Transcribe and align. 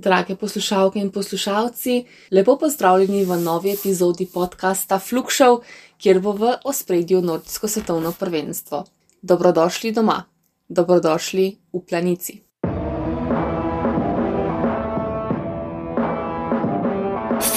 drage 0.00 0.36
poslušalke 0.36 0.98
in 0.98 1.12
poslušalci, 1.12 2.04
lepo 2.30 2.56
pozdravljeni 2.58 3.24
v 3.24 3.36
novi 3.36 3.72
epizodi 3.72 4.26
podcasta 4.26 4.98
Flugshow, 4.98 5.60
kjer 5.98 6.20
bo 6.20 6.32
v 6.32 6.56
ospredju 6.64 7.22
Nordijsko 7.22 7.68
svetovno 7.68 8.12
prvenstvo. 8.12 8.84
Dobrodošli 9.22 9.92
doma, 9.92 10.24
dobrodošli 10.68 11.56
v 11.72 11.86
planici. 11.88 12.49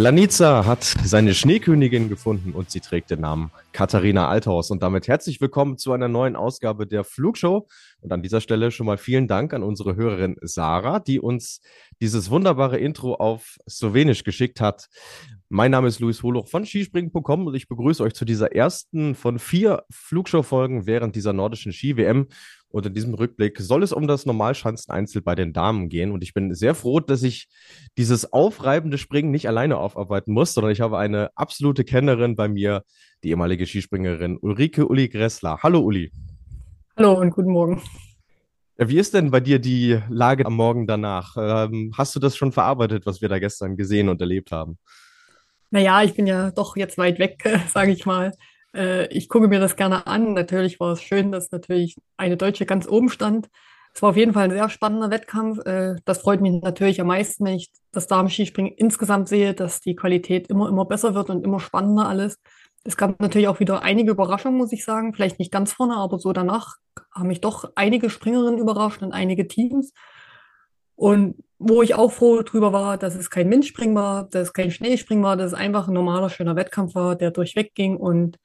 Planica 0.00 0.64
hat 0.64 0.84
seine 0.84 1.34
Schneekönigin 1.34 2.08
gefunden 2.08 2.52
und 2.52 2.70
sie 2.70 2.78
trägt 2.78 3.10
den 3.10 3.20
Namen 3.20 3.50
Katharina 3.72 4.28
Althaus. 4.28 4.70
Und 4.70 4.80
damit 4.80 5.08
herzlich 5.08 5.40
willkommen 5.40 5.76
zu 5.76 5.90
einer 5.90 6.06
neuen 6.06 6.36
Ausgabe 6.36 6.86
der 6.86 7.02
Flugshow. 7.02 7.66
Und 8.00 8.12
an 8.12 8.22
dieser 8.22 8.40
Stelle 8.40 8.70
schon 8.70 8.86
mal 8.86 8.96
vielen 8.96 9.26
Dank 9.26 9.52
an 9.52 9.64
unsere 9.64 9.96
Hörerin 9.96 10.36
Sarah, 10.40 11.00
die 11.00 11.18
uns 11.18 11.62
dieses 12.00 12.30
wunderbare 12.30 12.78
Intro 12.78 13.14
auf 13.16 13.56
Slowenisch 13.68 14.22
geschickt 14.22 14.60
hat. 14.60 14.86
Mein 15.48 15.72
Name 15.72 15.88
ist 15.88 15.98
Luis 15.98 16.22
Holoch 16.22 16.46
von 16.46 16.64
Skispringen.com 16.64 17.48
und 17.48 17.54
ich 17.56 17.66
begrüße 17.66 18.00
euch 18.04 18.14
zu 18.14 18.24
dieser 18.24 18.52
ersten 18.52 19.16
von 19.16 19.40
vier 19.40 19.82
Flugshow-Folgen 19.90 20.86
während 20.86 21.16
dieser 21.16 21.32
nordischen 21.32 21.72
Ski-WM. 21.72 22.28
Und 22.70 22.84
in 22.84 22.92
diesem 22.92 23.14
Rückblick 23.14 23.58
soll 23.60 23.82
es 23.82 23.92
um 23.92 24.06
das 24.06 24.26
Normalschanzeneinzel 24.26 25.22
bei 25.22 25.34
den 25.34 25.52
Damen 25.54 25.88
gehen. 25.88 26.12
Und 26.12 26.22
ich 26.22 26.34
bin 26.34 26.54
sehr 26.54 26.74
froh, 26.74 27.00
dass 27.00 27.22
ich 27.22 27.48
dieses 27.96 28.32
aufreibende 28.32 28.98
Springen 28.98 29.30
nicht 29.30 29.48
alleine 29.48 29.78
aufarbeiten 29.78 30.32
muss, 30.32 30.52
sondern 30.52 30.72
ich 30.72 30.82
habe 30.82 30.98
eine 30.98 31.30
absolute 31.34 31.84
Kennerin 31.84 32.36
bei 32.36 32.48
mir, 32.48 32.82
die 33.24 33.30
ehemalige 33.30 33.66
Skispringerin 33.66 34.36
Ulrike 34.36 34.86
Uli 34.86 35.08
Gressler. 35.08 35.60
Hallo 35.62 35.80
Uli. 35.80 36.12
Hallo 36.96 37.18
und 37.18 37.30
guten 37.30 37.52
Morgen. 37.52 37.80
Wie 38.76 38.98
ist 38.98 39.14
denn 39.14 39.30
bei 39.30 39.40
dir 39.40 39.58
die 39.58 39.98
Lage 40.08 40.44
am 40.44 40.54
Morgen 40.54 40.86
danach? 40.86 41.36
Ähm, 41.36 41.92
hast 41.96 42.14
du 42.14 42.20
das 42.20 42.36
schon 42.36 42.52
verarbeitet, 42.52 43.06
was 43.06 43.20
wir 43.22 43.28
da 43.28 43.38
gestern 43.38 43.76
gesehen 43.76 44.08
und 44.08 44.20
erlebt 44.20 44.52
haben? 44.52 44.78
Naja, 45.70 46.02
ich 46.02 46.14
bin 46.14 46.26
ja 46.26 46.50
doch 46.50 46.76
jetzt 46.76 46.98
weit 46.98 47.18
weg, 47.18 47.42
sage 47.72 47.92
ich 47.92 48.04
mal. 48.06 48.32
Äh, 48.74 49.06
ich 49.08 49.28
gucke 49.28 49.48
mir 49.48 49.60
das 49.60 49.76
gerne 49.76 50.06
an. 50.06 50.34
Natürlich 50.34 50.80
war 50.80 50.92
es 50.92 51.02
schön, 51.02 51.32
dass 51.32 51.50
natürlich 51.50 51.96
eine 52.16 52.36
Deutsche 52.36 52.66
ganz 52.66 52.88
oben 52.88 53.08
stand. 53.08 53.48
Es 53.94 54.02
war 54.02 54.10
auf 54.10 54.16
jeden 54.16 54.32
Fall 54.32 54.44
ein 54.44 54.50
sehr 54.50 54.68
spannender 54.68 55.10
Wettkampf. 55.10 55.64
Äh, 55.66 55.96
das 56.04 56.18
freut 56.18 56.40
mich 56.40 56.62
natürlich 56.62 57.00
am 57.00 57.08
meisten, 57.08 57.44
wenn 57.44 57.56
ich 57.56 57.70
das 57.92 58.06
Damen-Skispringen 58.06 58.72
insgesamt 58.76 59.28
sehe, 59.28 59.54
dass 59.54 59.80
die 59.80 59.96
Qualität 59.96 60.48
immer, 60.48 60.68
immer 60.68 60.84
besser 60.84 61.14
wird 61.14 61.30
und 61.30 61.44
immer 61.44 61.60
spannender 61.60 62.08
alles. 62.08 62.38
Es 62.84 62.96
gab 62.96 63.20
natürlich 63.20 63.48
auch 63.48 63.60
wieder 63.60 63.82
einige 63.82 64.12
Überraschungen, 64.12 64.56
muss 64.56 64.72
ich 64.72 64.84
sagen. 64.84 65.14
Vielleicht 65.14 65.38
nicht 65.38 65.50
ganz 65.52 65.72
vorne, 65.72 65.96
aber 65.96 66.18
so 66.18 66.32
danach 66.32 66.76
haben 67.12 67.28
mich 67.28 67.40
doch 67.40 67.72
einige 67.74 68.08
Springerinnen 68.08 68.58
überrascht 68.58 69.02
und 69.02 69.12
einige 69.12 69.48
Teams. 69.48 69.92
Und 70.94 71.36
wo 71.58 71.82
ich 71.82 71.94
auch 71.94 72.12
froh 72.12 72.42
drüber 72.42 72.72
war, 72.72 72.98
dass 72.98 73.14
es 73.14 73.30
kein 73.30 73.50
Windspringen 73.50 73.94
war, 73.94 74.28
dass 74.28 74.48
es 74.48 74.52
kein 74.52 74.70
Schneespringen 74.70 75.24
war, 75.24 75.36
dass 75.36 75.52
es 75.52 75.58
einfach 75.58 75.88
ein 75.88 75.94
normaler, 75.94 76.30
schöner 76.30 76.56
Wettkampf 76.56 76.94
war, 76.94 77.16
der 77.16 77.30
durchweg 77.30 77.74
ging 77.74 77.96
und 77.96 78.38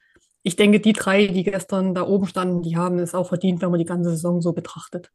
ich 0.44 0.56
denke, 0.56 0.78
die 0.78 0.92
drei, 0.92 1.26
die 1.26 1.42
gestern 1.42 1.94
da 1.94 2.06
oben 2.06 2.26
standen, 2.26 2.62
die 2.62 2.76
haben 2.76 2.98
es 2.98 3.14
auch 3.14 3.28
verdient, 3.28 3.62
wenn 3.62 3.70
man 3.70 3.78
die 3.78 3.86
ganze 3.86 4.10
Saison 4.10 4.42
so 4.42 4.52
betrachtet. 4.52 5.10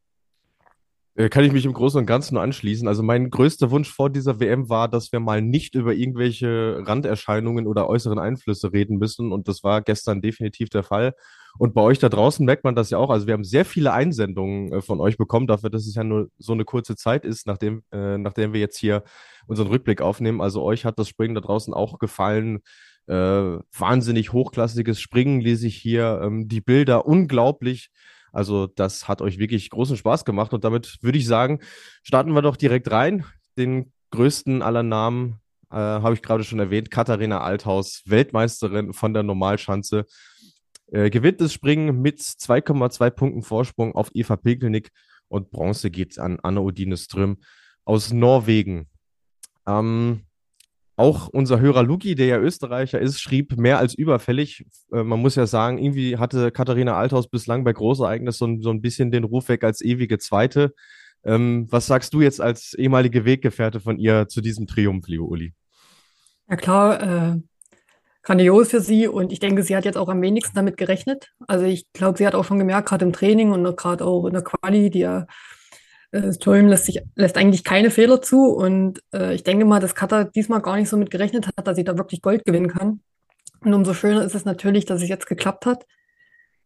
Kann 1.30 1.44
ich 1.44 1.52
mich 1.52 1.66
im 1.66 1.74
Großen 1.74 2.00
und 2.00 2.06
Ganzen 2.06 2.36
nur 2.36 2.44
anschließen. 2.44 2.88
Also 2.88 3.04
mein 3.04 3.30
größter 3.30 3.72
Wunsch 3.72 3.94
vor 3.94 4.10
dieser 4.10 4.40
WM 4.40 4.70
war, 4.70 4.88
dass 4.88 5.12
wir 5.12 5.20
mal 5.20 5.42
nicht 5.42 5.76
über 5.76 5.94
irgendwelche 5.94 6.82
Randerscheinungen 6.86 7.68
oder 7.68 7.90
äußeren 7.90 8.18
Einflüsse 8.18 8.72
reden 8.72 8.98
müssen. 8.98 9.32
Und 9.32 9.48
das 9.50 9.64
war 9.64 9.82
gestern 9.82 10.22
definitiv 10.22 10.70
der 10.70 10.84
Fall. 10.84 11.14
Und 11.58 11.74
bei 11.74 11.82
euch 11.82 12.00
da 12.00 12.10
draußen 12.10 12.46
merkt 12.46 12.64
man 12.64 12.74
das 12.74 12.90
ja 12.90 12.98
auch. 12.98 13.10
Also 13.10 13.28
wir 13.28 13.34
haben 13.34 13.44
sehr 13.44 13.66
viele 13.66 13.92
Einsendungen 13.92 14.72
äh, 14.72 14.82
von 14.82 15.02
euch 15.02 15.18
bekommen 15.18 15.46
dafür, 15.46 15.70
dass 15.70 15.86
es 15.86 15.96
ja 15.96 16.06
nur 16.06 16.30
so 16.38 16.54
eine 16.54 16.64
kurze 16.64 16.96
Zeit 16.96 17.26
ist, 17.26 17.46
nachdem, 17.48 17.84
äh, 17.92 18.18
nachdem 18.18 18.54
wir 18.54 18.62
jetzt 18.62 18.78
hier 18.78 19.04
unseren 19.46 19.68
Rückblick 19.68 20.02
aufnehmen. 20.02 20.42
Also 20.42 20.64
euch 20.64 20.86
hat 20.86 20.98
das 20.98 21.10
Springen 21.10 21.36
da 21.36 21.42
draußen 21.42 21.74
auch 21.74 22.00
gefallen 22.00 22.62
äh, 23.10 23.60
wahnsinnig 23.78 24.34
hochklassiges 24.34 25.02
Springen 25.02 25.42
lese 25.42 25.68
ich 25.68 25.76
hier. 25.76 26.22
Ähm, 26.24 26.48
die 26.48 26.62
Bilder 26.62 27.06
unglaublich. 27.08 27.90
Also 28.32 28.68
das 28.68 29.08
hat 29.08 29.24
euch 29.24 29.40
wirklich 29.40 29.72
großen 29.72 29.98
Spaß 29.98 30.24
gemacht 30.24 30.54
und 30.54 30.64
damit 30.64 31.00
würde 31.02 31.18
ich 31.18 31.26
sagen, 31.26 31.60
starten 32.04 32.34
wir 32.34 32.44
doch 32.44 32.56
direkt 32.56 32.92
rein. 32.92 33.26
Den 33.58 33.92
größten 34.12 34.62
aller 34.62 34.84
Namen 34.84 35.40
äh, 35.72 35.76
habe 35.76 36.14
ich 36.14 36.22
gerade 36.22 36.44
schon 36.44 36.60
erwähnt, 36.60 36.92
Katharina 36.92 37.42
Althaus, 37.42 38.04
Weltmeisterin 38.06 38.94
von 38.94 39.16
der 39.16 39.24
Normalschanze. 39.24 40.06
Äh, 40.92 41.10
gewinnt 41.10 41.42
das 41.42 41.52
Springen 41.52 42.02
mit 42.02 42.20
2,2 42.20 43.10
Punkten 43.10 43.42
Vorsprung 43.42 43.96
auf 43.96 44.12
Eva 44.14 44.36
Pekelnick 44.36 44.92
und 45.28 45.50
Bronze 45.50 45.90
geht 45.90 46.20
an 46.20 46.40
Anne 46.44 46.62
Odine 46.62 46.98
Ström 46.98 47.38
aus 47.86 48.14
Norwegen. 48.14 48.88
Ähm, 49.68 50.26
auch 51.00 51.30
unser 51.30 51.62
Hörer 51.62 51.84
Luki, 51.84 52.14
der 52.14 52.28
ja 52.28 52.38
Österreicher 52.40 53.00
ist, 53.00 53.22
schrieb 53.22 53.58
mehr 53.58 53.80
als 53.80 53.94
überfällig. 53.94 54.66
Äh, 54.92 55.04
man 55.04 55.20
muss 55.20 55.36
ja 55.36 55.48
sagen, 55.48 55.78
irgendwie 55.78 56.18
hatte 56.18 56.52
Katharina 56.52 56.98
Althaus 56.98 57.30
bislang 57.30 57.64
bei 57.64 57.72
Großereignis 57.72 58.38
so, 58.38 58.48
so 58.60 58.70
ein 58.70 58.82
bisschen 58.82 59.10
den 59.10 59.24
Ruf 59.24 59.48
weg 59.48 59.64
als 59.64 59.82
ewige 59.82 60.18
Zweite. 60.18 60.74
Ähm, 61.24 61.68
was 61.70 61.88
sagst 61.88 62.14
du 62.14 62.22
jetzt 62.22 62.42
als 62.42 62.74
ehemalige 62.74 63.24
Weggefährte 63.24 63.80
von 63.80 63.98
ihr 63.98 64.28
zu 64.28 64.42
diesem 64.42 64.68
Triumph, 64.68 65.08
liebe 65.08 65.24
Uli? 65.24 65.54
Ja 66.50 66.58
klar, 66.58 67.02
äh, 67.02 67.36
grandios 68.24 68.70
für 68.70 68.82
sie 68.82 69.08
und 69.08 69.32
ich 69.32 69.40
denke, 69.40 69.64
sie 69.64 69.76
hat 69.76 69.86
jetzt 69.86 69.98
auch 69.98 70.10
am 70.10 70.22
wenigsten 70.22 70.56
damit 70.56 70.76
gerechnet. 70.76 71.32
Also 71.48 71.66
ich 71.66 71.92
glaube, 71.94 72.18
sie 72.18 72.28
hat 72.28 72.36
auch 72.36 72.44
schon 72.44 72.60
gemerkt, 72.60 72.90
gerade 72.90 73.06
im 73.06 73.14
Training 73.14 73.52
und 73.52 73.78
gerade 73.78 74.04
auch 74.06 74.26
in 74.26 74.34
der 74.34 74.44
Quali, 74.44 74.90
die 74.90 75.00
ja 75.00 75.28
das 76.12 76.40
Torium 76.40 76.68
lässt, 76.68 76.86
sich, 76.86 77.02
lässt 77.16 77.38
eigentlich 77.38 77.64
keine 77.64 77.92
Fehler 77.92 78.22
zu 78.22 78.46
und 78.48 79.02
äh, 79.14 79.34
ich 79.34 79.44
denke 79.44 79.66
mal, 79.66 79.80
dass 79.80 79.96
Kata 79.96 80.24
diesmal 80.24 80.62
gar 80.62 80.76
nicht 80.76 80.90
so 80.90 80.98
mit 80.98 81.12
gerechnet 81.12 81.48
hat, 81.48 81.68
dass 81.68 81.76
sie 81.76 81.84
da 81.84 81.98
wirklich 81.98 82.22
Gold 82.22 82.46
gewinnen 82.46 82.70
kann. 82.70 83.02
Und 83.62 83.74
umso 83.74 83.94
schöner 83.94 84.24
ist 84.24 84.36
es 84.36 84.46
natürlich, 84.46 84.86
dass 84.86 85.02
es 85.02 85.10
jetzt 85.10 85.28
geklappt 85.28 85.66
hat. 85.66 85.86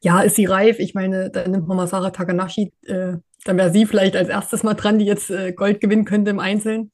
Ja, 0.01 0.21
ist 0.21 0.35
sie 0.35 0.45
reif? 0.45 0.79
Ich 0.79 0.93
meine, 0.93 1.29
da 1.29 1.47
nimmt 1.47 1.67
man 1.67 1.77
mal 1.77 1.87
Sarah 1.87 2.11
Takanashi, 2.11 2.71
äh, 2.85 3.17
dann 3.45 3.57
wäre 3.57 3.71
sie 3.71 3.85
vielleicht 3.85 4.15
als 4.15 4.29
erstes 4.29 4.63
mal 4.63 4.75
dran, 4.75 4.99
die 4.99 5.05
jetzt 5.05 5.29
äh, 5.29 5.51
Gold 5.51 5.81
gewinnen 5.81 6.05
könnte 6.05 6.31
im 6.31 6.39
Einzelnen. 6.39 6.91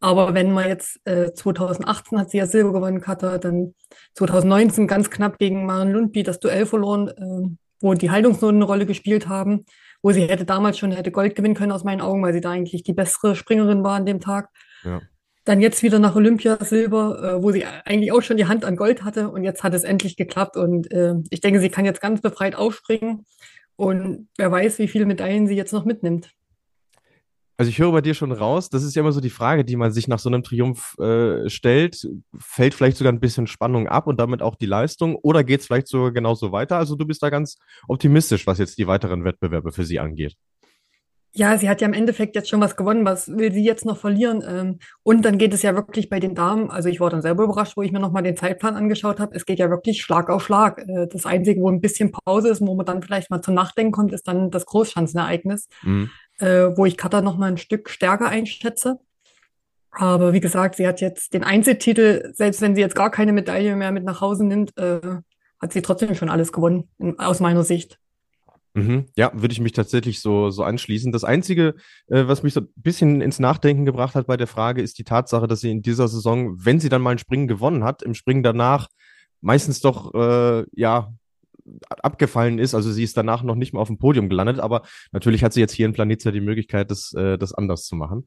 Aber 0.00 0.34
wenn 0.34 0.52
man 0.52 0.68
jetzt 0.68 1.00
äh, 1.04 1.32
2018 1.32 2.18
hat 2.18 2.30
sie 2.30 2.38
ja 2.38 2.46
Silber 2.46 2.72
gewonnen, 2.72 3.00
Kata, 3.00 3.38
dann 3.38 3.74
2019 4.14 4.86
ganz 4.86 5.10
knapp 5.10 5.38
gegen 5.38 5.66
Maren 5.66 5.92
Lundby 5.92 6.22
das 6.22 6.40
Duell 6.40 6.66
verloren, 6.66 7.08
äh, 7.08 7.56
wo 7.80 7.94
die 7.94 8.10
Haltungsnoten 8.10 8.56
eine 8.56 8.64
Rolle 8.64 8.86
gespielt 8.86 9.28
haben 9.28 9.64
wo 10.06 10.12
sie 10.12 10.28
hätte 10.28 10.44
damals 10.44 10.78
schon 10.78 10.92
hätte 10.92 11.10
Gold 11.10 11.34
gewinnen 11.34 11.56
können 11.56 11.72
aus 11.72 11.82
meinen 11.82 12.00
Augen, 12.00 12.22
weil 12.22 12.32
sie 12.32 12.40
da 12.40 12.52
eigentlich 12.52 12.84
die 12.84 12.92
bessere 12.92 13.34
Springerin 13.34 13.82
war 13.82 13.96
an 13.96 14.06
dem 14.06 14.20
Tag. 14.20 14.50
Ja. 14.84 15.00
Dann 15.44 15.60
jetzt 15.60 15.82
wieder 15.82 15.98
nach 15.98 16.14
Olympia 16.14 16.58
Silber, 16.64 17.38
äh, 17.38 17.42
wo 17.42 17.50
sie 17.50 17.64
eigentlich 17.84 18.12
auch 18.12 18.22
schon 18.22 18.36
die 18.36 18.46
Hand 18.46 18.64
an 18.64 18.76
Gold 18.76 19.02
hatte 19.02 19.30
und 19.30 19.42
jetzt 19.42 19.64
hat 19.64 19.74
es 19.74 19.82
endlich 19.82 20.16
geklappt 20.16 20.56
und 20.56 20.92
äh, 20.92 21.14
ich 21.30 21.40
denke, 21.40 21.58
sie 21.58 21.70
kann 21.70 21.84
jetzt 21.84 22.00
ganz 22.00 22.20
befreit 22.20 22.54
aufspringen 22.54 23.26
und 23.74 24.28
wer 24.38 24.52
weiß, 24.52 24.78
wie 24.78 24.86
viele 24.86 25.06
Medaillen 25.06 25.48
sie 25.48 25.56
jetzt 25.56 25.72
noch 25.72 25.84
mitnimmt. 25.84 26.30
Also 27.58 27.70
ich 27.70 27.78
höre 27.78 27.92
bei 27.92 28.02
dir 28.02 28.12
schon 28.12 28.32
raus, 28.32 28.68
das 28.68 28.82
ist 28.82 28.94
ja 28.94 29.00
immer 29.00 29.12
so 29.12 29.20
die 29.20 29.30
Frage, 29.30 29.64
die 29.64 29.76
man 29.76 29.90
sich 29.90 30.08
nach 30.08 30.18
so 30.18 30.28
einem 30.28 30.42
Triumph 30.42 30.94
äh, 30.98 31.48
stellt. 31.48 32.06
Fällt 32.38 32.74
vielleicht 32.74 32.98
sogar 32.98 33.12
ein 33.12 33.20
bisschen 33.20 33.46
Spannung 33.46 33.88
ab 33.88 34.06
und 34.06 34.20
damit 34.20 34.42
auch 34.42 34.56
die 34.56 34.66
Leistung 34.66 35.16
oder 35.16 35.42
geht 35.42 35.60
es 35.60 35.66
vielleicht 35.66 35.88
sogar 35.88 36.12
genauso 36.12 36.52
weiter? 36.52 36.76
Also 36.76 36.96
du 36.96 37.06
bist 37.06 37.22
da 37.22 37.30
ganz 37.30 37.56
optimistisch, 37.88 38.46
was 38.46 38.58
jetzt 38.58 38.76
die 38.76 38.86
weiteren 38.86 39.24
Wettbewerbe 39.24 39.72
für 39.72 39.84
sie 39.84 39.98
angeht. 39.98 40.34
Ja, 41.32 41.58
sie 41.58 41.68
hat 41.68 41.82
ja 41.82 41.86
im 41.86 41.92
Endeffekt 41.92 42.34
jetzt 42.34 42.48
schon 42.48 42.62
was 42.62 42.76
gewonnen. 42.76 43.04
Was 43.04 43.28
will 43.28 43.52
sie 43.52 43.62
jetzt 43.62 43.84
noch 43.84 43.98
verlieren? 43.98 44.42
Ähm, 44.46 44.78
und 45.02 45.22
dann 45.22 45.36
geht 45.36 45.52
es 45.52 45.60
ja 45.60 45.74
wirklich 45.74 46.08
bei 46.08 46.18
den 46.18 46.34
Damen. 46.34 46.70
Also 46.70 46.88
ich 46.88 46.98
war 46.98 47.10
dann 47.10 47.20
selber 47.20 47.44
überrascht, 47.44 47.76
wo 47.76 47.82
ich 47.82 47.92
mir 47.92 48.00
nochmal 48.00 48.22
den 48.22 48.38
Zeitplan 48.38 48.74
angeschaut 48.74 49.20
habe. 49.20 49.36
Es 49.36 49.44
geht 49.44 49.58
ja 49.58 49.68
wirklich 49.68 50.02
Schlag 50.02 50.30
auf 50.30 50.42
Schlag. 50.42 50.78
Äh, 50.78 51.06
das 51.10 51.26
Einzige, 51.26 51.60
wo 51.60 51.70
ein 51.70 51.82
bisschen 51.82 52.10
Pause 52.10 52.48
ist, 52.48 52.62
wo 52.62 52.74
man 52.74 52.86
dann 52.86 53.02
vielleicht 53.02 53.30
mal 53.30 53.42
zum 53.42 53.52
Nachdenken 53.52 53.92
kommt, 53.92 54.14
ist 54.14 54.26
dann 54.26 54.50
das 54.50 54.64
Großschanzenereignis. 54.64 55.68
Mhm 55.82 56.10
äh, 56.38 56.76
wo 56.76 56.86
ich 56.86 56.96
Kata 56.96 57.20
noch 57.22 57.36
mal 57.36 57.50
ein 57.50 57.58
Stück 57.58 57.90
stärker 57.90 58.28
einschätze. 58.28 58.98
Aber 59.90 60.32
wie 60.32 60.40
gesagt, 60.40 60.76
sie 60.76 60.86
hat 60.86 61.00
jetzt 61.00 61.32
den 61.32 61.42
Einzeltitel, 61.42 62.30
selbst 62.34 62.60
wenn 62.60 62.74
sie 62.74 62.82
jetzt 62.82 62.94
gar 62.94 63.10
keine 63.10 63.32
Medaille 63.32 63.76
mehr 63.76 63.92
mit 63.92 64.04
nach 64.04 64.20
Hause 64.20 64.44
nimmt, 64.44 64.76
äh, 64.76 65.00
hat 65.60 65.72
sie 65.72 65.80
trotzdem 65.80 66.14
schon 66.14 66.28
alles 66.28 66.52
gewonnen, 66.52 66.90
in, 66.98 67.18
aus 67.18 67.40
meiner 67.40 67.62
Sicht. 67.62 67.98
Mhm. 68.74 69.06
Ja, 69.16 69.32
würde 69.34 69.52
ich 69.52 69.60
mich 69.60 69.72
tatsächlich 69.72 70.20
so, 70.20 70.50
so 70.50 70.62
anschließen. 70.62 71.10
Das 71.10 71.24
Einzige, 71.24 71.76
äh, 72.08 72.24
was 72.26 72.42
mich 72.42 72.52
so 72.52 72.60
ein 72.60 72.68
bisschen 72.76 73.22
ins 73.22 73.38
Nachdenken 73.38 73.86
gebracht 73.86 74.14
hat 74.14 74.26
bei 74.26 74.36
der 74.36 74.46
Frage, 74.46 74.82
ist 74.82 74.98
die 74.98 75.04
Tatsache, 75.04 75.46
dass 75.46 75.60
sie 75.60 75.70
in 75.70 75.80
dieser 75.80 76.08
Saison, 76.08 76.62
wenn 76.62 76.78
sie 76.78 76.90
dann 76.90 77.00
mal 77.00 77.12
ein 77.12 77.18
Springen 77.18 77.48
gewonnen 77.48 77.84
hat, 77.84 78.02
im 78.02 78.12
Springen 78.12 78.42
danach 78.42 78.88
meistens 79.40 79.80
doch, 79.80 80.12
äh, 80.14 80.66
ja, 80.72 81.10
abgefallen 81.88 82.58
ist. 82.58 82.74
Also 82.74 82.92
sie 82.92 83.04
ist 83.04 83.16
danach 83.16 83.42
noch 83.42 83.54
nicht 83.54 83.72
mal 83.72 83.80
auf 83.80 83.88
dem 83.88 83.98
Podium 83.98 84.28
gelandet, 84.28 84.60
aber 84.60 84.82
natürlich 85.12 85.42
hat 85.44 85.52
sie 85.52 85.60
jetzt 85.60 85.72
hier 85.72 85.86
in 85.86 85.92
Planitza 85.92 86.30
die 86.30 86.40
Möglichkeit, 86.40 86.90
das, 86.90 87.12
äh, 87.14 87.38
das 87.38 87.52
anders 87.52 87.84
zu 87.84 87.96
machen. 87.96 88.26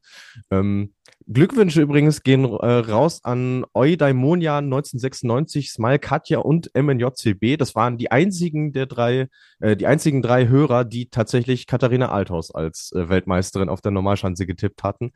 Ähm, 0.50 0.94
Glückwünsche 1.26 1.82
übrigens 1.82 2.22
gehen 2.22 2.44
äh, 2.44 2.66
raus 2.66 3.20
an 3.24 3.64
Eudaimonia 3.74 4.58
1996, 4.58 5.70
Smile 5.70 5.98
Katja 5.98 6.38
und 6.38 6.70
MNJCB. 6.74 7.56
Das 7.58 7.74
waren 7.74 7.98
die 7.98 8.10
einzigen 8.10 8.72
der 8.72 8.86
drei, 8.86 9.28
äh, 9.60 9.76
die 9.76 9.86
einzigen 9.86 10.22
drei 10.22 10.48
Hörer, 10.48 10.84
die 10.84 11.10
tatsächlich 11.10 11.66
Katharina 11.66 12.10
Althaus 12.10 12.54
als 12.54 12.92
äh, 12.92 13.08
Weltmeisterin 13.08 13.68
auf 13.68 13.80
der 13.80 13.92
Normalschanze 13.92 14.46
getippt 14.46 14.82
hatten. 14.82 15.12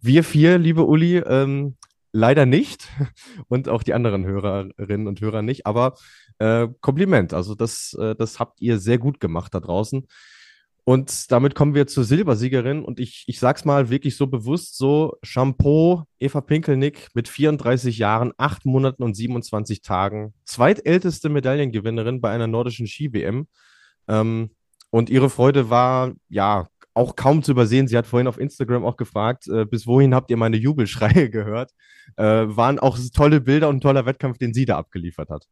Wir 0.00 0.24
vier, 0.24 0.58
liebe 0.58 0.84
Uli, 0.84 1.18
ähm, 1.18 1.76
leider 2.14 2.46
nicht 2.46 2.88
und 3.48 3.68
auch 3.68 3.82
die 3.82 3.92
anderen 3.92 4.24
Hörerinnen 4.24 5.06
und 5.06 5.20
Hörer 5.20 5.42
nicht, 5.42 5.66
aber 5.66 5.94
äh, 6.38 6.68
Kompliment. 6.80 7.34
Also 7.34 7.54
das, 7.54 7.94
äh, 8.00 8.14
das 8.14 8.38
habt 8.38 8.62
ihr 8.62 8.78
sehr 8.78 8.98
gut 8.98 9.20
gemacht 9.20 9.52
da 9.54 9.60
draußen. 9.60 10.06
Und 10.86 11.32
damit 11.32 11.54
kommen 11.54 11.74
wir 11.74 11.86
zur 11.86 12.04
Silbersiegerin. 12.04 12.84
Und 12.84 13.00
ich, 13.00 13.24
ich 13.26 13.38
sag's 13.38 13.64
mal 13.64 13.88
wirklich 13.88 14.16
so 14.16 14.26
bewusst: 14.26 14.76
so 14.76 15.16
Shampoo, 15.22 16.04
Eva 16.20 16.42
Pinkelnick 16.42 17.08
mit 17.14 17.26
34 17.26 17.98
Jahren, 17.98 18.32
8 18.36 18.66
Monaten 18.66 19.02
und 19.02 19.14
27 19.14 19.80
Tagen, 19.80 20.34
zweitälteste 20.44 21.30
Medaillengewinnerin 21.30 22.20
bei 22.20 22.30
einer 22.30 22.46
nordischen 22.46 22.86
Ski-WM. 22.86 23.48
Ähm, 24.08 24.50
und 24.90 25.10
ihre 25.10 25.30
Freude 25.30 25.70
war, 25.70 26.12
ja, 26.28 26.68
auch 26.94 27.16
kaum 27.16 27.42
zu 27.42 27.52
übersehen. 27.52 27.88
Sie 27.88 27.96
hat 27.96 28.06
vorhin 28.06 28.28
auf 28.28 28.38
Instagram 28.38 28.84
auch 28.84 28.96
gefragt, 28.96 29.48
äh, 29.48 29.64
bis 29.64 29.86
wohin 29.86 30.14
habt 30.14 30.30
ihr 30.30 30.36
meine 30.36 30.56
Jubelschreie 30.56 31.28
gehört? 31.30 31.72
Äh, 32.16 32.24
waren 32.24 32.78
auch 32.78 32.98
tolle 33.12 33.40
Bilder 33.40 33.68
und 33.68 33.76
ein 33.76 33.80
toller 33.80 34.06
Wettkampf, 34.06 34.38
den 34.38 34.54
sie 34.54 34.64
da 34.64 34.78
abgeliefert 34.78 35.28
hat. 35.28 35.46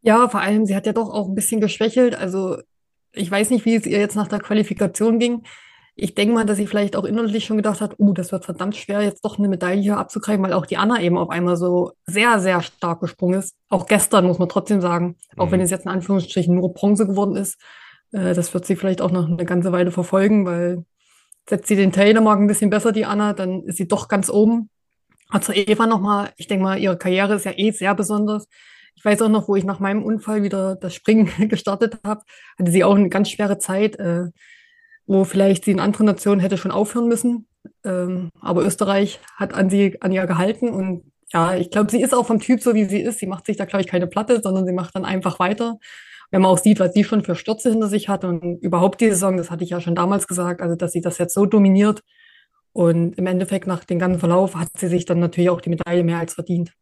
Ja, 0.00 0.28
vor 0.28 0.40
allem, 0.40 0.66
sie 0.66 0.74
hat 0.74 0.86
ja 0.86 0.92
doch 0.92 1.10
auch 1.10 1.28
ein 1.28 1.34
bisschen 1.34 1.60
geschwächelt. 1.60 2.14
Also 2.14 2.58
ich 3.12 3.30
weiß 3.30 3.50
nicht, 3.50 3.64
wie 3.64 3.74
es 3.74 3.86
ihr 3.86 3.98
jetzt 3.98 4.16
nach 4.16 4.28
der 4.28 4.40
Qualifikation 4.40 5.18
ging. 5.18 5.42
Ich 5.94 6.14
denke 6.14 6.34
mal, 6.34 6.46
dass 6.46 6.56
sie 6.56 6.66
vielleicht 6.66 6.96
auch 6.96 7.04
innerlich 7.04 7.44
schon 7.44 7.58
gedacht 7.58 7.82
hat, 7.82 7.96
uh, 7.98 8.14
das 8.14 8.32
wird 8.32 8.46
verdammt 8.46 8.74
schwer, 8.76 9.02
jetzt 9.02 9.24
doch 9.24 9.38
eine 9.38 9.48
Medaille 9.48 9.82
hier 9.82 9.98
abzugreifen, 9.98 10.42
weil 10.42 10.54
auch 10.54 10.64
die 10.64 10.78
Anna 10.78 11.00
eben 11.02 11.18
auf 11.18 11.28
einmal 11.28 11.56
so 11.56 11.92
sehr, 12.06 12.40
sehr 12.40 12.62
stark 12.62 13.00
gesprungen 13.00 13.38
ist. 13.38 13.54
Auch 13.68 13.86
gestern, 13.86 14.26
muss 14.26 14.38
man 14.38 14.48
trotzdem 14.48 14.80
sagen, 14.80 15.16
auch 15.36 15.50
wenn 15.50 15.60
mhm. 15.60 15.64
es 15.64 15.70
jetzt 15.70 15.84
in 15.84 15.90
Anführungsstrichen 15.90 16.54
nur 16.54 16.72
Bronze 16.72 17.06
geworden 17.06 17.36
ist. 17.36 17.60
Äh, 18.12 18.34
das 18.34 18.54
wird 18.54 18.66
sie 18.66 18.76
vielleicht 18.76 19.00
auch 19.00 19.10
noch 19.10 19.26
eine 19.28 19.44
ganze 19.44 19.72
Weile 19.72 19.90
verfolgen, 19.90 20.46
weil 20.46 20.84
setzt 21.48 21.68
sie 21.68 21.76
den 21.76 21.92
Telemark 21.92 22.38
ein 22.38 22.46
bisschen 22.46 22.70
besser, 22.70 22.92
die 22.92 23.04
Anna, 23.04 23.32
dann 23.32 23.64
ist 23.64 23.78
sie 23.78 23.88
doch 23.88 24.08
ganz 24.08 24.30
oben. 24.30 24.70
Also 25.28 25.52
Eva 25.52 25.86
nochmal, 25.86 26.30
ich 26.36 26.46
denke 26.46 26.62
mal, 26.62 26.78
ihre 26.78 26.98
Karriere 26.98 27.34
ist 27.34 27.44
ja 27.44 27.52
eh 27.56 27.70
sehr 27.70 27.94
besonders. 27.94 28.46
Ich 28.94 29.04
weiß 29.04 29.22
auch 29.22 29.28
noch, 29.28 29.48
wo 29.48 29.56
ich 29.56 29.64
nach 29.64 29.80
meinem 29.80 30.02
Unfall 30.04 30.42
wieder 30.42 30.76
das 30.76 30.94
Springen 30.94 31.30
gestartet 31.48 31.98
habe, 32.04 32.22
hatte 32.58 32.70
sie 32.70 32.84
auch 32.84 32.94
eine 32.94 33.08
ganz 33.08 33.30
schwere 33.30 33.58
Zeit, 33.58 33.98
äh, 33.98 34.26
wo 35.06 35.24
vielleicht 35.24 35.64
sie 35.64 35.72
in 35.72 35.80
anderen 35.80 36.06
Nationen 36.06 36.40
hätte 36.40 36.58
schon 36.58 36.70
aufhören 36.70 37.08
müssen. 37.08 37.48
Ähm, 37.84 38.30
aber 38.40 38.64
Österreich 38.64 39.20
hat 39.36 39.54
an 39.54 39.70
sie, 39.70 40.00
an 40.00 40.12
ihr 40.12 40.26
gehalten 40.26 40.68
und 40.68 41.12
ja, 41.32 41.54
ich 41.54 41.70
glaube, 41.70 41.90
sie 41.90 42.02
ist 42.02 42.14
auch 42.14 42.26
vom 42.26 42.40
Typ 42.40 42.60
so, 42.60 42.74
wie 42.74 42.84
sie 42.84 43.00
ist. 43.00 43.18
Sie 43.18 43.26
macht 43.26 43.46
sich 43.46 43.56
da, 43.56 43.64
glaube 43.64 43.82
ich, 43.82 43.88
keine 43.88 44.06
Platte, 44.06 44.40
sondern 44.42 44.66
sie 44.66 44.72
macht 44.74 44.94
dann 44.94 45.06
einfach 45.06 45.38
weiter. 45.38 45.78
Wenn 46.32 46.42
man 46.42 46.50
auch 46.50 46.58
sieht, 46.58 46.80
was 46.80 46.94
sie 46.94 47.04
schon 47.04 47.22
für 47.22 47.36
Stürze 47.36 47.70
hinter 47.70 47.88
sich 47.88 48.08
hat 48.08 48.24
und 48.24 48.56
überhaupt 48.62 49.00
die 49.00 49.10
Saison, 49.10 49.36
das 49.36 49.50
hatte 49.50 49.64
ich 49.64 49.70
ja 49.70 49.80
schon 49.80 49.94
damals 49.94 50.26
gesagt, 50.26 50.60
also 50.60 50.74
dass 50.74 50.92
sie 50.92 51.02
das 51.02 51.18
jetzt 51.18 51.34
so 51.34 51.46
dominiert. 51.46 52.02
Und 52.72 53.18
im 53.18 53.26
Endeffekt 53.26 53.66
nach 53.66 53.84
dem 53.84 53.98
ganzen 53.98 54.18
Verlauf 54.18 54.56
hat 54.56 54.68
sie 54.76 54.88
sich 54.88 55.04
dann 55.04 55.20
natürlich 55.20 55.50
auch 55.50 55.60
die 55.60 55.68
Medaille 55.68 56.02
mehr 56.02 56.18
als 56.18 56.34
verdient. 56.34 56.72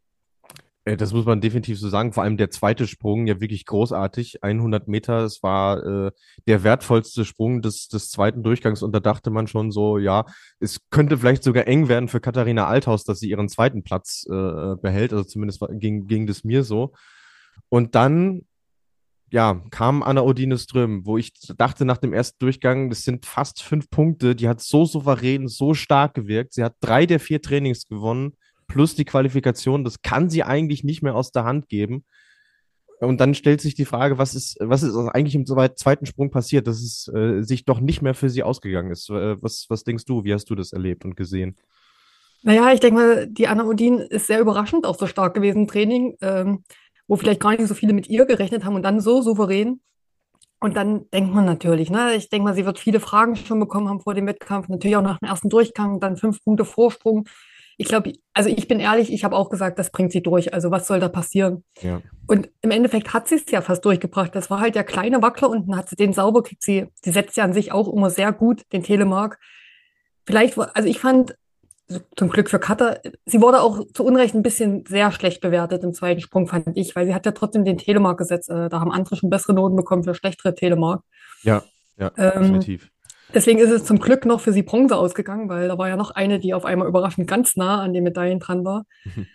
Äh, 0.84 0.96
das 0.96 1.12
muss 1.12 1.26
man 1.26 1.40
definitiv 1.40 1.78
so 1.80 1.88
sagen. 1.88 2.12
Vor 2.12 2.22
allem 2.22 2.36
der 2.36 2.50
zweite 2.50 2.86
Sprung, 2.86 3.26
ja 3.26 3.40
wirklich 3.40 3.66
großartig. 3.66 4.42
100 4.44 4.88
Meter, 4.88 5.24
es 5.24 5.42
war 5.42 5.84
äh, 5.84 6.10
der 6.46 6.62
wertvollste 6.62 7.24
Sprung 7.24 7.60
des, 7.60 7.88
des 7.88 8.08
zweiten 8.08 8.44
Durchgangs. 8.44 8.84
Und 8.84 8.92
da 8.92 9.00
dachte 9.00 9.30
man 9.30 9.46
schon 9.46 9.70
so, 9.72 9.98
ja, 9.98 10.26
es 10.60 10.78
könnte 10.90 11.18
vielleicht 11.18 11.42
sogar 11.42 11.66
eng 11.66 11.88
werden 11.88 12.08
für 12.08 12.20
Katharina 12.20 12.66
Althaus, 12.66 13.04
dass 13.04 13.18
sie 13.18 13.30
ihren 13.30 13.48
zweiten 13.48 13.82
Platz 13.82 14.24
äh, 14.30 14.76
behält. 14.80 15.12
Also 15.12 15.24
zumindest 15.24 15.60
ging, 15.72 16.06
ging 16.06 16.28
das 16.28 16.44
mir 16.44 16.62
so. 16.62 16.92
Und 17.68 17.94
dann, 17.94 18.42
ja, 19.30 19.62
kam 19.70 20.02
Anna 20.02 20.22
Odine 20.22 20.58
Ström, 20.58 21.06
wo 21.06 21.16
ich 21.16 21.32
dachte 21.56 21.84
nach 21.84 21.98
dem 21.98 22.12
ersten 22.12 22.38
Durchgang, 22.40 22.90
das 22.90 23.02
sind 23.02 23.26
fast 23.26 23.62
fünf 23.62 23.88
Punkte. 23.90 24.34
Die 24.34 24.48
hat 24.48 24.60
so 24.60 24.84
souverän, 24.84 25.48
so 25.48 25.74
stark 25.74 26.14
gewirkt. 26.14 26.54
Sie 26.54 26.64
hat 26.64 26.76
drei 26.80 27.06
der 27.06 27.20
vier 27.20 27.40
Trainings 27.40 27.86
gewonnen 27.86 28.34
plus 28.70 28.94
die 28.94 29.04
Qualifikation, 29.04 29.84
das 29.84 30.00
kann 30.00 30.30
sie 30.30 30.44
eigentlich 30.44 30.84
nicht 30.84 31.02
mehr 31.02 31.14
aus 31.14 31.32
der 31.32 31.44
Hand 31.44 31.68
geben. 31.68 32.04
Und 33.00 33.18
dann 33.18 33.34
stellt 33.34 33.60
sich 33.60 33.74
die 33.74 33.86
Frage, 33.86 34.18
was 34.18 34.34
ist, 34.34 34.58
was 34.60 34.82
ist 34.82 34.94
eigentlich 34.94 35.34
im 35.34 35.46
zweiten 35.46 36.06
Sprung 36.06 36.30
passiert, 36.30 36.66
dass 36.66 36.80
es 36.80 37.08
äh, 37.08 37.42
sich 37.42 37.64
doch 37.64 37.80
nicht 37.80 38.02
mehr 38.02 38.14
für 38.14 38.28
sie 38.28 38.42
ausgegangen 38.42 38.90
ist. 38.92 39.08
Äh, 39.08 39.42
was, 39.42 39.66
was 39.68 39.84
denkst 39.84 40.04
du? 40.04 40.22
Wie 40.22 40.34
hast 40.34 40.50
du 40.50 40.54
das 40.54 40.72
erlebt 40.72 41.04
und 41.04 41.16
gesehen? 41.16 41.56
Naja, 42.42 42.72
ich 42.72 42.80
denke 42.80 43.00
mal, 43.00 43.26
die 43.26 43.48
Anna 43.48 43.64
Odin 43.64 43.98
ist 43.98 44.26
sehr 44.26 44.40
überraschend 44.40 44.86
auch 44.86 44.98
so 44.98 45.06
stark 45.06 45.34
gewesen 45.34 45.62
im 45.62 45.68
Training, 45.68 46.16
ähm, 46.20 46.62
wo 47.10 47.16
vielleicht 47.16 47.40
gar 47.40 47.50
nicht 47.50 47.66
so 47.66 47.74
viele 47.74 47.92
mit 47.92 48.08
ihr 48.08 48.24
gerechnet 48.24 48.64
haben 48.64 48.76
und 48.76 48.82
dann 48.82 49.00
so 49.00 49.20
souverän. 49.20 49.80
Und 50.60 50.76
dann 50.76 51.10
denkt 51.10 51.34
man 51.34 51.44
natürlich, 51.44 51.90
ne, 51.90 52.14
ich 52.14 52.28
denke 52.28 52.44
mal, 52.44 52.54
sie 52.54 52.66
wird 52.66 52.78
viele 52.78 53.00
Fragen 53.00 53.34
schon 53.34 53.60
bekommen 53.60 53.88
haben 53.88 54.00
vor 54.00 54.14
dem 54.14 54.26
Wettkampf, 54.26 54.68
natürlich 54.68 54.96
auch 54.96 55.02
nach 55.02 55.18
dem 55.18 55.28
ersten 55.28 55.48
Durchgang, 55.48 56.00
dann 56.00 56.16
fünf 56.16 56.42
Punkte 56.44 56.64
Vorsprung 56.64 57.26
ich 57.80 57.88
glaube, 57.88 58.12
also 58.34 58.50
ich 58.50 58.68
bin 58.68 58.78
ehrlich, 58.78 59.10
ich 59.10 59.24
habe 59.24 59.34
auch 59.34 59.48
gesagt, 59.48 59.78
das 59.78 59.90
bringt 59.90 60.12
sie 60.12 60.22
durch. 60.22 60.52
Also 60.52 60.70
was 60.70 60.86
soll 60.86 61.00
da 61.00 61.08
passieren? 61.08 61.64
Ja. 61.80 62.02
Und 62.26 62.50
im 62.60 62.72
Endeffekt 62.72 63.14
hat 63.14 63.26
sie 63.26 63.36
es 63.36 63.50
ja 63.50 63.62
fast 63.62 63.86
durchgebracht. 63.86 64.34
Das 64.34 64.50
war 64.50 64.60
halt 64.60 64.74
der 64.74 64.84
kleine 64.84 65.22
Wackler 65.22 65.48
unten, 65.48 65.74
hat 65.74 65.88
sie 65.88 65.96
den 65.96 66.12
sauber 66.12 66.42
kriegt 66.42 66.62
sie, 66.62 66.88
sie 67.02 67.10
setzt 67.10 67.38
ja 67.38 67.44
an 67.44 67.54
sich 67.54 67.72
auch 67.72 67.90
immer 67.90 68.10
sehr 68.10 68.32
gut, 68.32 68.70
den 68.74 68.82
Telemark. 68.82 69.38
Vielleicht, 70.26 70.58
also 70.58 70.86
ich 70.86 70.98
fand, 70.98 71.34
zum 72.16 72.28
Glück 72.28 72.50
für 72.50 72.58
Cutter, 72.58 73.00
sie 73.26 73.40
wurde 73.40 73.60
auch 73.60 73.84
zu 73.92 74.04
Unrecht 74.04 74.34
ein 74.34 74.42
bisschen 74.42 74.84
sehr 74.86 75.10
schlecht 75.12 75.40
bewertet 75.40 75.82
im 75.82 75.92
zweiten 75.92 76.20
Sprung, 76.20 76.46
fand 76.46 76.76
ich, 76.76 76.94
weil 76.94 77.06
sie 77.06 77.14
hat 77.14 77.26
ja 77.26 77.32
trotzdem 77.32 77.64
den 77.64 77.78
Telemark 77.78 78.18
gesetzt. 78.18 78.50
Äh, 78.50 78.68
da 78.68 78.80
haben 78.80 78.92
andere 78.92 79.16
schon 79.16 79.30
bessere 79.30 79.54
Noten 79.54 79.76
bekommen 79.76 80.04
für 80.04 80.14
schlechtere 80.14 80.54
Telemark. 80.54 81.02
Ja, 81.42 81.62
ja, 81.96 82.12
ähm, 82.16 82.42
definitiv. 82.42 82.90
Deswegen 83.32 83.60
ist 83.60 83.70
es 83.70 83.84
zum 83.84 84.00
Glück 84.00 84.26
noch 84.26 84.40
für 84.40 84.52
sie 84.52 84.62
Bronze 84.62 84.96
ausgegangen, 84.96 85.48
weil 85.48 85.68
da 85.68 85.78
war 85.78 85.88
ja 85.88 85.96
noch 85.96 86.10
eine, 86.10 86.40
die 86.40 86.54
auf 86.54 86.64
einmal 86.64 86.88
überraschend 86.88 87.28
ganz 87.28 87.56
nah 87.56 87.80
an 87.80 87.92
den 87.92 88.02
Medaillen 88.02 88.40
dran 88.40 88.64
war. 88.64 88.86
Mhm. 89.04 89.26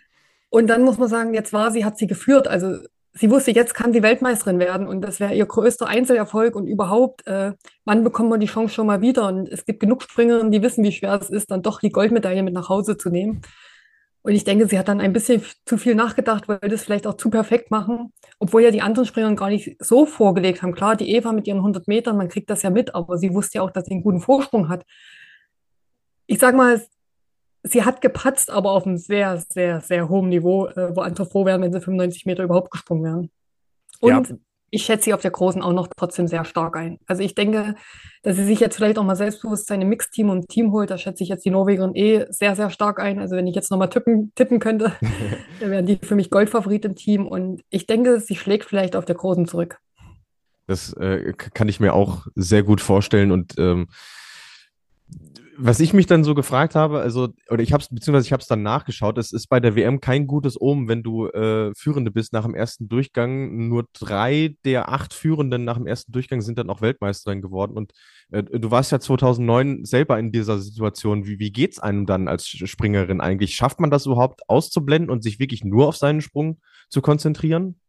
Und 0.48 0.68
dann 0.68 0.82
muss 0.82 0.98
man 0.98 1.08
sagen, 1.08 1.34
jetzt 1.34 1.52
war 1.52 1.70
sie, 1.70 1.84
hat 1.84 1.98
sie 1.98 2.06
geführt. 2.06 2.46
Also 2.48 2.78
sie 3.18 3.30
wusste, 3.30 3.50
jetzt 3.50 3.74
kann 3.74 3.92
sie 3.92 4.02
Weltmeisterin 4.02 4.58
werden 4.58 4.86
und 4.86 5.00
das 5.00 5.20
wäre 5.20 5.34
ihr 5.34 5.46
größter 5.46 5.86
Einzelerfolg 5.86 6.54
und 6.54 6.66
überhaupt, 6.66 7.26
äh, 7.26 7.52
wann 7.84 8.04
bekommt 8.04 8.30
man 8.30 8.40
die 8.40 8.46
Chance 8.46 8.74
schon 8.74 8.86
mal 8.86 9.00
wieder? 9.00 9.26
Und 9.28 9.48
es 9.48 9.64
gibt 9.64 9.80
genug 9.80 10.02
Springerinnen, 10.02 10.52
die 10.52 10.62
wissen, 10.62 10.84
wie 10.84 10.92
schwer 10.92 11.18
es 11.20 11.30
ist, 11.30 11.50
dann 11.50 11.62
doch 11.62 11.80
die 11.80 11.90
Goldmedaille 11.90 12.42
mit 12.42 12.54
nach 12.54 12.68
Hause 12.68 12.96
zu 12.96 13.10
nehmen. 13.10 13.42
Und 14.22 14.32
ich 14.32 14.42
denke, 14.42 14.66
sie 14.66 14.78
hat 14.78 14.88
dann 14.88 15.00
ein 15.00 15.12
bisschen 15.12 15.42
zu 15.66 15.78
viel 15.78 15.94
nachgedacht, 15.94 16.48
weil 16.48 16.58
das 16.58 16.82
vielleicht 16.82 17.06
auch 17.06 17.14
zu 17.14 17.30
perfekt 17.30 17.70
machen, 17.70 18.12
obwohl 18.40 18.62
ja 18.62 18.72
die 18.72 18.82
anderen 18.82 19.06
Springer 19.06 19.32
gar 19.36 19.50
nicht 19.50 19.76
so 19.78 20.04
vorgelegt 20.04 20.62
haben. 20.62 20.74
Klar, 20.74 20.96
die 20.96 21.14
Eva 21.14 21.32
mit 21.32 21.46
ihren 21.46 21.58
100 21.58 21.86
Metern, 21.86 22.16
man 22.16 22.28
kriegt 22.28 22.50
das 22.50 22.62
ja 22.62 22.70
mit, 22.70 22.94
aber 22.94 23.18
sie 23.18 23.32
wusste 23.32 23.58
ja 23.58 23.62
auch, 23.62 23.70
dass 23.70 23.84
sie 23.86 23.92
einen 23.92 24.02
guten 24.02 24.20
Vorsprung 24.20 24.68
hat. 24.68 24.84
Ich 26.26 26.40
sag 26.40 26.56
mal, 26.56 26.82
sie 27.68 27.84
hat 27.84 28.00
gepatzt, 28.00 28.50
aber 28.50 28.72
auf 28.72 28.86
einem 28.86 28.96
sehr, 28.96 29.42
sehr, 29.48 29.80
sehr 29.80 30.08
hohen 30.08 30.28
Niveau, 30.28 30.66
äh, 30.68 30.94
wo 30.94 31.00
andere 31.00 31.26
froh 31.26 31.44
wären, 31.44 31.62
wenn 31.62 31.72
sie 31.72 31.80
95 31.80 32.26
Meter 32.26 32.44
überhaupt 32.44 32.70
gesprungen 32.70 33.04
wären. 33.04 33.30
Und 34.00 34.28
ja 34.30 34.36
ich 34.70 34.84
schätze 34.84 35.04
sie 35.04 35.14
auf 35.14 35.22
der 35.22 35.30
Großen 35.30 35.62
auch 35.62 35.72
noch 35.72 35.88
trotzdem 35.96 36.26
sehr 36.26 36.44
stark 36.44 36.76
ein. 36.76 36.98
Also 37.06 37.22
ich 37.22 37.34
denke, 37.34 37.76
dass 38.22 38.36
sie 38.36 38.44
sich 38.44 38.58
jetzt 38.60 38.76
vielleicht 38.76 38.98
auch 38.98 39.04
mal 39.04 39.16
Selbstbewusstsein 39.16 39.80
im 39.80 39.88
Mixteam 39.88 40.28
und 40.28 40.48
Team 40.48 40.72
holt. 40.72 40.90
Da 40.90 40.98
schätze 40.98 41.22
ich 41.22 41.28
jetzt 41.28 41.44
die 41.44 41.50
Norwegerin 41.50 41.94
eh 41.94 42.26
sehr, 42.30 42.56
sehr 42.56 42.70
stark 42.70 42.98
ein. 42.98 43.18
Also 43.18 43.36
wenn 43.36 43.46
ich 43.46 43.54
jetzt 43.54 43.70
nochmal 43.70 43.88
tippen, 43.88 44.32
tippen 44.34 44.58
könnte, 44.58 44.92
dann 45.60 45.70
wären 45.70 45.86
die 45.86 45.98
für 46.02 46.16
mich 46.16 46.30
Goldfavorit 46.30 46.84
im 46.84 46.96
Team. 46.96 47.26
Und 47.26 47.62
ich 47.70 47.86
denke, 47.86 48.20
sie 48.20 48.36
schlägt 48.36 48.64
vielleicht 48.66 48.96
auf 48.96 49.04
der 49.04 49.14
Großen 49.14 49.46
zurück. 49.46 49.78
Das 50.66 50.92
äh, 50.94 51.32
kann 51.32 51.68
ich 51.68 51.78
mir 51.78 51.94
auch 51.94 52.26
sehr 52.34 52.64
gut 52.64 52.80
vorstellen. 52.80 53.30
Und 53.30 53.54
ähm, 53.58 53.86
was 55.58 55.80
ich 55.80 55.92
mich 55.92 56.06
dann 56.06 56.24
so 56.24 56.34
gefragt 56.34 56.74
habe, 56.74 57.00
also, 57.00 57.28
oder 57.50 57.62
ich 57.62 57.72
habe 57.72 57.82
es, 57.82 57.88
beziehungsweise 57.88 58.26
ich 58.26 58.32
habe 58.32 58.40
es 58.40 58.46
dann 58.46 58.62
nachgeschaut, 58.62 59.18
es 59.18 59.32
ist 59.32 59.48
bei 59.48 59.60
der 59.60 59.76
WM 59.76 60.00
kein 60.00 60.26
gutes 60.26 60.60
Omen, 60.60 60.88
wenn 60.88 61.02
du 61.02 61.28
äh, 61.28 61.72
Führende 61.74 62.10
bist 62.10 62.32
nach 62.32 62.44
dem 62.44 62.54
ersten 62.54 62.88
Durchgang. 62.88 63.68
Nur 63.68 63.86
drei 63.92 64.56
der 64.64 64.90
acht 64.90 65.14
Führenden 65.14 65.64
nach 65.64 65.76
dem 65.76 65.86
ersten 65.86 66.12
Durchgang 66.12 66.40
sind 66.40 66.58
dann 66.58 66.70
auch 66.70 66.80
Weltmeisterin 66.80 67.42
geworden. 67.42 67.76
Und 67.76 67.92
äh, 68.30 68.42
du 68.42 68.70
warst 68.70 68.92
ja 68.92 69.00
2009 69.00 69.84
selber 69.84 70.18
in 70.18 70.32
dieser 70.32 70.58
Situation. 70.58 71.26
Wie, 71.26 71.38
wie 71.38 71.52
geht's 71.52 71.78
einem 71.78 72.06
dann 72.06 72.28
als 72.28 72.46
Springerin 72.46 73.20
eigentlich? 73.20 73.54
Schafft 73.54 73.80
man 73.80 73.90
das 73.90 74.06
überhaupt 74.06 74.48
auszublenden 74.48 75.10
und 75.10 75.22
sich 75.22 75.38
wirklich 75.38 75.64
nur 75.64 75.88
auf 75.88 75.96
seinen 75.96 76.20
Sprung 76.20 76.60
zu 76.88 77.00
konzentrieren? 77.00 77.80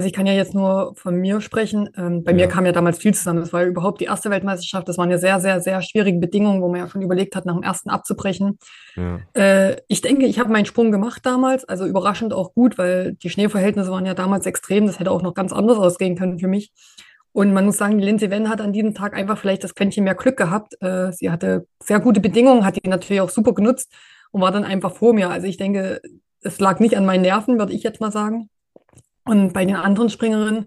Also 0.00 0.06
ich 0.06 0.14
kann 0.14 0.24
ja 0.24 0.32
jetzt 0.32 0.54
nur 0.54 0.94
von 0.96 1.14
mir 1.16 1.42
sprechen. 1.42 1.90
Ähm, 1.94 2.24
bei 2.24 2.30
ja. 2.30 2.36
mir 2.36 2.48
kam 2.48 2.64
ja 2.64 2.72
damals 2.72 2.96
viel 2.96 3.12
zusammen. 3.12 3.40
Das 3.40 3.52
war 3.52 3.60
ja 3.60 3.68
überhaupt 3.68 4.00
die 4.00 4.06
erste 4.06 4.30
Weltmeisterschaft. 4.30 4.88
Das 4.88 4.96
waren 4.96 5.10
ja 5.10 5.18
sehr, 5.18 5.40
sehr, 5.40 5.60
sehr 5.60 5.82
schwierige 5.82 6.18
Bedingungen, 6.18 6.62
wo 6.62 6.70
man 6.70 6.80
ja 6.80 6.88
schon 6.88 7.02
überlegt 7.02 7.36
hat, 7.36 7.44
nach 7.44 7.52
dem 7.52 7.62
ersten 7.62 7.90
abzubrechen. 7.90 8.58
Ja. 8.96 9.18
Äh, 9.34 9.76
ich 9.88 10.00
denke, 10.00 10.24
ich 10.24 10.38
habe 10.38 10.50
meinen 10.50 10.64
Sprung 10.64 10.90
gemacht 10.90 11.26
damals. 11.26 11.66
Also 11.66 11.84
überraschend 11.84 12.32
auch 12.32 12.54
gut, 12.54 12.78
weil 12.78 13.12
die 13.12 13.28
Schneeverhältnisse 13.28 13.90
waren 13.90 14.06
ja 14.06 14.14
damals 14.14 14.46
extrem. 14.46 14.86
Das 14.86 15.00
hätte 15.00 15.10
auch 15.10 15.20
noch 15.20 15.34
ganz 15.34 15.52
anders 15.52 15.76
ausgehen 15.76 16.16
können 16.16 16.38
für 16.38 16.48
mich. 16.48 16.72
Und 17.32 17.52
man 17.52 17.66
muss 17.66 17.76
sagen, 17.76 17.98
die 17.98 18.04
Lindsay 18.04 18.30
Venn 18.30 18.48
hat 18.48 18.62
an 18.62 18.72
diesem 18.72 18.94
Tag 18.94 19.14
einfach 19.14 19.36
vielleicht 19.36 19.64
das 19.64 19.74
Quäntchen 19.74 20.04
mehr 20.04 20.14
Glück 20.14 20.38
gehabt. 20.38 20.80
Äh, 20.80 21.12
sie 21.12 21.30
hatte 21.30 21.66
sehr 21.78 22.00
gute 22.00 22.20
Bedingungen, 22.20 22.64
hat 22.64 22.82
die 22.82 22.88
natürlich 22.88 23.20
auch 23.20 23.28
super 23.28 23.52
genutzt 23.52 23.92
und 24.30 24.40
war 24.40 24.50
dann 24.50 24.64
einfach 24.64 24.94
vor 24.94 25.12
mir. 25.12 25.28
Also 25.28 25.46
ich 25.46 25.58
denke, 25.58 26.00
es 26.40 26.58
lag 26.58 26.80
nicht 26.80 26.96
an 26.96 27.04
meinen 27.04 27.20
Nerven, 27.20 27.58
würde 27.58 27.74
ich 27.74 27.82
jetzt 27.82 28.00
mal 28.00 28.10
sagen. 28.10 28.48
Und 29.24 29.52
bei 29.52 29.64
den 29.64 29.76
anderen 29.76 30.10
Springerinnen 30.10 30.66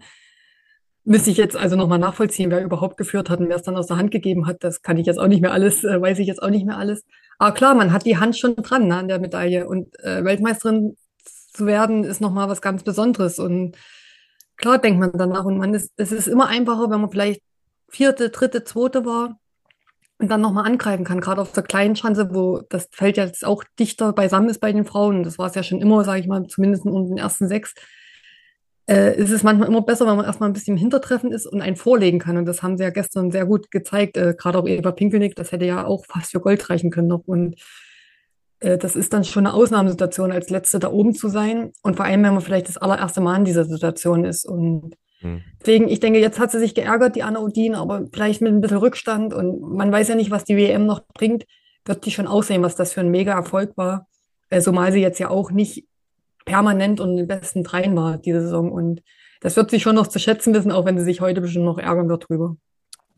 müsste 1.06 1.32
ich 1.32 1.38
jetzt 1.38 1.58
also 1.58 1.76
nochmal 1.76 2.00
nachvollziehen, 2.00 2.50
wer 2.50 2.64
überhaupt 2.64 2.98
geführt 2.98 3.30
hat 3.30 3.40
und 3.40 3.50
wer 3.50 3.58
es 3.58 3.64
dann 3.64 3.76
aus 3.76 3.88
der 3.88 3.98
Hand 3.98 4.12
gegeben 4.12 4.48
hat. 4.48 4.64
Das 4.64 4.82
kann 4.82 4.98
ich 4.98 5.06
jetzt 5.06 5.20
auch 5.20 5.28
nicht 5.28 5.42
mehr 5.42 5.52
alles, 5.52 5.84
äh, 5.84 6.02
weiß 6.02 6.20
ich 6.20 6.28
jetzt 6.28 6.42
auch 6.42 6.50
nicht 6.50 6.66
mehr 6.66 6.78
alles. 6.78 7.04
Aber 7.40 7.54
klar, 7.54 7.76
man 7.76 7.92
hat 7.92 8.06
die 8.06 8.18
Hand 8.18 8.38
schon 8.38 8.56
dran 8.56 8.88
ne, 8.88 8.98
an 8.98 9.08
der 9.08 9.20
Medaille. 9.20 9.68
Und 9.68 10.00
äh, 10.00 10.24
Weltmeisterin 10.24 10.96
zu 11.54 11.66
werden, 11.66 12.04
ist 12.04 12.22
nochmal 12.22 12.50
was 12.50 12.62
ganz 12.62 12.84
Besonderes. 12.84 13.40
Und 13.40 13.76
klar 14.56 14.78
denkt 14.78 15.00
man 15.00 15.12
danach. 15.14 15.46
Und 15.46 15.58
man 15.58 15.74
ist, 15.74 15.92
es 15.98 16.12
ist 16.12 16.28
immer 16.28 16.48
einfacher, 16.48 16.90
wenn 16.90 17.02
man 17.02 17.12
vielleicht 17.12 17.42
vierte, 17.90 18.30
dritte, 18.30 18.64
zweite 18.64 19.06
war 19.06 19.40
und 20.20 20.30
dann 20.30 20.42
nochmal 20.42 20.66
angreifen 20.66 21.04
kann, 21.04 21.20
gerade 21.20 21.42
auf 21.42 21.52
der 21.52 21.64
kleinen 21.64 21.96
Schanze, 21.96 22.34
wo 22.34 22.62
das 22.70 22.88
Feld 22.92 23.18
jetzt 23.18 23.46
auch 23.46 23.64
dichter 23.78 24.14
beisammen 24.14 24.50
ist 24.50 24.62
bei 24.62 24.72
den 24.72 24.86
Frauen. 24.86 25.24
Das 25.24 25.38
war 25.38 25.48
es 25.48 25.56
ja 25.56 25.64
schon 25.64 25.82
immer, 25.82 26.04
sage 26.06 26.22
ich 26.22 26.28
mal, 26.28 26.48
zumindest 26.48 26.86
in 26.86 27.08
den 27.08 27.18
ersten 27.18 27.48
sechs 27.48 27.74
äh, 28.90 29.16
ist 29.18 29.32
es 29.32 29.44
manchmal 29.44 29.70
immer 29.70 29.82
besser, 29.82 30.06
wenn 30.08 30.18
man 30.18 30.26
erstmal 30.26 30.50
ein 30.50 30.54
bisschen 30.54 30.76
im 30.76 30.80
Hintertreffen 30.80 31.32
ist 31.32 31.46
und 31.46 31.62
einen 31.62 31.76
vorlegen 31.76 32.20
kann. 32.20 32.38
Und 32.38 32.46
das 32.46 32.64
haben 32.64 32.78
sie 32.78 32.84
ja 32.84 32.90
gestern 32.90 33.32
sehr 33.32 33.46
gut 33.46 33.72
gezeigt, 33.72 34.18
äh, 34.18 34.36
gerade 34.38 34.58
auch 34.58 34.68
Eva 34.68 34.92
Pinkelnick, 34.92 35.36
das 35.36 35.52
hätte 35.52 35.66
ja 35.66 35.86
auch 35.86 36.06
fast 36.06 36.32
für 36.32 36.42
Gold 36.42 36.70
reichen 36.70 36.92
können 36.92 37.08
noch. 37.08 37.24
Und 37.26 37.56
äh, 38.60 38.78
das 38.78 38.96
ist 38.96 39.14
dann 39.14 39.24
schon 39.24 39.46
eine 39.46 39.56
Ausnahmesituation, 39.56 40.32
als 40.32 40.50
Letzte 40.50 40.80
da 40.80 40.92
oben 40.92 41.16
zu 41.16 41.30
sein. 41.30 41.72
Und 41.82 41.96
vor 41.96 42.06
allem, 42.06 42.24
wenn 42.24 42.34
man 42.34 42.42
vielleicht 42.42 42.68
das 42.68 42.78
allererste 42.78 43.22
Mal 43.22 43.38
in 43.38 43.46
dieser 43.46 43.66
Situation 43.66 44.26
ist. 44.26 44.46
Und 44.46 44.96
hm. 45.20 45.42
deswegen, 45.62 45.88
ich 45.88 46.02
denke, 46.02 46.20
jetzt 46.20 46.40
hat 46.40 46.52
sie 46.52 46.60
sich 46.60 46.76
geärgert, 46.76 47.16
die 47.16 47.24
Anna 47.24 47.40
Odin, 47.40 47.76
aber 47.76 48.08
vielleicht 48.12 48.42
mit 48.42 48.52
ein 48.52 48.60
bisschen 48.60 48.78
Rückstand. 48.78 49.34
Und 49.34 49.62
man 49.62 49.94
weiß 49.94 50.10
ja 50.10 50.16
nicht, 50.16 50.32
was 50.32 50.44
die 50.44 50.58
WM 50.58 50.86
noch 50.86 51.04
bringt. 51.14 51.46
Wird 51.86 52.06
die 52.06 52.12
schon 52.12 52.28
aussehen, 52.28 52.64
was 52.64 52.76
das 52.76 52.92
für 52.92 53.02
ein 53.02 53.12
Mega-Erfolg 53.12 53.78
war. 53.78 54.08
Äh, 54.50 54.60
zumal 54.60 54.92
sie 54.92 55.02
jetzt 55.02 55.20
ja 55.20 55.30
auch 55.30 55.52
nicht 55.52 55.88
permanent 56.46 57.00
und 57.00 57.12
in 57.12 57.18
den 57.18 57.28
besten 57.28 57.64
dreien 57.64 57.96
war 57.96 58.18
diese 58.18 58.42
Saison. 58.42 58.72
Und 58.72 59.02
das 59.42 59.56
wird 59.56 59.72
sie 59.72 59.80
schon 59.80 59.96
noch 59.96 60.08
zu 60.08 60.20
schätzen 60.20 60.54
wissen, 60.54 60.72
auch 60.72 60.86
wenn 60.86 60.98
sie 60.98 61.04
sich 61.04 61.22
heute 61.22 61.42
bestimmt 61.42 61.66
noch 61.66 61.78
ärgern 61.78 62.10
wird 62.10 62.30
drüber. 62.30 62.56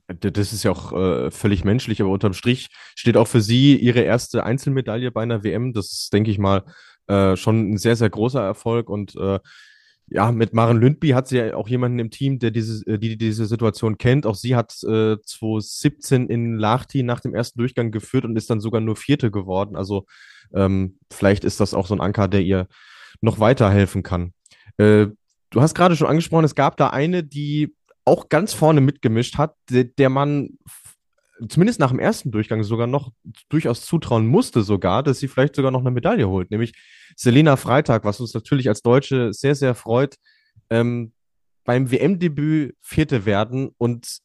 Das 0.08 0.54
ist 0.54 0.64
ja 0.64 0.72
auch 0.72 0.94
äh, 0.94 1.32
völlig 1.32 1.64
menschlich, 1.64 2.02
aber 2.02 2.12
unterm 2.12 2.34
Strich 2.34 2.68
steht 2.96 3.18
auch 3.18 3.28
für 3.28 3.42
sie 3.42 3.76
ihre 3.76 4.02
erste 4.02 4.44
Einzelmedaille 4.44 5.12
bei 5.12 5.24
einer 5.24 5.44
WM. 5.44 5.74
Das 5.74 5.92
ist, 5.92 6.14
denke 6.14 6.30
ich 6.30 6.38
mal, 6.38 6.64
äh, 7.08 7.36
schon 7.36 7.72
ein 7.72 7.78
sehr, 7.78 7.96
sehr 7.96 8.10
großer 8.10 8.42
Erfolg. 8.42 8.90
Und 8.90 9.16
äh, 9.16 9.40
ja, 10.08 10.32
mit 10.32 10.54
Maren 10.54 10.80
Lündby 10.80 11.10
hat 11.10 11.28
sie 11.28 11.38
ja 11.38 11.56
auch 11.56 11.68
jemanden 11.68 11.98
im 11.98 12.12
Team, 12.12 12.38
der 12.38 12.52
diese, 12.52 12.86
äh, 12.86 13.00
die 13.00 13.18
diese 13.18 13.46
Situation 13.46 13.98
kennt. 13.98 14.28
Auch 14.28 14.36
sie 14.36 14.56
hat 14.56 14.74
äh, 14.84 15.18
2017 15.26 16.28
in 16.28 16.56
Lahti 16.56 17.02
nach 17.02 17.20
dem 17.20 17.34
ersten 17.34 17.60
Durchgang 17.60 17.92
geführt 17.92 18.26
und 18.26 18.36
ist 18.36 18.50
dann 18.50 18.62
sogar 18.62 18.82
nur 18.82 18.96
Vierte 18.96 19.32
geworden. 19.32 19.76
Also 19.76 20.06
ähm, 20.54 21.00
vielleicht 21.12 21.44
ist 21.44 21.60
das 21.60 21.74
auch 21.74 21.88
so 21.88 21.96
ein 21.96 22.02
Anker, 22.02 22.28
der 22.28 22.42
ihr 22.42 22.68
noch 23.22 23.40
weiterhelfen 23.40 24.04
kann. 24.04 24.34
Äh, 24.78 25.08
du 25.50 25.62
hast 25.62 25.76
gerade 25.76 25.96
schon 25.96 26.08
angesprochen, 26.08 26.46
es 26.46 26.56
gab 26.56 26.78
da 26.78 26.90
eine, 26.90 27.24
die 27.24 27.76
auch 28.06 28.30
ganz 28.30 28.54
vorne 28.54 28.82
mitgemischt 28.82 29.38
hat, 29.38 29.56
der, 29.70 30.10
man 30.10 30.58
zumindest 31.50 31.80
nach 31.80 31.90
dem 31.90 32.00
ersten 32.00 32.32
Durchgang 32.32 32.64
sogar 32.64 32.88
noch 32.88 33.12
durchaus 33.50 33.86
zutrauen 33.86 34.28
musste, 34.28 34.62
sogar, 34.62 35.04
dass 35.04 35.20
sie 35.20 35.28
vielleicht 35.28 35.56
sogar 35.56 35.72
noch 35.72 35.82
eine 35.82 35.92
Medaille 35.92 36.28
holt, 36.28 36.52
nämlich 36.52 36.74
Selena 37.16 37.56
Freitag, 37.56 38.04
was 38.04 38.20
uns 38.20 38.34
natürlich 38.34 38.70
als 38.70 38.82
Deutsche 38.82 39.34
sehr, 39.34 39.56
sehr 39.56 39.76
freut. 39.76 40.16
Ähm, 40.70 41.14
beim 41.64 41.92
WM-Debüt 41.92 42.76
Vierte 42.80 43.26
werden 43.26 43.72
und 43.78 44.20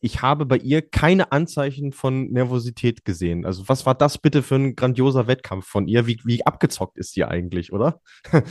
ich 0.00 0.22
habe 0.22 0.46
bei 0.46 0.56
ihr 0.56 0.82
keine 0.82 1.32
Anzeichen 1.32 1.92
von 1.92 2.30
Nervosität 2.30 3.04
gesehen. 3.04 3.44
Also 3.44 3.68
was 3.68 3.86
war 3.86 3.94
das 3.94 4.18
bitte 4.18 4.42
für 4.42 4.56
ein 4.56 4.76
grandioser 4.76 5.26
Wettkampf 5.26 5.66
von 5.66 5.88
ihr? 5.88 6.06
Wie, 6.06 6.20
wie 6.24 6.46
abgezockt 6.46 6.98
ist 6.98 7.16
die 7.16 7.24
eigentlich, 7.24 7.72
oder? 7.72 8.00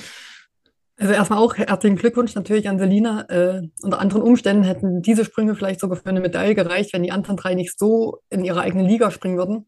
Also 0.99 1.13
erstmal 1.13 1.37
auch 1.37 1.55
herzlichen 1.55 1.95
Glückwunsch 1.95 2.33
natürlich 2.33 2.67
an 2.67 2.79
Selina. 2.79 3.21
Äh, 3.29 3.69
unter 3.83 3.99
anderen 3.99 4.23
Umständen 4.23 4.63
hätten 4.63 5.03
diese 5.03 5.25
Sprünge 5.25 5.53
vielleicht 5.53 5.79
sogar 5.79 5.95
für 5.95 6.07
eine 6.07 6.21
Medaille 6.21 6.55
gereicht, 6.55 6.91
wenn 6.91 7.03
die 7.03 7.11
anderen 7.11 7.37
drei 7.37 7.53
nicht 7.53 7.77
so 7.77 8.23
in 8.31 8.43
ihrer 8.43 8.61
eigenen 8.61 8.87
Liga 8.87 9.11
springen 9.11 9.37
würden. 9.37 9.67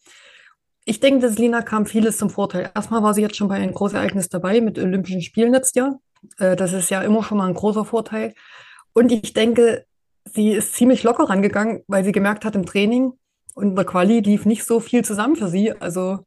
Ich 0.85 0.99
denke, 0.99 1.29
Selina 1.29 1.61
kam 1.61 1.85
vieles 1.85 2.17
zum 2.17 2.31
Vorteil. 2.31 2.71
Erstmal 2.73 3.03
war 3.03 3.13
sie 3.13 3.21
jetzt 3.21 3.35
schon 3.35 3.47
bei 3.47 3.57
einem 3.57 3.75
Großereignis 3.75 4.29
dabei 4.29 4.59
mit 4.59 4.79
Olympischen 4.79 5.21
Spielen 5.21 5.53
letztes 5.53 5.75
Jahr. 5.75 5.99
Äh, 6.39 6.55
das 6.55 6.73
ist 6.73 6.89
ja 6.89 7.03
immer 7.03 7.23
schon 7.23 7.37
mal 7.37 7.47
ein 7.47 7.53
großer 7.53 7.85
Vorteil. 7.85 8.33
Und 8.93 9.11
ich 9.11 9.33
denke, 9.33 9.85
sie 10.33 10.51
ist 10.51 10.75
ziemlich 10.75 11.03
locker 11.03 11.29
rangegangen, 11.29 11.83
weil 11.87 12.03
sie 12.03 12.11
gemerkt 12.11 12.45
hat 12.45 12.55
im 12.55 12.65
Training 12.65 13.13
und 13.55 13.69
in 13.69 13.75
der 13.75 13.85
Quali 13.85 14.19
lief 14.19 14.45
nicht 14.45 14.63
so 14.63 14.79
viel 14.79 15.03
zusammen 15.03 15.35
für 15.35 15.47
sie. 15.47 15.73
Also 15.79 16.19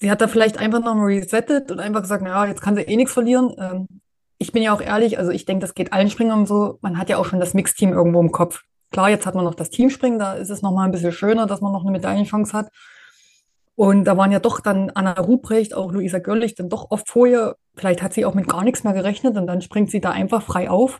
sie 0.00 0.10
hat 0.10 0.20
da 0.20 0.28
vielleicht 0.28 0.58
einfach 0.58 0.80
nochmal 0.80 1.06
resettet 1.06 1.70
und 1.70 1.80
einfach 1.80 2.02
gesagt, 2.02 2.22
naja, 2.22 2.46
jetzt 2.46 2.62
kann 2.62 2.76
sie 2.76 2.82
eh 2.82 2.96
nichts 2.96 3.12
verlieren. 3.12 3.54
Ähm, 3.58 3.86
ich 4.38 4.52
bin 4.52 4.62
ja 4.62 4.72
auch 4.72 4.80
ehrlich, 4.80 5.18
also 5.18 5.30
ich 5.30 5.44
denke, 5.44 5.62
das 5.62 5.74
geht 5.74 5.92
allen 5.92 6.10
Springern 6.10 6.46
so. 6.46 6.78
Man 6.80 6.98
hat 6.98 7.08
ja 7.08 7.18
auch 7.18 7.24
schon 7.24 7.40
das 7.40 7.54
Mixteam 7.54 7.92
irgendwo 7.92 8.20
im 8.20 8.32
Kopf. 8.32 8.62
Klar, 8.90 9.10
jetzt 9.10 9.26
hat 9.26 9.34
man 9.34 9.44
noch 9.44 9.54
das 9.54 9.70
Teamspringen, 9.70 10.18
da 10.18 10.34
ist 10.34 10.50
es 10.50 10.62
nochmal 10.62 10.86
ein 10.86 10.92
bisschen 10.92 11.12
schöner, 11.12 11.46
dass 11.46 11.60
man 11.60 11.72
noch 11.72 11.82
eine 11.82 11.90
Medaillenchance 11.90 12.52
hat. 12.56 12.70
Und 13.74 14.04
da 14.04 14.16
waren 14.16 14.32
ja 14.32 14.40
doch 14.40 14.60
dann 14.60 14.90
Anna 14.90 15.12
Ruprecht, 15.12 15.74
auch 15.74 15.92
Luisa 15.92 16.18
Görlich, 16.18 16.54
dann 16.54 16.68
doch 16.68 16.90
oft 16.90 17.08
vorher. 17.08 17.56
Vielleicht 17.76 18.02
hat 18.02 18.12
sie 18.12 18.24
auch 18.24 18.34
mit 18.34 18.48
gar 18.48 18.64
nichts 18.64 18.82
mehr 18.82 18.92
gerechnet 18.92 19.36
und 19.36 19.46
dann 19.46 19.60
springt 19.60 19.90
sie 19.90 20.00
da 20.00 20.10
einfach 20.10 20.42
frei 20.42 20.70
auf 20.70 20.98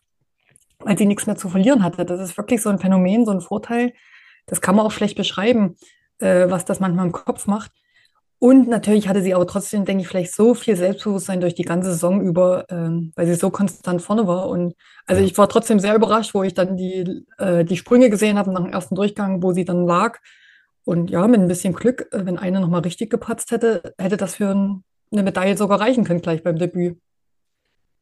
weil 0.80 0.96
sie 0.98 1.06
nichts 1.06 1.26
mehr 1.26 1.36
zu 1.36 1.48
verlieren 1.48 1.82
hatte. 1.82 2.04
Das 2.04 2.20
ist 2.20 2.36
wirklich 2.36 2.62
so 2.62 2.70
ein 2.70 2.78
Phänomen, 2.78 3.24
so 3.24 3.32
ein 3.32 3.40
Vorteil. 3.40 3.92
Das 4.46 4.60
kann 4.60 4.76
man 4.76 4.86
auch 4.86 4.92
schlecht 4.92 5.16
beschreiben, 5.16 5.76
äh, 6.18 6.48
was 6.48 6.64
das 6.64 6.80
manchmal 6.80 7.06
im 7.06 7.12
Kopf 7.12 7.46
macht. 7.46 7.72
Und 8.40 8.68
natürlich 8.68 9.08
hatte 9.08 9.20
sie 9.20 9.34
aber 9.34 9.48
trotzdem, 9.48 9.84
denke 9.84 10.02
ich, 10.02 10.08
vielleicht 10.08 10.32
so 10.32 10.54
viel 10.54 10.76
Selbstbewusstsein 10.76 11.40
durch 11.40 11.56
die 11.56 11.64
ganze 11.64 11.90
Saison 11.90 12.20
über, 12.20 12.66
ähm, 12.70 13.12
weil 13.16 13.26
sie 13.26 13.34
so 13.34 13.50
konstant 13.50 14.00
vorne 14.00 14.28
war. 14.28 14.48
Und 14.48 14.74
also 15.06 15.20
ich 15.20 15.36
war 15.36 15.48
trotzdem 15.48 15.80
sehr 15.80 15.96
überrascht, 15.96 16.34
wo 16.34 16.44
ich 16.44 16.54
dann 16.54 16.76
die, 16.76 17.24
äh, 17.38 17.64
die 17.64 17.76
Sprünge 17.76 18.10
gesehen 18.10 18.38
habe 18.38 18.52
nach 18.52 18.62
dem 18.62 18.72
ersten 18.72 18.94
Durchgang, 18.94 19.42
wo 19.42 19.52
sie 19.52 19.64
dann 19.64 19.86
lag. 19.86 20.18
Und 20.84 21.10
ja, 21.10 21.26
mit 21.26 21.40
ein 21.40 21.48
bisschen 21.48 21.74
Glück, 21.74 22.08
äh, 22.12 22.24
wenn 22.26 22.38
eine 22.38 22.60
nochmal 22.60 22.82
richtig 22.82 23.10
gepatzt 23.10 23.50
hätte, 23.50 23.94
hätte 23.98 24.16
das 24.16 24.36
für 24.36 24.50
ein, 24.54 24.84
eine 25.10 25.24
Medaille 25.24 25.56
sogar 25.56 25.80
reichen 25.80 26.04
können, 26.04 26.22
gleich 26.22 26.44
beim 26.44 26.58
Debüt. 26.58 26.98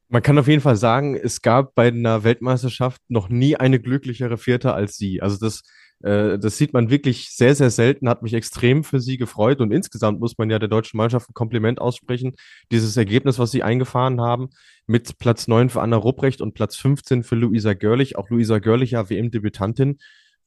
Man 0.08 0.22
kann 0.22 0.38
auf 0.38 0.46
jeden 0.46 0.62
Fall 0.62 0.76
sagen, 0.76 1.16
es 1.16 1.42
gab 1.42 1.74
bei 1.74 1.88
einer 1.88 2.22
Weltmeisterschaft 2.22 3.02
noch 3.08 3.28
nie 3.28 3.56
eine 3.56 3.80
glücklichere 3.80 4.38
Vierte 4.38 4.72
als 4.72 4.96
sie. 4.96 5.20
Also 5.20 5.36
das, 5.38 5.62
äh, 6.02 6.38
das 6.38 6.58
sieht 6.58 6.72
man 6.72 6.90
wirklich 6.90 7.30
sehr, 7.30 7.56
sehr 7.56 7.70
selten, 7.70 8.08
hat 8.08 8.22
mich 8.22 8.34
extrem 8.34 8.84
für 8.84 9.00
sie 9.00 9.16
gefreut 9.16 9.60
und 9.60 9.72
insgesamt 9.72 10.20
muss 10.20 10.38
man 10.38 10.48
ja 10.48 10.60
der 10.60 10.68
deutschen 10.68 10.96
Mannschaft 10.96 11.28
ein 11.30 11.34
Kompliment 11.34 11.80
aussprechen. 11.80 12.36
Dieses 12.70 12.96
Ergebnis, 12.96 13.40
was 13.40 13.50
sie 13.50 13.64
eingefahren 13.64 14.20
haben, 14.20 14.50
mit 14.86 15.18
Platz 15.18 15.48
9 15.48 15.70
für 15.70 15.82
Anna 15.82 15.96
Rupprecht 15.96 16.40
und 16.40 16.54
Platz 16.54 16.76
15 16.76 17.24
für 17.24 17.34
Luisa 17.34 17.74
Görlich, 17.74 18.16
auch 18.16 18.30
Luisa 18.30 18.60
Görlich 18.60 18.92
ja 18.92 19.10
WM-Debütantin, 19.10 19.98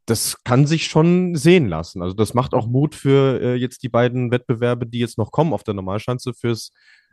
das 0.09 0.43
kann 0.43 0.65
sich 0.65 0.85
schon 0.87 1.35
sehen 1.35 1.67
lassen. 1.67 2.01
Also 2.01 2.15
das 2.15 2.33
macht 2.33 2.53
auch 2.53 2.67
Mut 2.67 2.95
für 2.95 3.39
äh, 3.41 3.55
jetzt 3.55 3.83
die 3.83 3.89
beiden 3.89 4.31
Wettbewerbe, 4.31 4.85
die 4.85 4.99
jetzt 4.99 5.17
noch 5.17 5.31
kommen 5.31 5.53
auf 5.53 5.63
der 5.63 5.73
Normalschanze 5.73 6.33
fürs, 6.33 6.71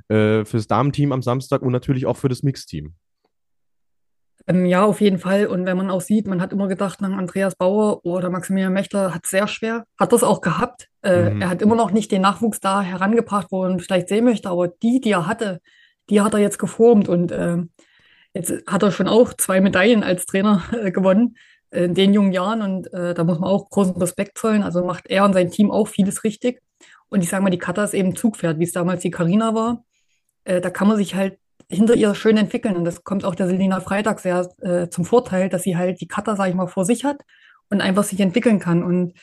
äh, 0.09 0.45
fürs 0.45 0.67
Damenteam 0.67 1.13
am 1.13 1.23
Samstag 1.23 1.63
und 1.63 1.73
natürlich 1.73 2.07
auch 2.07 2.17
für 2.17 2.29
das 2.29 2.43
Mixteam. 2.43 2.95
Ähm, 4.47 4.65
ja, 4.65 4.85
auf 4.85 5.01
jeden 5.01 5.19
Fall. 5.19 5.47
Und 5.47 5.67
wenn 5.67 5.77
man 5.77 5.91
auch 5.91 6.01
sieht, 6.01 6.27
man 6.27 6.41
hat 6.41 6.53
immer 6.53 6.69
gedacht, 6.69 7.01
nach 7.01 7.11
Andreas 7.11 7.57
Bauer 7.57 8.05
oder 8.05 8.31
Maximilian 8.31 8.73
Mächtler 8.73 9.15
hat 9.15 9.25
es 9.25 9.31
sehr 9.31 9.49
schwer, 9.49 9.85
hat 9.99 10.13
das 10.13 10.23
auch 10.23 10.41
gehabt. 10.41 10.89
Äh, 11.03 11.31
mhm. 11.31 11.43
Er 11.43 11.51
hat 11.51 11.63
immer 11.63 11.75
noch 11.75 11.91
nicht 11.91 12.13
den 12.13 12.23
Nachwuchs 12.23 12.61
da 12.61 12.81
herangebracht, 12.81 13.49
wo 13.51 13.63
man 13.63 13.81
vielleicht 13.81 14.09
sehen 14.09 14.25
möchte, 14.25 14.49
aber 14.49 14.69
die, 14.69 15.01
die 15.01 15.11
er 15.11 15.27
hatte, 15.27 15.61
die 16.09 16.21
hat 16.21 16.35
er 16.35 16.41
jetzt 16.41 16.59
geformt 16.59 17.09
und 17.09 17.33
äh, 17.33 17.59
jetzt 18.35 18.53
hat 18.69 18.83
er 18.83 18.93
schon 18.93 19.09
auch 19.09 19.35
zwei 19.35 19.61
Medaillen 19.61 20.05
als 20.05 20.27
Trainer 20.27 20.63
äh, 20.81 20.93
gewonnen 20.93 21.37
in 21.71 21.95
den 21.95 22.15
jungen 22.15 22.33
Jahren 22.33 22.63
und 22.63 22.93
äh, 22.93 23.15
da 23.15 23.25
muss 23.25 23.39
man 23.39 23.51
auch 23.51 23.69
großen 23.69 23.97
Respekt 23.97 24.39
zollen. 24.39 24.63
Also 24.63 24.85
macht 24.85 25.09
er 25.09 25.25
und 25.25 25.33
sein 25.33 25.51
Team 25.51 25.71
auch 25.71 25.89
vieles 25.89 26.25
richtig. 26.25 26.63
Und 27.09 27.23
ich 27.23 27.29
sage 27.29 27.43
mal, 27.43 27.51
die 27.51 27.59
Kata 27.59 27.85
ist 27.85 27.95
eben 27.95 28.17
Zugpferd, 28.17 28.59
wie 28.59 28.65
es 28.65 28.73
damals 28.73 29.03
die 29.03 29.11
Karina 29.11 29.55
war. 29.55 29.85
Äh, 30.45 30.61
da 30.61 30.71
kann 30.71 30.89
man 30.89 30.97
sich 30.97 31.15
halt 31.15 31.39
hinter 31.69 31.95
ihr 31.95 32.15
schön 32.15 32.37
entwickeln. 32.37 32.77
Und 32.77 32.85
das 32.85 33.05
kommt 33.05 33.25
auch 33.25 33.35
der 33.35 33.49
Selina 33.49 33.81
Freitag 33.81 34.21
sehr 34.21 34.49
äh, 34.61 34.89
zum 34.89 35.05
Vorteil, 35.05 35.49
dass 35.49 35.63
sie 35.63 35.77
halt 35.77 36.01
die 36.01 36.09
Kata, 36.09 36.37
sage 36.37 36.51
ich 36.51 36.57
mal, 36.57 36.69
vor 36.69 36.85
sich 36.85 37.05
hat 37.05 37.23
und 37.71 37.81
einfach 37.81 38.05
sich 38.05 38.21
entwickeln 38.21 38.59
kann. 38.59 38.83
Und 38.83 39.15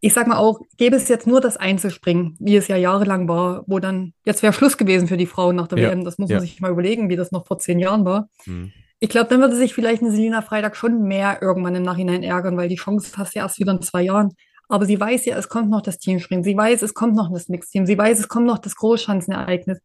ich 0.00 0.12
sage 0.12 0.28
mal 0.28 0.36
auch, 0.36 0.60
gäbe 0.76 0.96
es 0.96 1.08
jetzt 1.08 1.26
nur 1.26 1.40
das 1.40 1.56
Einzelspringen, 1.56 2.36
wie 2.38 2.56
es 2.56 2.68
ja 2.68 2.76
jahrelang 2.76 3.28
war, 3.28 3.64
wo 3.66 3.78
dann, 3.78 4.12
jetzt 4.24 4.42
wäre 4.42 4.52
Schluss 4.52 4.76
gewesen 4.76 5.08
für 5.08 5.16
die 5.16 5.26
Frauen 5.26 5.56
nach 5.56 5.68
der 5.68 5.78
ja, 5.78 5.90
WM. 5.90 6.04
Das 6.04 6.18
muss 6.18 6.28
man 6.28 6.36
ja. 6.36 6.40
sich 6.40 6.60
mal 6.60 6.70
überlegen, 6.70 7.08
wie 7.08 7.16
das 7.16 7.32
noch 7.32 7.46
vor 7.46 7.58
zehn 7.58 7.78
Jahren 7.78 8.04
war. 8.04 8.28
Mhm 8.44 8.72
Ich 8.98 9.10
glaube, 9.10 9.28
dann 9.28 9.40
würde 9.40 9.56
sich 9.56 9.74
vielleicht 9.74 10.02
eine 10.02 10.10
Selina 10.10 10.40
Freitag 10.40 10.74
schon 10.74 11.02
mehr 11.02 11.42
irgendwann 11.42 11.74
im 11.74 11.82
Nachhinein 11.82 12.22
ärgern, 12.22 12.56
weil 12.56 12.68
die 12.68 12.76
Chance 12.76 13.12
hast 13.16 13.34
du 13.34 13.38
ja 13.38 13.44
erst 13.44 13.58
wieder 13.58 13.72
in 13.72 13.82
zwei 13.82 14.02
Jahren. 14.02 14.32
Aber 14.68 14.86
sie 14.86 14.98
weiß 14.98 15.26
ja, 15.26 15.36
es 15.36 15.48
kommt 15.48 15.70
noch 15.70 15.82
das 15.82 15.98
Teamspringen. 15.98 16.42
Sie 16.42 16.56
weiß, 16.56 16.82
es 16.82 16.94
kommt 16.94 17.14
noch 17.14 17.30
das 17.32 17.48
Mixteam. 17.48 17.86
Sie 17.86 17.96
weiß, 17.96 18.18
es 18.18 18.28
kommt 18.28 18.46
noch 18.46 18.58
das 18.58 18.74
Großschanzenereignis. 18.76 19.78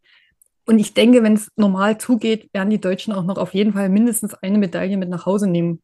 Und 0.65 0.79
ich 0.79 0.93
denke, 0.93 1.23
wenn 1.23 1.33
es 1.33 1.49
normal 1.55 1.97
zugeht, 1.97 2.49
werden 2.53 2.69
die 2.69 2.79
Deutschen 2.79 3.13
auch 3.13 3.25
noch 3.25 3.37
auf 3.37 3.53
jeden 3.53 3.73
Fall 3.73 3.89
mindestens 3.89 4.33
eine 4.35 4.57
Medaille 4.57 4.97
mit 4.97 5.09
nach 5.09 5.25
Hause 5.25 5.47
nehmen. 5.47 5.81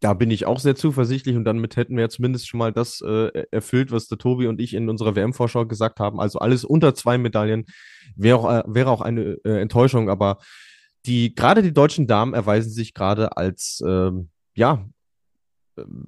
Da 0.00 0.14
bin 0.14 0.32
ich 0.32 0.46
auch 0.46 0.58
sehr 0.58 0.74
zuversichtlich 0.74 1.36
und 1.36 1.44
damit 1.44 1.76
hätten 1.76 1.94
wir 1.94 2.02
ja 2.02 2.08
zumindest 2.08 2.48
schon 2.48 2.58
mal 2.58 2.72
das 2.72 3.00
äh, 3.02 3.44
erfüllt, 3.52 3.92
was 3.92 4.08
der 4.08 4.18
Tobi 4.18 4.48
und 4.48 4.60
ich 4.60 4.74
in 4.74 4.88
unserer 4.88 5.14
WM-Vorschau 5.14 5.66
gesagt 5.66 6.00
haben. 6.00 6.18
Also 6.18 6.40
alles 6.40 6.64
unter 6.64 6.94
zwei 6.94 7.18
Medaillen 7.18 7.66
wäre 8.16 8.38
auch, 8.38 8.50
äh, 8.50 8.62
wäre 8.66 8.90
auch 8.90 9.00
eine 9.00 9.38
äh, 9.44 9.60
Enttäuschung, 9.60 10.10
aber 10.10 10.38
die, 11.06 11.34
gerade 11.34 11.62
die 11.62 11.72
deutschen 11.72 12.06
Damen 12.06 12.34
erweisen 12.34 12.70
sich 12.70 12.94
gerade 12.94 13.36
als, 13.36 13.82
ähm, 13.86 14.30
ja, 14.54 14.86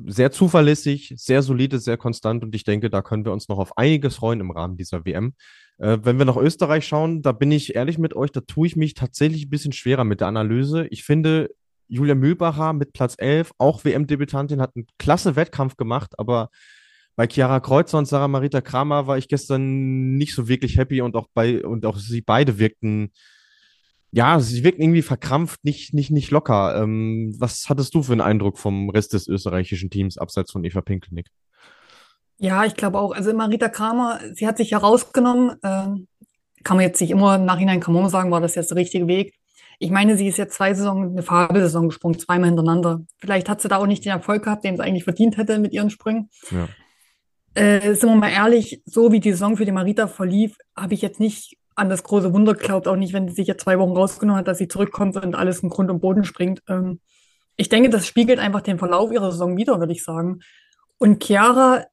sehr 0.07 0.31
zuverlässig, 0.31 1.15
sehr 1.17 1.43
solide, 1.43 1.79
sehr 1.79 1.97
konstant 1.97 2.45
und 2.45 2.55
ich 2.55 2.65
denke, 2.65 2.91
da 2.91 3.03
können 3.03 3.25
wir 3.25 3.33
uns 3.33 3.49
noch 3.49 3.59
auf 3.59 3.77
einiges 3.79 4.17
freuen 4.17 4.41
im 4.41 4.51
Rahmen 4.51 4.77
dieser 4.77 5.05
WM. 5.05 5.35
Äh, 5.79 5.99
wenn 6.03 6.19
wir 6.19 6.27
nach 6.27 6.37
Österreich 6.37 6.87
schauen, 6.87 7.23
da 7.23 7.33
bin 7.33 7.51
ich 7.51 7.75
ehrlich 7.75 7.99
mit 7.99 8.15
euch, 8.15 8.31
da 8.31 8.41
tue 8.41 8.67
ich 8.67 8.77
mich 8.77 8.95
tatsächlich 8.95 9.47
ein 9.47 9.51
bisschen 9.51 9.73
schwerer 9.73 10.05
mit 10.05 10.21
der 10.21 10.29
Analyse. 10.29 10.87
Ich 10.89 11.05
finde, 11.05 11.51
Julia 11.89 12.15
Mühlbacher 12.15 12.73
mit 12.73 12.93
Platz 12.93 13.15
11, 13.19 13.53
auch 13.59 13.85
WM-Debütantin, 13.85 14.61
hat 14.61 14.77
einen 14.77 14.87
klasse 14.99 15.37
Wettkampf 15.37 15.77
gemacht, 15.77 16.13
aber 16.19 16.51
bei 17.17 17.27
Chiara 17.29 17.61
Kreuzer 17.61 17.99
und 17.99 18.07
Sarah 18.07 18.29
Marita 18.29 18.61
Kramer 18.61 19.07
war 19.07 19.19
ich 19.19 19.29
gestern 19.29 20.17
nicht 20.17 20.35
so 20.35 20.49
wirklich 20.49 20.77
happy 20.77 21.01
und 21.01 21.15
auch 21.15 21.29
bei 21.33 21.65
und 21.65 21.87
auch 21.87 21.97
sie 21.97 22.23
beide 22.23 22.59
wirkten 22.59 23.13
ja, 24.15 24.39
sie 24.39 24.63
wirken 24.63 24.81
irgendwie 24.81 25.03
verkrampft, 25.03 25.65
nicht, 25.65 25.93
nicht, 25.93 26.13
nicht 26.13 26.31
locker. 26.31 26.81
Ähm, 26.81 27.35
was 27.37 27.69
hattest 27.69 27.97
du 27.97 28.05
für 28.05 28.13
einen 28.13 28.21
Eindruck 28.21 28.59
vom 28.59 28.89
Rest 28.89 29.13
des 29.13 29.27
österreichischen 29.27 29.91
Teams 29.91 30.19
abseits 30.19 30.53
von 30.53 30.63
Eva 30.63 30.83
Pinkelnick? 30.83 31.27
Ja, 32.39 32.65
ich 32.65 32.77
glaube 32.77 33.01
auch. 33.01 33.13
Also 33.13 33.35
Marita 33.35 33.69
Kramer, 33.69 34.21
sie 34.35 34.47
hat 34.47 34.57
sich 34.57 34.71
herausgenommen. 34.71 35.57
Äh, 35.63 35.89
kann 36.63 36.77
man 36.77 36.83
jetzt 36.83 37.01
nicht 37.01 37.11
immer 37.11 37.35
im 37.35 37.45
Nachhinein 37.45 37.81
kann 37.81 37.93
man 37.93 38.09
sagen, 38.09 38.31
war 38.31 38.41
das 38.41 38.55
jetzt 38.55 38.71
der 38.71 38.77
richtige 38.77 39.09
Weg. 39.09 39.35
Ich 39.81 39.91
meine, 39.91 40.17
sie 40.17 40.29
ist 40.29 40.39
jetzt 40.39 40.55
zwei 40.55 40.75
Saison, 40.75 41.11
eine 41.11 41.25
Fabelsaison 41.25 41.89
gesprungen, 41.89 42.17
zweimal 42.21 42.51
hintereinander. 42.51 43.01
Vielleicht 43.19 43.49
hat 43.49 43.61
sie 43.61 43.69
da 43.69 43.79
auch 43.79 43.87
nicht 43.87 44.05
den 44.05 44.13
Erfolg 44.13 44.45
gehabt, 44.45 44.65
den 44.65 44.77
sie 44.77 44.83
eigentlich 44.85 45.03
verdient 45.03 45.37
hätte 45.39 45.59
mit 45.59 45.73
ihren 45.73 45.91
Sprüngen. 45.91 46.31
Ja. 46.53 46.69
Äh, 47.55 47.95
sind 47.95 48.09
wir 48.09 48.15
mal 48.15 48.31
ehrlich, 48.31 48.81
so 48.85 49.11
wie 49.11 49.19
die 49.19 49.33
Saison 49.33 49.57
für 49.57 49.65
die 49.65 49.73
Marita 49.73 50.07
verlief, 50.07 50.57
habe 50.77 50.95
ich 50.95 51.03
jetzt 51.03 51.19
nicht 51.19 51.57
an 51.75 51.89
das 51.89 52.03
große 52.03 52.33
Wunder 52.33 52.55
geglaubt, 52.55 52.89
auch 52.89 52.97
nicht, 52.97 53.13
wenn 53.13 53.29
sie 53.29 53.35
sich 53.35 53.47
jetzt 53.47 53.65
zwei 53.65 53.79
Wochen 53.79 53.97
rausgenommen 53.97 54.39
hat, 54.39 54.49
dass 54.49 54.59
sie 54.59 54.69
zurückkommt 54.69 55.17
und 55.17 55.35
alles 55.35 55.61
in 55.61 55.71
Grund 55.71 55.91
und 55.91 56.01
Boden 56.01 56.25
springt. 56.25 56.63
Ähm, 56.69 57.01
ich 57.57 57.69
denke, 57.69 57.91
das 57.91 58.07
spiegelt 58.07 58.39
einfach 58.39 58.63
den 58.63 58.79
Verlauf 58.79 59.13
ihrer 59.13 59.31
Saison 59.31 59.57
wieder, 59.57 59.79
würde 59.79 59.93
ich 59.93 60.05
sagen. 60.05 60.41
Und 60.99 61.23
Chiara, 61.25 61.85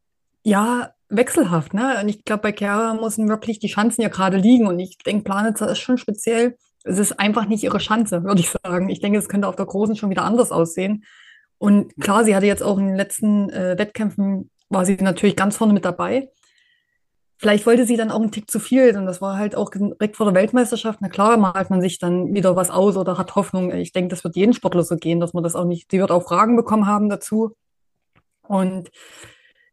ja, 0.44 0.92
wechselhaft, 1.10 1.74
ne? 1.74 1.98
Und 2.02 2.10
ich 2.10 2.24
glaube, 2.24 2.44
bei 2.44 2.54
Chiara 2.54 2.94
müssen 2.94 3.30
wirklich 3.30 3.60
die 3.60 3.68
Chancen 3.68 4.02
ja 4.02 4.10
gerade 4.10 4.38
liegen. 4.38 4.68
Und 4.68 4.80
ich 4.80 4.98
denke, 5.00 5.24
Planitzer 5.24 5.70
ist 5.70 5.80
schon 5.80 5.98
speziell 5.98 6.58
es 6.84 7.00
ist 7.00 7.20
einfach 7.20 7.48
nicht 7.48 7.64
ihre 7.64 7.78
Chance, 7.78 8.24
würde 8.24 8.42
ich 8.42 8.50
sagen. 8.50 8.90
Ich 8.90 9.00
denke, 9.00 9.20
es 9.20 9.30
könnte 9.30 9.48
auf 9.48 9.56
der 9.56 9.66
Großen 9.66 9.96
schon 9.96 10.10
wieder 10.10 10.24
anders 10.24 10.52
aussehen. 10.52 11.04
Und 11.58 11.96
klar, 12.00 12.24
sie 12.24 12.36
hatte 12.36 12.48
jetzt 12.48 12.64
auch 12.64 12.78
in 12.78 12.88
den 12.88 12.96
letzten 12.96 13.50
äh, 13.50 13.78
Wettkämpfen, 13.78 14.50
war 14.70 14.86
sie 14.86 14.96
natürlich 14.96 15.36
ganz 15.36 15.58
vorne 15.58 15.74
mit 15.74 15.86
dabei. 15.86 16.30
Vielleicht 17.42 17.66
wollte 17.66 17.88
sie 17.88 17.98
dann 17.98 18.12
auch 18.12 18.22
einen 18.22 18.30
Tick 18.30 18.52
zu 18.52 18.60
viel, 18.60 18.94
denn 18.94 19.08
das 19.08 19.20
war 19.20 19.36
halt 19.36 19.56
auch 19.56 19.72
direkt 19.72 20.16
vor 20.16 20.28
der 20.28 20.36
Weltmeisterschaft. 20.36 21.00
Na 21.02 21.10
klar, 21.10 21.38
malt 21.38 21.72
man 21.72 21.82
sich 21.82 21.98
dann 21.98 22.36
wieder 22.36 22.56
was 22.56 22.70
aus 22.70 22.98
oder 22.98 23.18
hat 23.18 23.34
Hoffnung. 23.34 23.72
Ich 23.72 23.94
denke, 23.94 24.10
das 24.10 24.24
wird 24.24 24.36
jedem 24.36 24.54
Sportler 24.54 24.84
so 24.84 24.96
gehen, 24.96 25.20
dass 25.20 25.34
man 25.34 25.44
das 25.44 25.56
auch 25.56 25.66
nicht, 25.66 25.90
sie 25.90 26.00
wird 26.00 26.12
auch 26.12 26.22
Fragen 26.22 26.56
bekommen 26.56 26.86
haben 26.86 27.10
dazu. 27.10 27.56
Und 28.44 28.92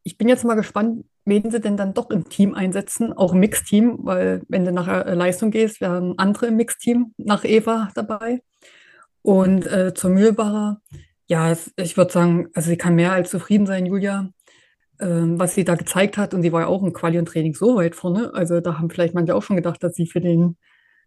ich 0.01 0.17
bin 0.17 0.27
jetzt 0.27 0.45
mal 0.45 0.55
gespannt, 0.55 1.05
wen 1.25 1.51
sie 1.51 1.61
denn 1.61 1.77
dann 1.77 1.93
doch 1.93 2.09
im 2.09 2.27
Team 2.27 2.55
einsetzen, 2.55 3.13
auch 3.13 3.33
im 3.33 3.39
Mixteam, 3.39 3.99
weil 3.99 4.41
wenn 4.47 4.65
du 4.65 4.71
nach 4.71 4.87
äh, 4.87 5.13
Leistung 5.13 5.51
gehst, 5.51 5.79
werden 5.79 6.17
andere 6.17 6.47
im 6.47 6.55
Mixteam 6.55 7.13
nach 7.17 7.45
Eva 7.45 7.89
dabei. 7.93 8.41
Und 9.21 9.67
äh, 9.67 9.93
zur 9.93 10.09
Mühlbacher, 10.09 10.81
ja, 11.27 11.55
ich 11.75 11.97
würde 11.97 12.11
sagen, 12.11 12.47
also 12.55 12.67
sie 12.67 12.77
kann 12.77 12.95
mehr 12.95 13.11
als 13.11 13.29
zufrieden 13.29 13.67
sein, 13.67 13.85
Julia, 13.85 14.31
was 14.99 15.55
sie 15.55 15.63
da 15.63 15.75
gezeigt 15.75 16.17
hat. 16.17 16.33
Und 16.33 16.41
sie 16.41 16.51
war 16.51 16.61
ja 16.61 16.67
auch 16.67 16.83
im 16.83 16.93
Quali 16.93 17.17
und 17.17 17.27
Training 17.27 17.53
so 17.53 17.77
weit 17.77 17.95
vorne. 17.95 18.33
Also 18.33 18.59
da 18.59 18.79
haben 18.79 18.89
vielleicht 18.89 19.13
manche 19.13 19.35
auch 19.35 19.43
schon 19.43 19.55
gedacht, 19.55 19.83
dass 19.83 19.95
sie 19.95 20.07
für 20.07 20.21
den 20.21 20.57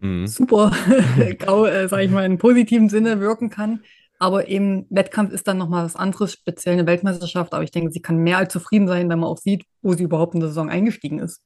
mhm. 0.00 0.26
super 0.26 0.72
GAU, 1.38 1.66
äh, 1.66 1.88
sage 1.88 2.04
ich 2.04 2.10
mal, 2.10 2.24
in 2.24 2.38
positiven 2.38 2.88
Sinne 2.88 3.20
wirken 3.20 3.50
kann. 3.50 3.82
Aber 4.18 4.48
eben 4.48 4.86
Wettkampf 4.88 5.32
ist 5.32 5.48
dann 5.48 5.58
nochmal 5.58 5.84
was 5.84 5.96
anderes, 5.96 6.32
speziell 6.32 6.74
eine 6.74 6.86
Weltmeisterschaft. 6.86 7.54
Aber 7.54 7.64
ich 7.64 7.72
denke, 7.72 7.90
sie 7.90 8.00
kann 8.00 8.18
mehr 8.18 8.38
als 8.38 8.52
zufrieden 8.52 8.86
sein, 8.86 9.08
wenn 9.08 9.18
man 9.18 9.28
auch 9.28 9.38
sieht, 9.38 9.64
wo 9.82 9.94
sie 9.94 10.04
überhaupt 10.04 10.34
in 10.34 10.40
der 10.40 10.48
Saison 10.48 10.70
eingestiegen 10.70 11.18
ist. 11.18 11.42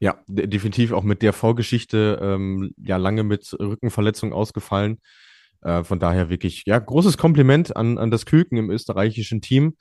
Ja, 0.00 0.18
definitiv 0.28 0.92
auch 0.92 1.02
mit 1.02 1.22
der 1.22 1.32
Vorgeschichte, 1.32 2.18
ähm, 2.20 2.72
ja, 2.76 2.96
lange 2.96 3.24
mit 3.24 3.56
Rückenverletzung 3.58 4.32
ausgefallen. 4.32 4.98
Äh, 5.60 5.84
von 5.84 5.98
daher 5.98 6.28
wirklich, 6.28 6.64
ja, 6.66 6.78
großes 6.78 7.18
Kompliment 7.18 7.76
an, 7.76 7.98
an 7.98 8.10
das 8.10 8.26
Küken 8.26 8.58
im 8.58 8.70
österreichischen 8.70 9.40
Team. 9.40 9.74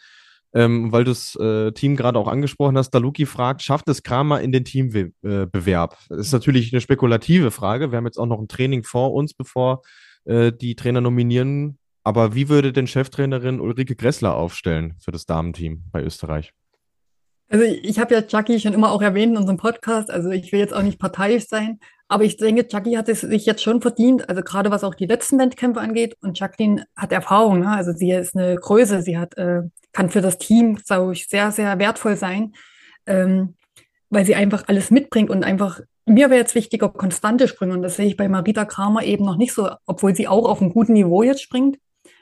Ähm, 0.54 0.92
weil 0.92 1.04
du 1.04 1.12
das 1.12 1.36
äh, 1.36 1.72
Team 1.74 1.96
gerade 1.96 2.18
auch 2.18 2.28
angesprochen 2.28 2.78
hast, 2.78 2.92
Daluki 2.92 3.26
fragt, 3.26 3.62
schafft 3.62 3.90
es 3.90 4.02
Kramer 4.02 4.42
in 4.42 4.52
den 4.52 4.64
Teambewerb? 4.64 5.98
Äh, 6.10 6.16
das 6.16 6.28
ist 6.28 6.34
natürlich 6.34 6.74
eine 6.74 6.82
spekulative 6.82 7.52
Frage. 7.52 7.92
Wir 7.92 7.98
haben 7.98 8.06
jetzt 8.06 8.18
auch 8.18 8.26
noch 8.26 8.40
ein 8.40 8.48
Training 8.48 8.84
vor 8.84 9.14
uns, 9.14 9.34
bevor 9.34 9.82
äh, 10.26 10.52
die 10.54 10.76
Trainer 10.76 11.02
nominieren 11.02 11.78
aber 12.08 12.34
wie 12.34 12.48
würde 12.48 12.72
denn 12.72 12.88
Cheftrainerin 12.88 13.60
Ulrike 13.60 13.98
Gressler 13.98 14.34
aufstellen 14.34 14.96
für 14.98 15.12
das 15.12 15.26
Damenteam 15.26 15.84
bei 15.92 16.02
Österreich? 16.02 16.54
Also 17.50 17.66
ich 17.66 18.00
habe 18.00 18.14
ja 18.14 18.22
Chucky 18.22 18.62
schon 18.62 18.72
immer 18.72 18.94
auch 18.94 19.02
erwähnt 19.02 19.34
in 19.34 19.38
unserem 19.38 19.58
Podcast, 19.58 20.10
also 20.10 20.30
ich 20.30 20.54
will 20.54 20.60
jetzt 20.62 20.74
auch 20.74 20.84
nicht 20.84 21.00
parteiisch 21.00 21.48
sein, 21.50 21.80
aber 22.08 22.24
ich 22.24 22.38
denke, 22.38 22.68
Chucky 22.68 22.94
hat 22.94 23.10
es 23.10 23.22
sich 23.22 23.46
jetzt 23.46 23.62
schon 23.62 23.82
verdient, 23.82 24.30
also 24.30 24.42
gerade 24.42 24.72
was 24.72 24.84
auch 24.84 24.96
die 24.96 25.06
letzten 25.08 25.40
Wettkämpfe 25.40 25.82
angeht 25.82 26.16
und 26.22 26.40
Jacqueline 26.40 26.86
hat 26.96 27.12
Erfahrung, 27.12 27.60
ne? 27.60 27.70
also 27.70 27.92
sie 27.92 28.12
ist 28.12 28.36
eine 28.36 28.56
Größe, 28.56 29.02
sie 29.02 29.18
hat, 29.18 29.38
äh, 29.38 29.64
kann 29.92 30.10
für 30.10 30.22
das 30.22 30.38
Team, 30.38 30.76
glaube 30.76 31.14
ich, 31.14 31.28
sehr, 31.28 31.52
sehr 31.52 31.80
wertvoll 31.80 32.16
sein, 32.16 32.54
ähm, 33.06 33.56
weil 34.10 34.26
sie 34.26 34.36
einfach 34.36 34.64
alles 34.68 34.90
mitbringt 34.90 35.30
und 35.30 35.44
einfach, 35.44 35.82
mir 36.06 36.30
wäre 36.30 36.40
jetzt 36.40 36.56
wichtiger, 36.56 36.90
konstante 36.90 37.48
Sprünge 37.48 37.74
und 37.74 37.82
das 37.82 37.98
sehe 37.98 38.08
ich 38.08 38.16
bei 38.16 38.30
Marita 38.30 38.64
Kramer 38.64 39.04
eben 39.04 39.26
noch 39.26 39.36
nicht 39.36 39.54
so, 39.54 39.70
obwohl 39.86 40.16
sie 40.16 40.30
auch 40.30 40.48
auf 40.48 40.62
einem 40.62 40.72
guten 40.72 40.94
Niveau 40.94 41.24
jetzt 41.24 41.42
springt, 41.42 41.78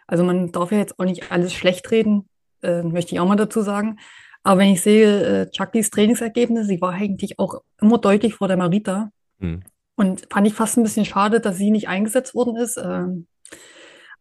also 0.08 0.24
man 0.24 0.52
darf 0.52 0.72
ja 0.72 0.80
jetzt 0.80 1.00
auch 1.00 1.06
nicht 1.06 1.32
alles 1.32 1.54
schlecht 1.54 1.92
reden, 1.92 2.28
äh, 2.64 2.82
möchte 2.82 3.14
ich 3.14 3.20
auch 3.20 3.28
mal 3.28 3.36
dazu 3.36 3.62
sagen. 3.62 4.00
Aber 4.44 4.60
wenn 4.60 4.74
ich 4.74 4.82
sehe, 4.82 5.42
äh, 5.42 5.50
Chuckys 5.50 5.90
Trainingsergebnisse, 5.90 6.66
sie 6.66 6.82
war 6.82 6.94
eigentlich 6.94 7.40
auch 7.40 7.62
immer 7.82 7.98
deutlich 7.98 8.36
vor 8.36 8.48
der 8.48 8.58
Marita. 8.58 9.10
Hm. 9.40 9.64
Und 9.96 10.28
fand 10.32 10.48
ich 10.48 10.54
fast 10.54 10.78
ein 10.78 10.84
bisschen 10.84 11.06
schade, 11.06 11.40
dass 11.40 11.58
sie 11.58 11.72
nicht 11.72 11.88
eingesetzt 11.88 12.36
worden 12.36 12.58
ist. 12.58 12.78
Ähm, 12.78 13.28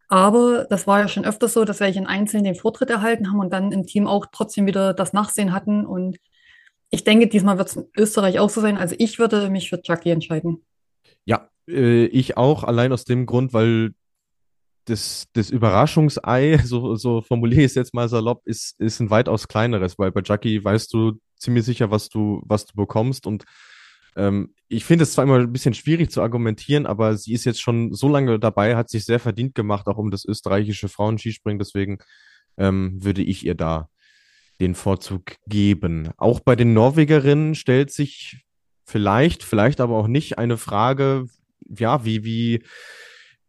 aber 0.07 0.65
das 0.69 0.87
war 0.87 0.99
ja 0.99 1.07
schon 1.07 1.25
öfters 1.25 1.53
so, 1.53 1.65
dass 1.65 1.79
welche 1.79 1.99
in 1.99 2.05
Einzelnen 2.05 2.45
den 2.45 2.55
Vortritt 2.55 2.89
erhalten 2.89 3.29
haben 3.29 3.39
und 3.39 3.51
dann 3.51 3.71
im 3.71 3.85
Team 3.85 4.07
auch 4.07 4.27
trotzdem 4.31 4.65
wieder 4.67 4.93
das 4.93 5.13
Nachsehen 5.13 5.51
hatten. 5.51 5.85
Und 5.85 6.17
ich 6.91 7.03
denke, 7.03 7.27
diesmal 7.27 7.57
wird 7.57 7.69
es 7.69 7.75
in 7.75 7.87
Österreich 7.97 8.39
auch 8.39 8.49
so 8.49 8.61
sein. 8.61 8.77
Also 8.77 8.95
ich 8.97 9.19
würde 9.19 9.49
mich 9.49 9.69
für 9.69 9.81
Chucky 9.81 10.11
entscheiden. 10.11 10.63
Ja, 11.25 11.49
äh, 11.67 12.05
ich 12.05 12.37
auch, 12.37 12.63
allein 12.63 12.93
aus 12.93 13.05
dem 13.05 13.25
Grund, 13.25 13.53
weil 13.53 13.93
das, 14.85 15.25
das 15.33 15.49
Überraschungsei, 15.49 16.59
so, 16.63 16.95
so 16.95 17.21
formuliere 17.21 17.61
ich 17.61 17.67
es 17.67 17.75
jetzt 17.75 17.93
mal 17.93 18.07
salopp, 18.07 18.41
ist, 18.45 18.79
ist 18.79 18.99
ein 18.99 19.09
weitaus 19.09 19.47
kleineres, 19.47 19.97
weil 19.97 20.11
bei 20.11 20.21
Jackie 20.23 20.63
weißt 20.63 20.93
du 20.93 21.19
ziemlich 21.37 21.65
sicher, 21.65 21.89
was 21.89 22.09
du, 22.09 22.41
was 22.45 22.65
du 22.65 22.75
bekommst. 22.75 23.25
Und 23.25 23.43
ähm, 24.15 24.53
ich 24.67 24.85
finde 24.85 25.03
es 25.03 25.13
zwar 25.13 25.23
immer 25.23 25.39
ein 25.39 25.51
bisschen 25.51 25.73
schwierig 25.73 26.09
zu 26.09 26.21
argumentieren, 26.21 26.85
aber 26.85 27.17
sie 27.17 27.33
ist 27.33 27.45
jetzt 27.45 27.61
schon 27.61 27.93
so 27.93 28.07
lange 28.09 28.39
dabei, 28.39 28.75
hat 28.75 28.89
sich 28.89 29.05
sehr 29.05 29.19
verdient 29.19 29.55
gemacht, 29.55 29.87
auch 29.87 29.97
um 29.97 30.11
das 30.11 30.25
österreichische 30.25 30.89
Frauenskispringen. 30.89 31.59
Deswegen 31.59 31.99
ähm, 32.57 33.03
würde 33.03 33.21
ich 33.21 33.45
ihr 33.45 33.55
da 33.55 33.89
den 34.59 34.75
Vorzug 34.75 35.35
geben. 35.47 36.09
Auch 36.17 36.39
bei 36.39 36.55
den 36.55 36.73
Norwegerinnen 36.73 37.55
stellt 37.55 37.91
sich 37.91 38.45
vielleicht, 38.85 39.43
vielleicht 39.43 39.81
aber 39.81 39.97
auch 39.97 40.07
nicht 40.07 40.37
eine 40.37 40.57
Frage, 40.57 41.25
ja, 41.67 42.05
wie, 42.05 42.23
wie, 42.23 42.63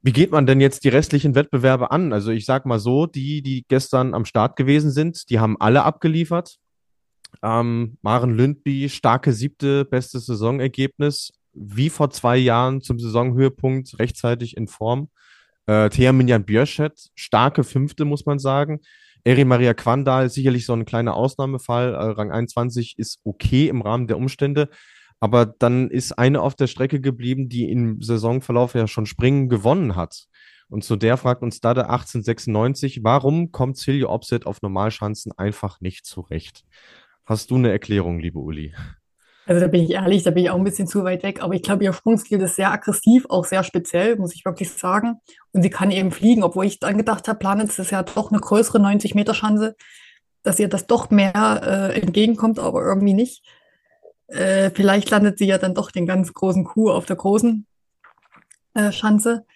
wie 0.02 0.12
geht 0.12 0.33
man 0.33 0.46
denn 0.46 0.61
jetzt 0.61 0.85
die 0.85 0.88
restlichen 0.88 1.35
Wettbewerbe 1.35 1.90
an? 1.90 2.12
Also 2.12 2.31
ich 2.31 2.44
sag 2.44 2.66
mal 2.66 2.79
so, 2.79 3.07
die, 3.07 3.42
die 3.42 3.64
gestern 3.68 4.14
am 4.14 4.24
Start 4.24 4.57
gewesen 4.57 4.90
sind, 4.90 5.31
die 5.31 5.38
haben 5.38 5.57
alle 5.61 5.85
abgeliefert. 5.85 6.59
Ähm, 7.47 7.97
Maren 8.03 8.35
Lündby, 8.35 8.89
starke 8.89 9.33
siebte, 9.33 9.85
bestes 9.85 10.27
Saisonergebnis, 10.27 11.33
wie 11.53 11.91
vor 11.91 12.11
zwei 12.11 12.37
Jahren 12.37 12.81
zum 12.81 12.99
Saisonhöhepunkt, 12.99 14.01
rechtzeitig 14.01 14.57
in 14.57 14.67
Form. 14.67 15.11
Äh, 15.67 15.89
Thea 15.91 16.13
Minjan 16.13 16.45
Björschet, 16.45 17.11
starke 17.15 17.63
fünfte, 17.63 18.05
muss 18.05 18.27
man 18.27 18.41
sagen. 18.41 18.81
Eri 19.23 19.45
Maria 19.45 19.75
Quandal, 19.75 20.29
sicherlich 20.29 20.67
so 20.67 20.73
ein 20.73 20.87
kleiner 20.87 21.15
Ausnahmefall. 21.15 21.95
Äh, 21.95 21.97
Rang 21.97 22.33
21 22.33 22.99
ist 22.99 23.21
okay 23.23 23.69
im 23.69 23.81
Rahmen 23.81 24.09
der 24.09 24.17
Umstände. 24.17 24.69
Aber 25.21 25.47
dann 25.47 25.89
ist 25.89 26.19
eine 26.19 26.43
auf 26.43 26.57
der 26.57 26.67
Strecke 26.67 27.01
geblieben, 27.01 27.49
die 27.49 27.71
im 27.71 28.03
Saisonverlauf 28.03 28.75
ja 28.75 28.89
schon 28.89 29.07
Springen 29.07 29.49
gewonnen 29.49 29.95
hat. 29.95 30.27
Und 30.69 30.83
zu 30.83 30.97
der 30.97 31.17
fragt 31.17 31.43
uns 31.43 31.61
Dada 31.61 31.83
1896, 31.83 33.05
warum 33.05 33.53
kommt 33.53 33.77
Silje 33.77 34.09
Opset 34.09 34.47
auf 34.47 34.63
Normalschanzen 34.63 35.31
einfach 35.39 35.81
nicht 35.81 36.07
zurecht? 36.07 36.65
Hast 37.27 37.51
du 37.51 37.57
eine 37.57 37.73
Erklärung, 37.73 38.21
liebe 38.21 38.39
Uli? 38.39 38.73
Also 39.47 39.61
da 39.61 39.67
bin 39.67 39.83
ich 39.83 39.91
ehrlich, 39.91 40.23
da 40.23 40.31
bin 40.31 40.45
ich 40.45 40.51
auch 40.51 40.57
ein 40.57 40.65
bisschen 40.65 40.87
zu 40.87 41.03
weit 41.03 41.25
weg, 41.25 41.43
aber 41.43 41.55
ich 41.55 41.62
glaube, 41.62 41.83
ihr 41.83 41.93
Sprungstil 41.93 42.41
ist 42.41 42.55
sehr 42.55 42.71
aggressiv, 42.71 43.27
auch 43.29 43.45
sehr 43.45 43.65
speziell, 43.65 44.17
muss 44.17 44.35
ich 44.35 44.45
wirklich 44.45 44.71
sagen. 44.71 45.21
Und 45.53 45.62
sie 45.62 45.71
kann 45.71 45.91
eben 45.91 46.12
fliegen, 46.12 46.45
obwohl 46.45 46.67
ich 46.67 46.79
dann 46.79 46.97
gedacht 46.97 47.27
habe, 47.27 47.41
Planitz 47.41 47.81
ist 47.81 47.91
ja 47.91 48.05
doch 48.05 48.31
eine 48.31 48.41
größere 48.41 48.79
90-Meter-Schanze, 48.79 49.75
dass 50.45 50.61
ihr 50.61 50.69
das 50.69 50.87
doch 50.87 51.11
mehr 51.11 51.91
äh, 51.93 52.01
entgegenkommt, 52.01 52.61
aber 52.61 52.85
irgendwie 52.85 53.15
nicht. 53.15 53.45
Äh, 54.29 54.71
vielleicht 54.71 55.11
landet 55.11 55.39
sie 55.39 55.47
ja 55.47 55.59
dann 55.59 55.75
doch 55.75 55.91
den 55.91 56.07
ganz 56.07 56.33
großen 56.33 56.65
Kuh 56.65 56.91
auf 56.91 57.07
der 57.07 57.17
großen 57.17 57.67
äh, 58.75 58.93
Schanze. 58.93 59.47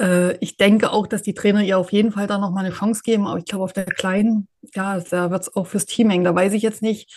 Äh, 0.00 0.36
ich 0.38 0.56
denke 0.56 0.92
auch, 0.92 1.06
dass 1.06 1.22
die 1.22 1.34
Trainer 1.34 1.62
ihr 1.62 1.78
auf 1.78 1.92
jeden 1.92 2.12
Fall 2.12 2.26
da 2.26 2.38
nochmal 2.38 2.64
eine 2.64 2.74
Chance 2.74 3.02
geben, 3.04 3.26
aber 3.26 3.38
ich 3.38 3.44
glaube, 3.44 3.64
auf 3.64 3.72
der 3.72 3.84
kleinen, 3.84 4.48
ja, 4.74 5.00
da 5.00 5.30
wird 5.30 5.42
es 5.42 5.56
auch 5.56 5.66
fürs 5.66 5.86
Team 5.86 6.10
hängen. 6.10 6.24
Da 6.24 6.34
weiß 6.34 6.52
ich 6.52 6.62
jetzt 6.62 6.82
nicht. 6.82 7.12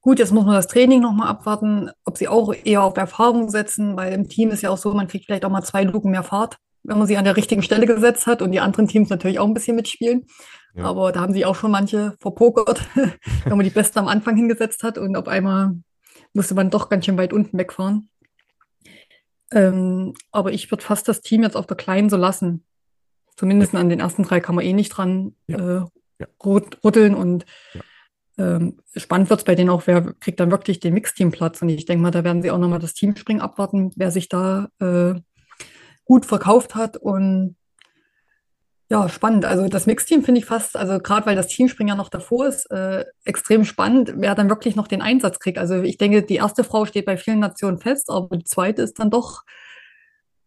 Gut, 0.00 0.18
jetzt 0.18 0.32
muss 0.32 0.44
man 0.44 0.54
das 0.54 0.66
Training 0.66 1.00
nochmal 1.00 1.28
abwarten, 1.28 1.90
ob 2.04 2.18
sie 2.18 2.26
auch 2.26 2.52
eher 2.64 2.82
auf 2.82 2.96
Erfahrung 2.96 3.48
setzen, 3.50 3.96
weil 3.96 4.12
im 4.12 4.28
Team 4.28 4.50
ist 4.50 4.62
ja 4.62 4.70
auch 4.70 4.78
so, 4.78 4.92
man 4.92 5.06
kriegt 5.06 5.26
vielleicht 5.26 5.44
auch 5.44 5.50
mal 5.50 5.62
zwei 5.62 5.84
Luken 5.84 6.10
mehr 6.10 6.24
Fahrt, 6.24 6.56
wenn 6.82 6.98
man 6.98 7.06
sie 7.06 7.16
an 7.16 7.24
der 7.24 7.36
richtigen 7.36 7.62
Stelle 7.62 7.86
gesetzt 7.86 8.26
hat 8.26 8.42
und 8.42 8.50
die 8.50 8.58
anderen 8.58 8.88
Teams 8.88 9.10
natürlich 9.10 9.38
auch 9.38 9.46
ein 9.46 9.54
bisschen 9.54 9.76
mitspielen. 9.76 10.26
Ja. 10.74 10.84
Aber 10.84 11.12
da 11.12 11.20
haben 11.20 11.32
sich 11.32 11.46
auch 11.46 11.54
schon 11.54 11.70
manche 11.70 12.16
verpokert, 12.18 12.82
wenn 13.44 13.56
man 13.56 13.64
die 13.64 13.70
Beste 13.70 14.00
am 14.00 14.08
Anfang 14.08 14.34
hingesetzt 14.34 14.82
hat 14.82 14.98
und 14.98 15.16
auf 15.16 15.28
einmal 15.28 15.76
musste 16.32 16.54
man 16.54 16.70
doch 16.70 16.88
ganz 16.88 17.04
schön 17.04 17.18
weit 17.18 17.32
unten 17.32 17.56
wegfahren. 17.56 18.08
Ähm, 19.52 20.14
aber 20.30 20.52
ich 20.52 20.70
würde 20.70 20.82
fast 20.82 21.08
das 21.08 21.20
Team 21.20 21.42
jetzt 21.42 21.56
auf 21.56 21.66
der 21.66 21.76
Kleinen 21.76 22.10
so 22.10 22.16
lassen. 22.16 22.64
Zumindest 23.36 23.74
an 23.74 23.88
den 23.88 24.00
ersten 24.00 24.22
drei 24.22 24.40
kann 24.40 24.54
man 24.54 24.64
eh 24.64 24.72
nicht 24.72 24.90
dran 24.90 25.34
ja. 25.46 25.58
Äh, 25.58 25.84
ja. 26.20 26.26
rütteln 26.44 27.14
und 27.14 27.44
ja. 27.74 27.80
ähm, 28.38 28.78
spannend 28.94 29.30
wird 29.30 29.40
es 29.40 29.44
bei 29.44 29.54
denen 29.54 29.70
auch, 29.70 29.86
wer 29.86 30.14
kriegt 30.20 30.38
dann 30.40 30.50
wirklich 30.50 30.80
den 30.80 30.94
Mixteam-Platz. 30.94 31.62
Und 31.62 31.68
ich 31.70 31.86
denke 31.86 32.02
mal, 32.02 32.10
da 32.10 32.24
werden 32.24 32.42
sie 32.42 32.50
auch 32.50 32.58
nochmal 32.58 32.78
das 32.78 32.94
Teamspringen 32.94 33.42
abwarten, 33.42 33.90
wer 33.96 34.10
sich 34.10 34.28
da 34.28 34.68
äh, 34.80 35.14
gut 36.04 36.26
verkauft 36.26 36.74
hat 36.74 36.96
und 36.96 37.56
ja, 38.92 39.08
spannend. 39.08 39.46
Also 39.46 39.68
das 39.68 39.86
Mixteam 39.86 40.22
finde 40.22 40.40
ich 40.40 40.44
fast, 40.44 40.76
also 40.76 40.98
gerade 40.98 41.24
weil 41.24 41.34
das 41.34 41.46
Teamspringer 41.46 41.94
noch 41.94 42.10
davor 42.10 42.46
ist, 42.46 42.70
äh, 42.70 43.06
extrem 43.24 43.64
spannend, 43.64 44.12
wer 44.18 44.34
dann 44.34 44.50
wirklich 44.50 44.76
noch 44.76 44.86
den 44.86 45.00
Einsatz 45.00 45.38
kriegt. 45.38 45.56
Also 45.56 45.80
ich 45.80 45.96
denke, 45.96 46.22
die 46.22 46.34
erste 46.34 46.62
Frau 46.62 46.84
steht 46.84 47.06
bei 47.06 47.16
vielen 47.16 47.38
Nationen 47.38 47.78
fest, 47.78 48.10
aber 48.10 48.36
die 48.36 48.44
zweite 48.44 48.82
ist 48.82 48.98
dann 48.98 49.10
doch, 49.10 49.44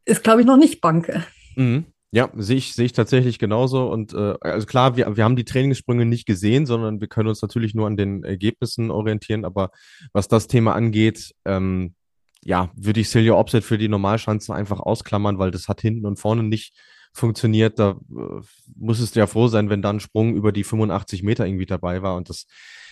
ist 0.06 0.24
glaube 0.24 0.42
ich 0.42 0.48
noch 0.48 0.58
nicht 0.58 0.80
Banke. 0.80 1.24
Mhm. 1.56 1.86
Ja, 2.12 2.30
sehe 2.36 2.58
ich, 2.58 2.76
sehe 2.76 2.86
ich 2.86 2.94
tatsächlich 2.94 3.40
genauso. 3.40 3.88
Und 3.88 4.14
äh, 4.14 4.36
also 4.42 4.68
klar, 4.68 4.96
wir, 4.96 5.18
wir 5.18 5.24
haben 5.24 5.36
die 5.36 5.44
Trainingssprünge 5.44 6.06
nicht 6.06 6.28
gesehen, 6.28 6.68
sondern 6.68 7.02
wir 7.02 7.08
können 7.08 7.30
uns 7.30 7.42
natürlich 7.42 7.74
nur 7.74 7.88
an 7.88 7.98
den 7.98 8.24
Ergebnissen 8.24 8.92
orientieren. 8.92 9.44
Aber 9.44 9.72
was 10.14 10.28
das 10.28 10.46
Thema 10.46 10.76
angeht, 10.76 11.32
ähm, 11.46 11.96
ja, 12.44 12.70
würde 12.76 13.00
ich 13.00 13.10
Celia 13.10 13.34
Opset 13.34 13.64
für 13.64 13.80
die 13.80 13.88
Normalschanzen 13.88 14.54
einfach 14.54 14.80
ausklammern, 14.80 15.40
weil 15.40 15.50
das 15.50 15.68
hat 15.68 15.82
hinten 15.82 16.06
und 16.06 16.20
vorne 16.20 16.44
nicht 16.44 16.76
funktioniert. 17.16 17.80
Da 17.80 17.92
äh, 17.92 18.42
musstest 18.76 19.16
du 19.16 19.20
ja 19.20 19.28
froh 19.28 19.48
sein, 19.48 19.70
wenn 19.70 19.82
da 19.82 19.90
ein 19.92 20.00
Sprung 20.00 20.36
über 20.36 20.52
die 20.52 20.64
85 20.64 21.24
Meter 21.24 21.46
irgendwie 21.46 21.66
dabei 21.66 22.02
war. 22.02 22.16
Und 22.16 22.30
das, 22.30 22.46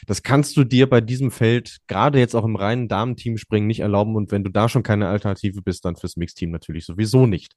das 0.07 0.23
kannst 0.23 0.55
du 0.57 0.63
dir 0.63 0.89
bei 0.89 1.01
diesem 1.01 1.29
Feld, 1.29 1.79
gerade 1.88 2.19
jetzt 2.19 2.36
auch 2.36 2.45
im 2.45 2.55
reinen 2.55 2.88
Damenteam-Springen, 2.88 3.67
nicht 3.67 3.81
erlauben. 3.81 4.15
Und 4.15 4.31
wenn 4.31 4.43
du 4.43 4.49
da 4.49 4.69
schon 4.69 4.83
keine 4.83 5.09
Alternative 5.09 5.62
bist, 5.62 5.86
dann 5.86 5.95
fürs 5.95 6.15
Mixteam 6.15 6.51
natürlich 6.51 6.86
sowieso 6.86 7.27
nicht. 7.27 7.53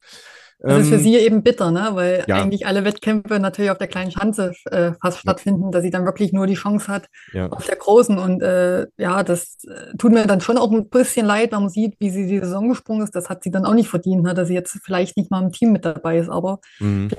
Das 0.59 0.83
ist 0.83 0.89
für 0.89 0.95
ähm, 0.95 1.01
sie 1.01 1.17
eben 1.17 1.43
bitter, 1.43 1.71
ne? 1.71 1.91
weil 1.93 2.25
ja. 2.27 2.37
eigentlich 2.37 2.67
alle 2.67 2.85
Wettkämpfe 2.85 3.39
natürlich 3.39 3.71
auf 3.71 3.79
der 3.79 3.89
kleinen 3.89 4.11
Schanze 4.11 4.53
äh, 4.71 4.93
fast 5.01 5.19
stattfinden, 5.19 5.71
dass 5.71 5.83
sie 5.83 5.91
dann 5.91 6.07
wirklich 6.07 6.33
nur 6.33 6.47
die 6.47 6.55
Chance 6.55 6.89
hat 6.89 7.09
ja. 7.33 7.49
auf 7.49 7.67
der 7.67 7.77
großen. 7.77 8.19
Und 8.19 8.43
äh, 8.43 8.87
ja, 8.97 9.23
das 9.23 9.59
äh, 9.65 9.97
tut 9.99 10.13
mir 10.13 10.27
dann 10.27 10.41
schon 10.41 10.57
auch 10.57 10.73
ein 10.73 10.89
bisschen 10.89 11.27
leid, 11.27 11.53
wenn 11.53 11.61
man 11.61 11.69
sieht, 11.69 11.97
wie 12.01 12.11
sie 12.11 12.27
die 12.27 12.39
Saison 12.39 12.71
gesprungen 12.71 13.03
ist. 13.03 13.15
Das 13.15 13.29
hat 13.29 13.43
sie 13.43 13.51
dann 13.51 13.67
auch 13.67 13.75
nicht 13.75 13.89
verdient, 13.89 14.23
ne? 14.23 14.33
dass 14.33 14.49
sie 14.49 14.55
jetzt 14.55 14.79
vielleicht 14.83 15.17
nicht 15.19 15.31
mal 15.31 15.43
im 15.43 15.53
Team 15.53 15.73
mit 15.73 15.85
dabei 15.85 16.19
ist. 16.19 16.31
Aber 16.31 16.61
mhm. 16.79 17.11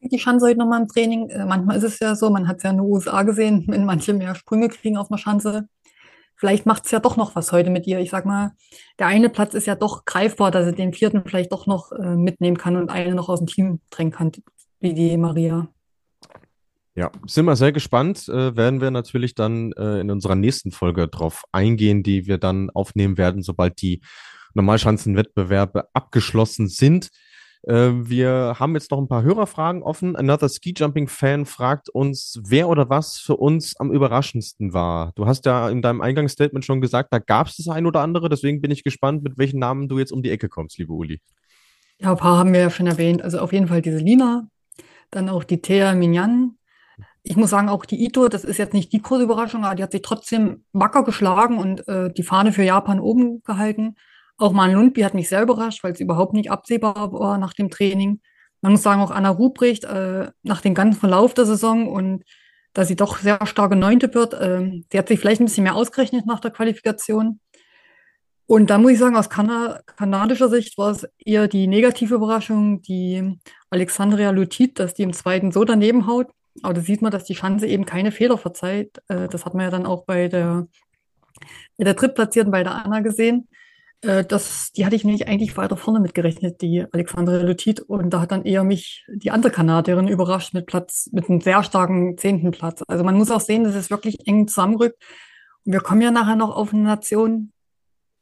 die 0.00 0.18
Schanze 0.18 0.46
heute 0.46 0.58
nochmal 0.58 0.80
im 0.80 0.88
Training. 0.88 1.28
Äh, 1.28 1.44
manchmal 1.44 1.76
ist 1.76 1.84
es 1.84 1.98
ja 1.98 2.14
so, 2.14 2.30
man 2.30 2.48
hat 2.48 2.58
es 2.58 2.62
ja 2.62 2.70
in 2.70 2.76
den 2.76 2.86
USA 2.86 3.24
gesehen, 3.24 3.64
wenn 3.68 3.84
manche 3.84 4.14
mehr 4.14 4.34
Sprünge 4.34 4.68
kriegen 4.68 4.96
auf 4.96 5.10
einer 5.10 5.18
Schanze 5.18 5.68
vielleicht 6.36 6.66
macht 6.66 6.84
es 6.84 6.90
ja 6.90 7.00
doch 7.00 7.16
noch 7.16 7.34
was 7.34 7.52
heute 7.52 7.70
mit 7.70 7.86
ihr. 7.86 7.98
Ich 7.98 8.10
sag 8.10 8.26
mal, 8.26 8.52
der 8.98 9.08
eine 9.08 9.28
Platz 9.28 9.54
ist 9.54 9.66
ja 9.66 9.74
doch 9.74 10.04
greifbar, 10.04 10.50
dass 10.50 10.66
er 10.66 10.72
den 10.72 10.92
vierten 10.92 11.22
vielleicht 11.26 11.52
doch 11.52 11.66
noch 11.66 11.92
äh, 11.92 12.16
mitnehmen 12.16 12.58
kann 12.58 12.76
und 12.76 12.90
eine 12.90 13.14
noch 13.14 13.28
aus 13.28 13.40
dem 13.40 13.46
Team 13.46 13.80
drängen 13.90 14.12
kann, 14.12 14.32
wie 14.80 14.94
die 14.94 15.16
Maria. 15.16 15.68
Ja, 16.94 17.10
sind 17.26 17.44
wir 17.44 17.56
sehr 17.56 17.72
gespannt. 17.72 18.26
Äh, 18.28 18.56
werden 18.56 18.80
wir 18.80 18.90
natürlich 18.90 19.34
dann 19.34 19.72
äh, 19.72 20.00
in 20.00 20.10
unserer 20.10 20.34
nächsten 20.34 20.72
Folge 20.72 21.08
drauf 21.08 21.44
eingehen, 21.52 22.02
die 22.02 22.26
wir 22.26 22.38
dann 22.38 22.70
aufnehmen 22.70 23.18
werden, 23.18 23.42
sobald 23.42 23.82
die 23.82 24.00
Normalschanzenwettbewerbe 24.54 25.88
abgeschlossen 25.92 26.68
sind. 26.68 27.10
Äh, 27.66 28.08
wir 28.08 28.56
haben 28.58 28.74
jetzt 28.74 28.90
noch 28.90 28.98
ein 28.98 29.08
paar 29.08 29.22
Hörerfragen 29.22 29.82
offen. 29.82 30.16
Another 30.16 30.48
Ski 30.48 30.72
Jumping 30.76 31.08
Fan 31.08 31.46
fragt 31.46 31.88
uns, 31.88 32.40
wer 32.44 32.68
oder 32.68 32.88
was 32.88 33.18
für 33.18 33.36
uns 33.36 33.78
am 33.78 33.90
überraschendsten 33.90 34.72
war. 34.72 35.12
Du 35.16 35.26
hast 35.26 35.44
ja 35.46 35.68
in 35.68 35.82
deinem 35.82 36.00
Eingangsstatement 36.00 36.64
schon 36.64 36.80
gesagt, 36.80 37.12
da 37.12 37.18
gab 37.18 37.48
es 37.48 37.56
das 37.56 37.68
ein 37.68 37.86
oder 37.86 38.00
andere. 38.00 38.28
Deswegen 38.28 38.60
bin 38.60 38.70
ich 38.70 38.84
gespannt, 38.84 39.22
mit 39.24 39.36
welchen 39.36 39.58
Namen 39.58 39.88
du 39.88 39.98
jetzt 39.98 40.12
um 40.12 40.22
die 40.22 40.30
Ecke 40.30 40.48
kommst, 40.48 40.78
liebe 40.78 40.92
Uli. 40.92 41.20
Ja, 41.98 42.12
ein 42.12 42.16
paar 42.16 42.38
haben 42.38 42.52
wir 42.52 42.60
ja 42.60 42.70
schon 42.70 42.86
erwähnt. 42.86 43.22
Also 43.22 43.40
auf 43.40 43.52
jeden 43.52 43.66
Fall 43.66 43.82
diese 43.82 43.98
Lina, 43.98 44.48
dann 45.10 45.28
auch 45.28 45.42
die 45.42 45.60
Thea 45.60 45.94
Minyan. 45.94 46.58
Ich 47.24 47.36
muss 47.36 47.50
sagen, 47.50 47.68
auch 47.68 47.84
die 47.84 48.04
Ito, 48.04 48.28
das 48.28 48.44
ist 48.44 48.58
jetzt 48.58 48.74
nicht 48.74 48.92
die 48.92 49.02
große 49.02 49.24
Überraschung, 49.24 49.64
aber 49.64 49.74
die 49.74 49.82
hat 49.82 49.90
sich 49.90 50.02
trotzdem 50.02 50.64
wacker 50.72 51.02
geschlagen 51.02 51.58
und 51.58 51.88
äh, 51.88 52.12
die 52.12 52.22
Fahne 52.22 52.52
für 52.52 52.62
Japan 52.62 53.00
oben 53.00 53.42
gehalten. 53.42 53.96
Auch 54.38 54.52
Maren 54.52 54.72
Lundby 54.72 55.02
hat 55.02 55.14
mich 55.14 55.28
sehr 55.28 55.42
überrascht, 55.42 55.82
weil 55.82 55.92
es 55.92 56.00
überhaupt 56.00 56.34
nicht 56.34 56.50
absehbar 56.50 57.12
war 57.12 57.38
nach 57.38 57.54
dem 57.54 57.70
Training. 57.70 58.20
Man 58.60 58.72
muss 58.72 58.82
sagen, 58.82 59.00
auch 59.00 59.10
Anna 59.10 59.30
Ruprecht 59.30 59.84
äh, 59.84 60.30
nach 60.42 60.60
dem 60.60 60.74
ganzen 60.74 60.98
Verlauf 60.98 61.34
der 61.34 61.46
Saison 61.46 61.88
und 61.88 62.24
da 62.72 62.84
sie 62.84 62.96
doch 62.96 63.18
sehr 63.18 63.46
starke 63.46 63.76
Neunte 63.76 64.12
wird, 64.12 64.34
äh, 64.34 64.82
sie 64.92 64.98
hat 64.98 65.08
sich 65.08 65.18
vielleicht 65.18 65.40
ein 65.40 65.46
bisschen 65.46 65.64
mehr 65.64 65.74
ausgerechnet 65.74 66.26
nach 66.26 66.40
der 66.40 66.50
Qualifikation. 66.50 67.40
Und 68.46 68.70
da 68.70 68.78
muss 68.78 68.92
ich 68.92 68.98
sagen, 68.98 69.16
aus 69.16 69.28
Kana 69.28 69.80
kanadischer 69.96 70.48
Sicht 70.48 70.78
war 70.78 70.92
es 70.92 71.08
eher 71.18 71.48
die 71.48 71.66
negative 71.66 72.14
Überraschung, 72.14 72.80
die 72.82 73.38
Alexandria 73.70 74.30
Lutit, 74.30 74.78
dass 74.78 74.94
die 74.94 75.02
im 75.02 75.12
zweiten 75.12 75.50
so 75.52 75.64
daneben 75.64 76.06
haut. 76.06 76.28
Aber 76.62 76.74
da 76.74 76.80
sieht 76.80 77.02
man, 77.02 77.10
dass 77.10 77.24
die 77.24 77.34
Schanze 77.34 77.66
eben 77.66 77.86
keine 77.86 78.12
Fehler 78.12 78.38
verzeiht. 78.38 79.02
Äh, 79.08 79.28
das 79.28 79.44
hat 79.44 79.54
man 79.54 79.64
ja 79.64 79.70
dann 79.70 79.86
auch 79.86 80.04
bei 80.04 80.28
der, 80.28 80.68
bei 81.76 81.84
der 81.84 81.94
Drittplatzierten 81.94 82.52
bei 82.52 82.62
der 82.62 82.74
Anna 82.84 83.00
gesehen. 83.00 83.48
Äh, 84.02 84.24
das, 84.24 84.72
die 84.72 84.84
hatte 84.84 84.96
ich 84.96 85.04
nämlich 85.04 85.28
eigentlich 85.28 85.56
weiter 85.56 85.76
vorne 85.76 86.00
mitgerechnet, 86.00 86.60
die 86.60 86.84
Alexandre 86.92 87.42
Lutit. 87.42 87.80
Und 87.80 88.10
da 88.10 88.20
hat 88.20 88.32
dann 88.32 88.44
eher 88.44 88.64
mich 88.64 89.04
die 89.08 89.30
andere 89.30 89.52
Kanadierin 89.52 90.08
überrascht 90.08 90.54
mit 90.54 90.66
Platz, 90.66 91.08
mit 91.12 91.28
einem 91.28 91.40
sehr 91.40 91.62
starken 91.62 92.16
zehnten 92.18 92.50
Platz. 92.50 92.82
Also 92.88 93.04
man 93.04 93.16
muss 93.16 93.30
auch 93.30 93.40
sehen, 93.40 93.64
dass 93.64 93.74
es 93.74 93.90
wirklich 93.90 94.26
eng 94.26 94.48
zusammenrückt. 94.48 95.02
Und 95.64 95.72
wir 95.72 95.80
kommen 95.80 96.02
ja 96.02 96.10
nachher 96.10 96.36
noch 96.36 96.54
auf 96.54 96.72
eine 96.72 96.82
Nation, 96.82 97.52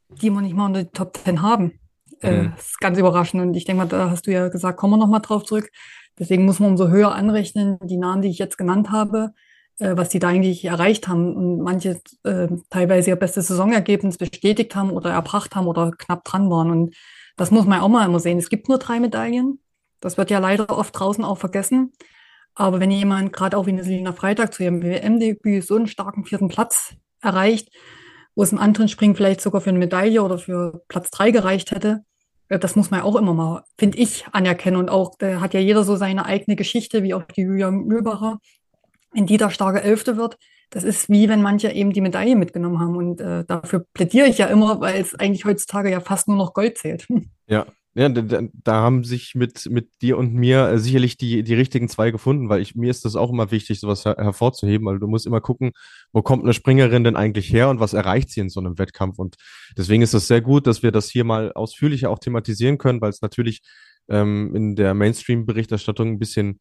die 0.08 0.30
wir 0.30 0.40
nicht 0.40 0.54
mal 0.54 0.66
unter 0.66 0.84
die 0.84 0.90
Top 0.90 1.12
Ten 1.12 1.42
haben. 1.42 1.80
Äh, 2.20 2.42
mhm. 2.42 2.52
das 2.56 2.66
ist 2.66 2.80
ganz 2.80 2.98
überraschend. 2.98 3.42
Und 3.42 3.54
ich 3.54 3.64
denke 3.64 3.82
mal, 3.82 3.88
da 3.88 4.10
hast 4.10 4.26
du 4.26 4.32
ja 4.32 4.48
gesagt, 4.48 4.78
kommen 4.78 4.94
wir 4.94 4.98
noch 4.98 5.08
mal 5.08 5.20
drauf 5.20 5.44
zurück. 5.44 5.70
Deswegen 6.18 6.44
muss 6.44 6.60
man 6.60 6.70
umso 6.70 6.88
höher 6.88 7.12
anrechnen. 7.12 7.78
Die 7.82 7.96
Namen, 7.96 8.22
die 8.22 8.28
ich 8.28 8.38
jetzt 8.38 8.56
genannt 8.56 8.90
habe, 8.90 9.32
was 9.78 10.08
die 10.08 10.18
da 10.18 10.28
eigentlich 10.28 10.64
erreicht 10.64 11.08
haben 11.08 11.34
und 11.34 11.60
manche 11.60 12.00
äh, 12.22 12.48
teilweise 12.70 13.10
ihr 13.10 13.16
bestes 13.16 13.48
Saisonergebnis 13.48 14.18
bestätigt 14.18 14.76
haben 14.76 14.90
oder 14.90 15.10
erbracht 15.10 15.56
haben 15.56 15.66
oder 15.66 15.92
knapp 15.92 16.24
dran 16.24 16.50
waren. 16.50 16.70
Und 16.70 16.96
das 17.36 17.50
muss 17.50 17.66
man 17.66 17.80
auch 17.80 17.88
mal 17.88 18.06
immer 18.06 18.20
sehen. 18.20 18.38
Es 18.38 18.48
gibt 18.48 18.68
nur 18.68 18.78
drei 18.78 19.00
Medaillen. 19.00 19.58
Das 20.00 20.16
wird 20.16 20.30
ja 20.30 20.38
leider 20.38 20.76
oft 20.76 20.98
draußen 20.98 21.24
auch 21.24 21.38
vergessen. 21.38 21.92
Aber 22.54 22.78
wenn 22.78 22.90
jemand 22.90 23.32
gerade 23.32 23.56
auch 23.56 23.66
wie 23.66 23.70
eine 23.70 23.82
Selina 23.82 24.12
Freitag 24.12 24.54
zu 24.54 24.62
ihrem 24.62 24.82
WM-Debüt 24.82 25.66
so 25.66 25.74
einen 25.74 25.88
starken 25.88 26.24
vierten 26.24 26.48
Platz 26.48 26.94
erreicht, 27.20 27.70
wo 28.36 28.42
es 28.42 28.52
im 28.52 28.58
anderen 28.58 28.88
Springen 28.88 29.16
vielleicht 29.16 29.40
sogar 29.40 29.60
für 29.60 29.70
eine 29.70 29.78
Medaille 29.78 30.22
oder 30.22 30.38
für 30.38 30.84
Platz 30.88 31.10
drei 31.10 31.30
gereicht 31.32 31.72
hätte, 31.72 32.04
äh, 32.48 32.58
das 32.58 32.76
muss 32.76 32.90
man 32.90 33.00
ja 33.00 33.06
auch 33.06 33.16
immer 33.16 33.34
mal, 33.34 33.64
finde 33.78 33.98
ich, 33.98 34.26
anerkennen. 34.30 34.76
Und 34.76 34.88
auch, 34.88 35.16
da 35.18 35.40
hat 35.40 35.54
ja 35.54 35.60
jeder 35.60 35.82
so 35.82 35.96
seine 35.96 36.26
eigene 36.26 36.56
Geschichte, 36.56 37.02
wie 37.02 37.14
auch 37.14 37.24
die 37.24 37.42
Julia 37.42 37.70
Mühlbacher 37.70 38.38
wenn 39.14 39.26
die 39.26 39.36
da 39.36 39.50
starke 39.50 39.82
Elfte 39.82 40.16
wird, 40.16 40.38
das 40.70 40.84
ist 40.84 41.08
wie 41.08 41.28
wenn 41.28 41.42
manche 41.42 41.70
eben 41.70 41.92
die 41.92 42.00
Medaille 42.00 42.36
mitgenommen 42.36 42.80
haben. 42.80 42.96
Und 42.96 43.20
äh, 43.20 43.44
dafür 43.44 43.86
plädiere 43.94 44.26
ich 44.26 44.38
ja 44.38 44.46
immer, 44.46 44.80
weil 44.80 45.00
es 45.00 45.14
eigentlich 45.14 45.44
heutzutage 45.44 45.90
ja 45.90 46.00
fast 46.00 46.28
nur 46.28 46.36
noch 46.36 46.52
Gold 46.54 46.78
zählt. 46.78 47.06
Ja, 47.46 47.66
Ja, 47.96 48.08
da, 48.08 48.40
da, 48.52 48.74
haben 48.74 49.04
sich 49.04 49.34
mit, 49.36 49.66
mit 49.70 49.90
dir 50.02 50.18
und 50.18 50.34
mir 50.34 50.66
äh, 50.66 50.78
sicherlich 50.78 51.16
die, 51.16 51.44
die 51.44 51.54
richtigen 51.54 51.88
zwei 51.88 52.10
gefunden, 52.10 52.48
weil 52.48 52.60
ich, 52.60 52.74
mir 52.74 52.90
ist 52.90 53.04
das 53.04 53.14
auch 53.14 53.30
immer 53.30 53.52
wichtig, 53.52 53.78
sowas 53.78 54.04
her 54.04 54.16
hervorzuheben, 54.18 54.84
weil 54.86 54.98
du 54.98 55.06
musst 55.06 55.26
immer 55.26 55.40
gucken, 55.40 55.72
wo 56.12 56.22
kommt 56.22 56.42
eine 56.42 56.54
Springerin 56.54 57.04
denn 57.04 57.14
eigentlich 57.14 57.52
her 57.52 57.68
und 57.68 57.78
was 57.78 57.92
erreicht 57.92 58.30
sie 58.30 58.40
in 58.40 58.48
so 58.48 58.58
einem 58.58 58.78
Wettkampf. 58.78 59.18
Und 59.18 59.36
deswegen 59.76 60.02
ist 60.02 60.14
es 60.14 60.26
sehr 60.26 60.40
gut, 60.40 60.66
dass 60.66 60.82
wir 60.82 60.90
das 60.90 61.08
hier 61.08 61.22
mal 61.22 61.52
ausführlicher 61.52 62.10
auch 62.10 62.18
thematisieren 62.18 62.78
können, 62.78 63.00
weil 63.00 63.10
es 63.10 63.22
natürlich 63.22 63.60
ähm, 64.08 64.56
in 64.56 64.74
der 64.74 64.94
Mainstream-Berichterstattung 64.94 66.08
ein 66.08 66.18
bisschen, 66.18 66.58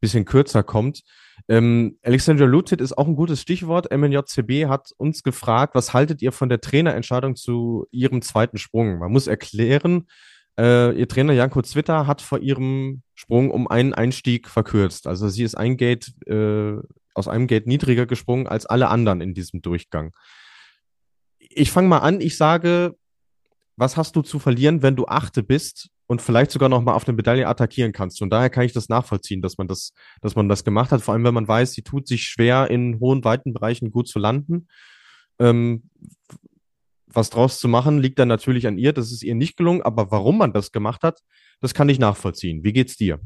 bisschen 0.00 0.24
kürzer 0.24 0.62
kommt. 0.62 1.02
Ähm, 1.48 1.98
Alexandra 2.02 2.44
Lutit 2.44 2.80
ist 2.80 2.98
auch 2.98 3.06
ein 3.06 3.16
gutes 3.16 3.40
Stichwort. 3.40 3.96
MNJCB 3.96 4.66
hat 4.66 4.92
uns 4.96 5.22
gefragt, 5.22 5.74
was 5.74 5.94
haltet 5.94 6.22
ihr 6.22 6.32
von 6.32 6.48
der 6.48 6.60
Trainerentscheidung 6.60 7.36
zu 7.36 7.86
ihrem 7.90 8.22
zweiten 8.22 8.58
Sprung? 8.58 8.98
Man 8.98 9.12
muss 9.12 9.28
erklären, 9.28 10.06
äh, 10.58 10.98
ihr 10.98 11.06
Trainer 11.06 11.34
Janko 11.34 11.62
Zwitter 11.62 12.06
hat 12.06 12.20
vor 12.20 12.40
ihrem 12.40 13.02
Sprung 13.14 13.50
um 13.50 13.68
einen 13.68 13.94
Einstieg 13.94 14.48
verkürzt. 14.48 15.06
Also 15.06 15.28
sie 15.28 15.44
ist 15.44 15.54
ein 15.54 15.76
Gate, 15.76 16.12
äh, 16.26 16.76
aus 17.14 17.28
einem 17.28 17.46
Gate 17.46 17.66
niedriger 17.66 18.06
gesprungen 18.06 18.46
als 18.46 18.66
alle 18.66 18.88
anderen 18.88 19.20
in 19.20 19.34
diesem 19.34 19.62
Durchgang. 19.62 20.12
Ich 21.38 21.70
fange 21.70 21.88
mal 21.88 21.98
an, 21.98 22.20
ich 22.20 22.36
sage, 22.36 22.96
was 23.76 23.96
hast 23.96 24.16
du 24.16 24.22
zu 24.22 24.38
verlieren, 24.38 24.82
wenn 24.82 24.96
du 24.96 25.06
Achte 25.06 25.42
bist 25.42 25.90
und 26.06 26.22
vielleicht 26.22 26.50
sogar 26.50 26.68
noch 26.68 26.82
mal 26.82 26.94
auf 26.94 27.06
eine 27.06 27.16
Medaille 27.16 27.46
attackieren 27.46 27.92
kannst? 27.92 28.22
Und 28.22 28.30
daher 28.30 28.50
kann 28.50 28.64
ich 28.64 28.72
das 28.72 28.88
nachvollziehen, 28.88 29.42
dass 29.42 29.58
man 29.58 29.68
das, 29.68 29.92
dass 30.22 30.34
man 30.34 30.48
das 30.48 30.64
gemacht 30.64 30.90
hat. 30.90 31.02
Vor 31.02 31.14
allem, 31.14 31.24
wenn 31.24 31.34
man 31.34 31.48
weiß, 31.48 31.72
sie 31.72 31.82
tut 31.82 32.08
sich 32.08 32.24
schwer, 32.24 32.70
in 32.70 32.98
hohen, 33.00 33.24
weiten 33.24 33.52
Bereichen 33.52 33.90
gut 33.90 34.08
zu 34.08 34.18
landen. 34.18 34.68
Ähm, 35.38 35.90
was 37.06 37.30
draus 37.30 37.58
zu 37.58 37.68
machen, 37.68 37.98
liegt 37.98 38.18
dann 38.18 38.28
natürlich 38.28 38.66
an 38.66 38.78
ihr. 38.78 38.92
Das 38.92 39.12
ist 39.12 39.22
ihr 39.22 39.34
nicht 39.34 39.56
gelungen. 39.56 39.82
Aber 39.82 40.10
warum 40.10 40.38
man 40.38 40.52
das 40.52 40.72
gemacht 40.72 41.02
hat, 41.02 41.20
das 41.60 41.74
kann 41.74 41.88
ich 41.88 41.98
nachvollziehen. 41.98 42.64
Wie 42.64 42.72
geht's 42.72 42.96
dir? 42.96 43.20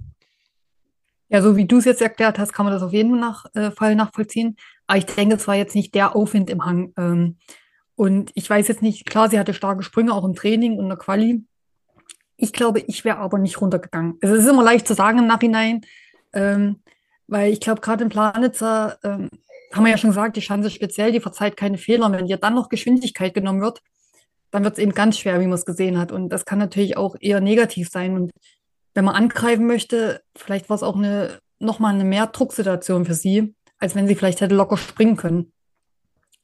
Ja, 1.29 1.43
so 1.43 1.57
wie 1.57 1.65
du 1.65 1.79
es 1.79 1.85
jetzt 1.85 2.03
erklärt 2.03 2.41
hast, 2.41 2.53
kann 2.53 2.67
man 2.67 2.73
das 2.73 2.83
auf 2.83 2.93
jeden 2.93 3.23
äh, 3.55 3.71
Fall 3.71 3.95
nachvollziehen. 3.95 4.57
Aber 4.89 4.99
ich 4.99 5.07
denke, 5.07 5.37
es 5.37 5.47
war 5.47 5.55
jetzt 5.55 5.77
nicht 5.77 5.95
der 5.95 6.17
Aufwind 6.17 6.51
im 6.51 6.65
Hang. 6.65 6.93
Ähm, 6.97 7.39
und 8.01 8.31
ich 8.35 8.49
weiß 8.49 8.67
jetzt 8.69 8.81
nicht, 8.81 9.05
klar, 9.05 9.29
sie 9.29 9.39
hatte 9.39 9.53
starke 9.53 9.83
Sprünge 9.83 10.15
auch 10.15 10.25
im 10.25 10.35
Training 10.35 10.79
und 10.79 10.85
in 10.85 10.89
der 10.89 10.97
Quali. 10.97 11.45
Ich 12.39 12.55
glaube, 12.55 12.81
ich 12.81 13.05
wäre 13.05 13.19
aber 13.19 13.37
nicht 13.37 13.61
runtergegangen. 13.61 14.17
Also 14.23 14.37
es 14.37 14.45
ist 14.45 14.49
immer 14.49 14.65
leicht 14.65 14.89
zu 14.89 14.95
sagen 14.95 15.19
im 15.19 15.27
Nachhinein, 15.27 15.83
ähm, 16.33 16.81
weil 17.27 17.53
ich 17.53 17.61
glaube, 17.61 17.83
gerade 17.83 18.05
in 18.05 18.09
Planitzer 18.09 18.99
ähm, 19.05 19.29
haben 19.71 19.85
wir 19.85 19.91
ja 19.91 19.99
schon 19.99 20.09
gesagt, 20.09 20.39
die 20.39 20.41
Schanze 20.41 20.71
speziell, 20.71 21.13
die 21.13 21.21
verzeiht 21.21 21.59
keine 21.59 21.77
Fehler. 21.77 22.11
Wenn 22.11 22.25
dir 22.25 22.39
dann 22.39 22.55
noch 22.55 22.71
Geschwindigkeit 22.71 23.35
genommen 23.35 23.61
wird, 23.61 23.83
dann 24.51 24.65
wird 24.65 24.79
es 24.79 24.83
eben 24.83 24.95
ganz 24.95 25.19
schwer, 25.19 25.39
wie 25.39 25.47
man 25.47 25.59
es 25.59 25.67
gesehen 25.67 25.99
hat. 25.99 26.11
Und 26.11 26.31
das 26.31 26.47
kann 26.47 26.59
natürlich 26.59 26.97
auch 26.97 27.17
eher 27.21 27.43
negativ 27.43 27.91
sein. 27.91 28.17
Und 28.17 28.31
wenn 28.95 29.05
man 29.05 29.15
angreifen 29.15 29.67
möchte, 29.67 30.23
vielleicht 30.35 30.71
war 30.71 30.77
es 30.77 30.83
auch 30.83 30.97
eine, 30.97 31.39
nochmal 31.59 31.93
eine 31.93 32.05
mehr 32.05 32.29
Drucksituation 32.29 33.05
für 33.05 33.13
sie, 33.13 33.55
als 33.77 33.95
wenn 33.95 34.09
sie 34.09 34.15
vielleicht 34.15 34.41
hätte 34.41 34.55
locker 34.55 34.79
springen 34.79 35.19
können. 35.19 35.53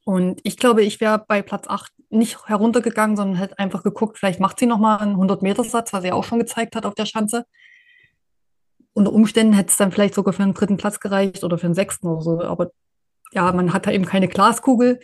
Und 0.06 0.40
ich 0.44 0.56
glaube, 0.56 0.84
ich 0.84 1.00
wäre 1.00 1.24
bei 1.26 1.42
Platz 1.42 1.66
8 1.66 1.92
nicht 2.10 2.48
heruntergegangen, 2.48 3.16
sondern 3.16 3.36
hätte 3.38 3.58
einfach 3.58 3.82
geguckt, 3.82 4.18
vielleicht 4.18 4.38
macht 4.38 4.60
sie 4.60 4.66
nochmal 4.66 4.98
einen 4.98 5.16
100-Meter-Satz, 5.16 5.92
was 5.92 6.04
sie 6.04 6.12
auch 6.12 6.22
schon 6.22 6.38
gezeigt 6.38 6.76
hat 6.76 6.86
auf 6.86 6.94
der 6.94 7.06
Schanze. 7.06 7.44
Unter 8.92 9.12
Umständen 9.12 9.52
hätte 9.52 9.70
es 9.70 9.76
dann 9.76 9.90
vielleicht 9.90 10.14
sogar 10.14 10.32
für 10.32 10.44
einen 10.44 10.54
dritten 10.54 10.76
Platz 10.76 11.00
gereicht 11.00 11.42
oder 11.42 11.58
für 11.58 11.66
einen 11.66 11.74
sechsten 11.74 12.06
oder 12.06 12.20
so. 12.20 12.40
Aber 12.40 12.70
ja, 13.32 13.50
man 13.50 13.72
hat 13.72 13.88
da 13.88 13.90
eben 13.90 14.04
keine 14.04 14.28
Glaskugel. 14.28 15.00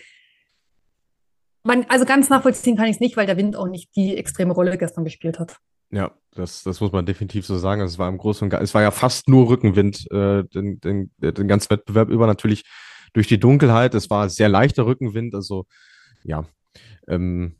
Man, 1.64 1.84
also 1.88 2.04
ganz 2.04 2.28
nachvollziehen 2.28 2.76
kann 2.76 2.86
ich 2.86 2.94
es 2.94 3.00
nicht, 3.00 3.16
weil 3.16 3.26
der 3.26 3.36
Wind 3.36 3.56
auch 3.56 3.66
nicht 3.66 3.96
die 3.96 4.16
extreme 4.16 4.54
Rolle 4.54 4.78
gestern 4.78 5.02
gespielt 5.02 5.40
hat. 5.40 5.56
Ja, 5.90 6.12
das, 6.36 6.62
das 6.62 6.80
muss 6.80 6.92
man 6.92 7.06
definitiv 7.06 7.44
so 7.44 7.58
sagen. 7.58 7.82
Es 7.82 7.98
war 7.98 8.08
im 8.08 8.18
Großen 8.18 8.46
und 8.46 8.50
Ganzen, 8.50 8.64
es 8.64 8.74
war 8.74 8.82
ja 8.82 8.92
fast 8.92 9.28
nur 9.28 9.48
Rückenwind, 9.48 10.08
äh, 10.12 10.44
den, 10.44 10.78
den, 10.80 11.10
den 11.18 11.48
ganzen 11.48 11.70
Wettbewerb 11.70 12.08
über 12.08 12.28
natürlich 12.28 12.62
durch 13.12 13.26
die 13.28 13.38
Dunkelheit. 13.38 13.94
Es 13.94 14.10
war 14.10 14.28
sehr 14.28 14.48
leichter 14.48 14.86
Rückenwind, 14.86 15.34
also 15.34 15.66
ja. 16.24 16.44
Ähm, 17.08 17.56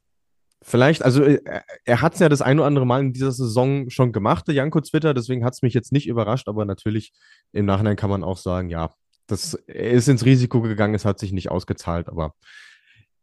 vielleicht, 0.62 1.04
also 1.04 1.22
äh, 1.22 1.40
er 1.84 2.00
hat 2.00 2.14
es 2.14 2.20
ja 2.20 2.28
das 2.28 2.42
ein 2.42 2.58
oder 2.58 2.66
andere 2.66 2.86
Mal 2.86 3.00
in 3.00 3.12
dieser 3.12 3.32
Saison 3.32 3.90
schon 3.90 4.12
gemacht, 4.12 4.46
der 4.46 4.54
Janko 4.54 4.80
Twitter, 4.80 5.14
deswegen 5.14 5.44
hat 5.44 5.54
es 5.54 5.62
mich 5.62 5.74
jetzt 5.74 5.92
nicht 5.92 6.06
überrascht, 6.06 6.48
aber 6.48 6.64
natürlich 6.64 7.12
im 7.52 7.66
Nachhinein 7.66 7.96
kann 7.96 8.10
man 8.10 8.24
auch 8.24 8.38
sagen, 8.38 8.70
ja, 8.70 8.90
das 9.26 9.54
ist 9.66 10.08
ins 10.08 10.24
Risiko 10.24 10.60
gegangen, 10.60 10.94
es 10.94 11.04
hat 11.04 11.18
sich 11.18 11.32
nicht 11.32 11.50
ausgezahlt, 11.50 12.08
aber 12.08 12.34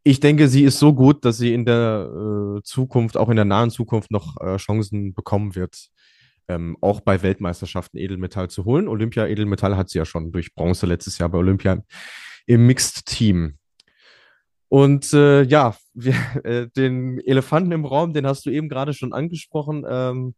ich 0.02 0.20
denke, 0.20 0.48
sie 0.48 0.64
ist 0.64 0.78
so 0.78 0.94
gut, 0.94 1.24
dass 1.24 1.36
sie 1.36 1.52
in 1.52 1.64
der 1.64 2.08
äh, 2.58 2.62
Zukunft, 2.62 3.16
auch 3.16 3.28
in 3.28 3.36
der 3.36 3.44
nahen 3.44 3.70
Zukunft, 3.70 4.10
noch 4.10 4.40
äh, 4.40 4.56
Chancen 4.56 5.12
bekommen 5.14 5.54
wird, 5.54 5.90
ähm, 6.48 6.76
auch 6.80 7.00
bei 7.00 7.22
Weltmeisterschaften 7.22 7.98
Edelmetall 7.98 8.50
zu 8.50 8.64
holen. 8.64 8.88
Olympia 8.88 9.26
Edelmetall 9.26 9.76
hat 9.76 9.90
sie 9.90 9.98
ja 9.98 10.04
schon 10.04 10.32
durch 10.32 10.54
Bronze 10.54 10.86
letztes 10.86 11.18
Jahr 11.18 11.28
bei 11.28 11.38
Olympia 11.38 11.82
im 12.46 12.66
Mixed-Team. 12.66 13.58
Und 14.68 15.12
äh, 15.12 15.42
ja, 15.42 15.76
wir, 15.94 16.14
äh, 16.44 16.68
den 16.68 17.20
Elefanten 17.20 17.72
im 17.72 17.84
Raum, 17.84 18.12
den 18.12 18.26
hast 18.26 18.46
du 18.46 18.50
eben 18.50 18.68
gerade 18.68 18.94
schon 18.94 19.12
angesprochen. 19.12 19.84
Ähm, 19.88 20.34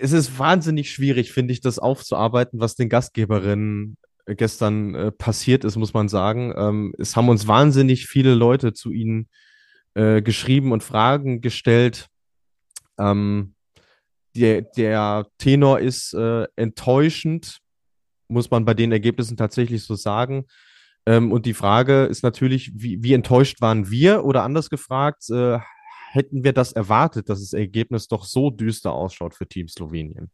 es 0.00 0.12
ist 0.12 0.38
wahnsinnig 0.38 0.90
schwierig, 0.90 1.32
finde 1.32 1.52
ich, 1.52 1.60
das 1.60 1.78
aufzuarbeiten, 1.78 2.60
was 2.60 2.74
den 2.74 2.88
Gastgeberinnen 2.88 3.96
gestern 4.26 4.94
äh, 4.94 5.12
passiert 5.12 5.64
ist, 5.64 5.76
muss 5.76 5.94
man 5.94 6.08
sagen. 6.08 6.52
Ähm, 6.56 6.94
es 6.98 7.14
haben 7.14 7.28
uns 7.28 7.46
wahnsinnig 7.46 8.06
viele 8.06 8.34
Leute 8.34 8.72
zu 8.72 8.90
ihnen 8.90 9.28
äh, 9.94 10.22
geschrieben 10.22 10.72
und 10.72 10.82
Fragen 10.82 11.40
gestellt. 11.40 12.08
Ähm, 12.98 13.54
der, 14.38 14.62
der 14.62 15.26
Tenor 15.38 15.80
ist 15.80 16.14
äh, 16.14 16.46
enttäuschend, 16.56 17.58
muss 18.28 18.50
man 18.50 18.64
bei 18.64 18.74
den 18.74 18.92
Ergebnissen 18.92 19.36
tatsächlich 19.36 19.84
so 19.84 19.94
sagen. 19.94 20.46
Ähm, 21.06 21.32
und 21.32 21.46
die 21.46 21.54
Frage 21.54 22.04
ist 22.04 22.22
natürlich, 22.22 22.72
wie, 22.74 23.02
wie 23.02 23.12
enttäuscht 23.12 23.60
waren 23.60 23.90
wir 23.90 24.24
oder 24.24 24.42
anders 24.42 24.70
gefragt, 24.70 25.30
äh, 25.30 25.58
hätten 26.12 26.44
wir 26.44 26.52
das 26.52 26.72
erwartet, 26.72 27.28
dass 27.28 27.40
das 27.40 27.52
Ergebnis 27.52 28.08
doch 28.08 28.24
so 28.24 28.50
düster 28.50 28.92
ausschaut 28.92 29.34
für 29.34 29.46
Team 29.46 29.68
Slowenien? 29.68 30.30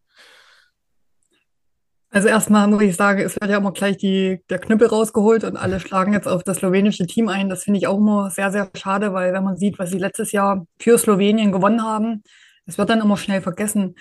Also 2.15 2.29
erstmal 2.29 2.69
muss 2.69 2.83
ich 2.83 2.95
sagen, 2.95 3.21
es 3.21 3.41
wird 3.41 3.51
ja 3.51 3.57
immer 3.57 3.73
gleich 3.73 3.97
die, 3.97 4.41
der 4.51 4.59
Knüppel 4.59 4.87
rausgeholt 4.87 5.45
und 5.45 5.57
alle 5.57 5.81
schlagen 5.81 6.13
jetzt 6.13 6.29
auf 6.29 6.45
das 6.45 6.59
slowenische 6.59 7.07
Team 7.07 7.29
ein. 7.29 7.49
Das 7.49 7.65
finde 7.65 7.79
ich 7.79 7.87
auch 7.87 7.97
immer 7.97 8.31
sehr, 8.31 8.53
sehr 8.53 8.71
schade, 8.77 9.15
weil 9.15 9.33
wenn 9.33 9.43
man 9.43 9.57
sieht, 9.57 9.79
was 9.79 9.91
sie 9.91 9.99
letztes 9.99 10.31
Jahr 10.31 10.67
für 10.79 10.99
Slowenien 10.99 11.53
gewonnen 11.53 11.83
haben, 11.83 12.23
es 12.73 12.79
wird 12.79 12.89
dann 12.89 13.03
immer 13.03 13.19
schnell 13.19 13.43
vergessen. 13.43 13.97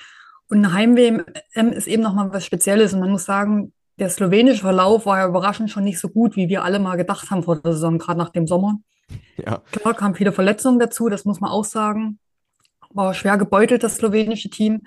Und 0.48 0.60
eine 0.60 0.74
Heim-WM 0.74 1.72
ist 1.74 1.88
eben 1.88 2.02
nochmal 2.02 2.32
was 2.32 2.46
Spezielles. 2.46 2.94
Und 2.94 3.02
man 3.02 3.12
muss 3.12 3.26
sagen, 3.26 3.74
der 4.00 4.10
slowenische 4.10 4.62
Verlauf 4.62 5.06
war 5.06 5.20
ja 5.20 5.28
überraschend 5.28 5.70
schon 5.70 5.84
nicht 5.84 6.00
so 6.00 6.08
gut, 6.08 6.38
wie 6.38 6.48
wir 6.48 6.64
alle 6.64 6.80
mal 6.80 6.96
gedacht 6.96 7.30
haben 7.30 7.44
vor 7.44 7.58
der 7.58 7.74
Saison, 7.74 7.98
gerade 7.98 8.18
nach 8.18 8.30
dem 8.30 8.48
Sommer. 8.48 8.80
Ja. 9.36 9.62
Klar 9.72 9.94
kamen 9.94 10.16
viele 10.16 10.32
Verletzungen 10.32 10.80
dazu, 10.80 11.10
das 11.10 11.26
muss 11.26 11.42
man 11.42 11.52
auch 11.52 11.66
sagen. 11.66 12.18
War 12.92 13.14
schwer 13.14 13.38
gebeutelt, 13.38 13.84
das 13.84 13.98
slowenische 13.98 14.50
Team. 14.50 14.84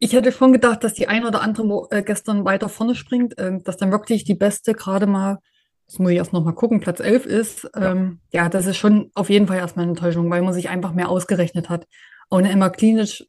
Ich 0.00 0.12
hätte 0.12 0.32
schon 0.32 0.52
gedacht, 0.52 0.82
dass 0.82 0.94
die 0.94 1.06
ein 1.06 1.24
oder 1.24 1.42
andere 1.42 1.86
äh, 1.90 2.02
gestern 2.02 2.44
weiter 2.44 2.68
vorne 2.68 2.96
springt, 2.96 3.38
äh, 3.38 3.58
dass 3.62 3.76
dann 3.76 3.92
wirklich 3.92 4.24
die 4.24 4.34
beste 4.34 4.74
gerade 4.74 5.06
mal, 5.06 5.38
das 5.86 6.00
muss 6.00 6.10
ich 6.10 6.16
erst 6.16 6.32
noch 6.32 6.44
mal 6.44 6.52
gucken, 6.52 6.80
Platz 6.80 6.98
11 6.98 7.24
ist. 7.24 7.70
Ähm, 7.76 8.18
ja. 8.32 8.42
ja, 8.42 8.48
das 8.48 8.66
ist 8.66 8.78
schon 8.78 9.12
auf 9.14 9.30
jeden 9.30 9.46
Fall 9.46 9.58
erstmal 9.58 9.84
eine 9.84 9.92
Enttäuschung, 9.92 10.28
weil 10.28 10.42
man 10.42 10.52
sich 10.52 10.68
einfach 10.68 10.92
mehr 10.92 11.08
ausgerechnet 11.08 11.70
hat. 11.70 11.86
Eine 12.30 12.50
Emma 12.50 12.70
Klinisch 12.70 13.24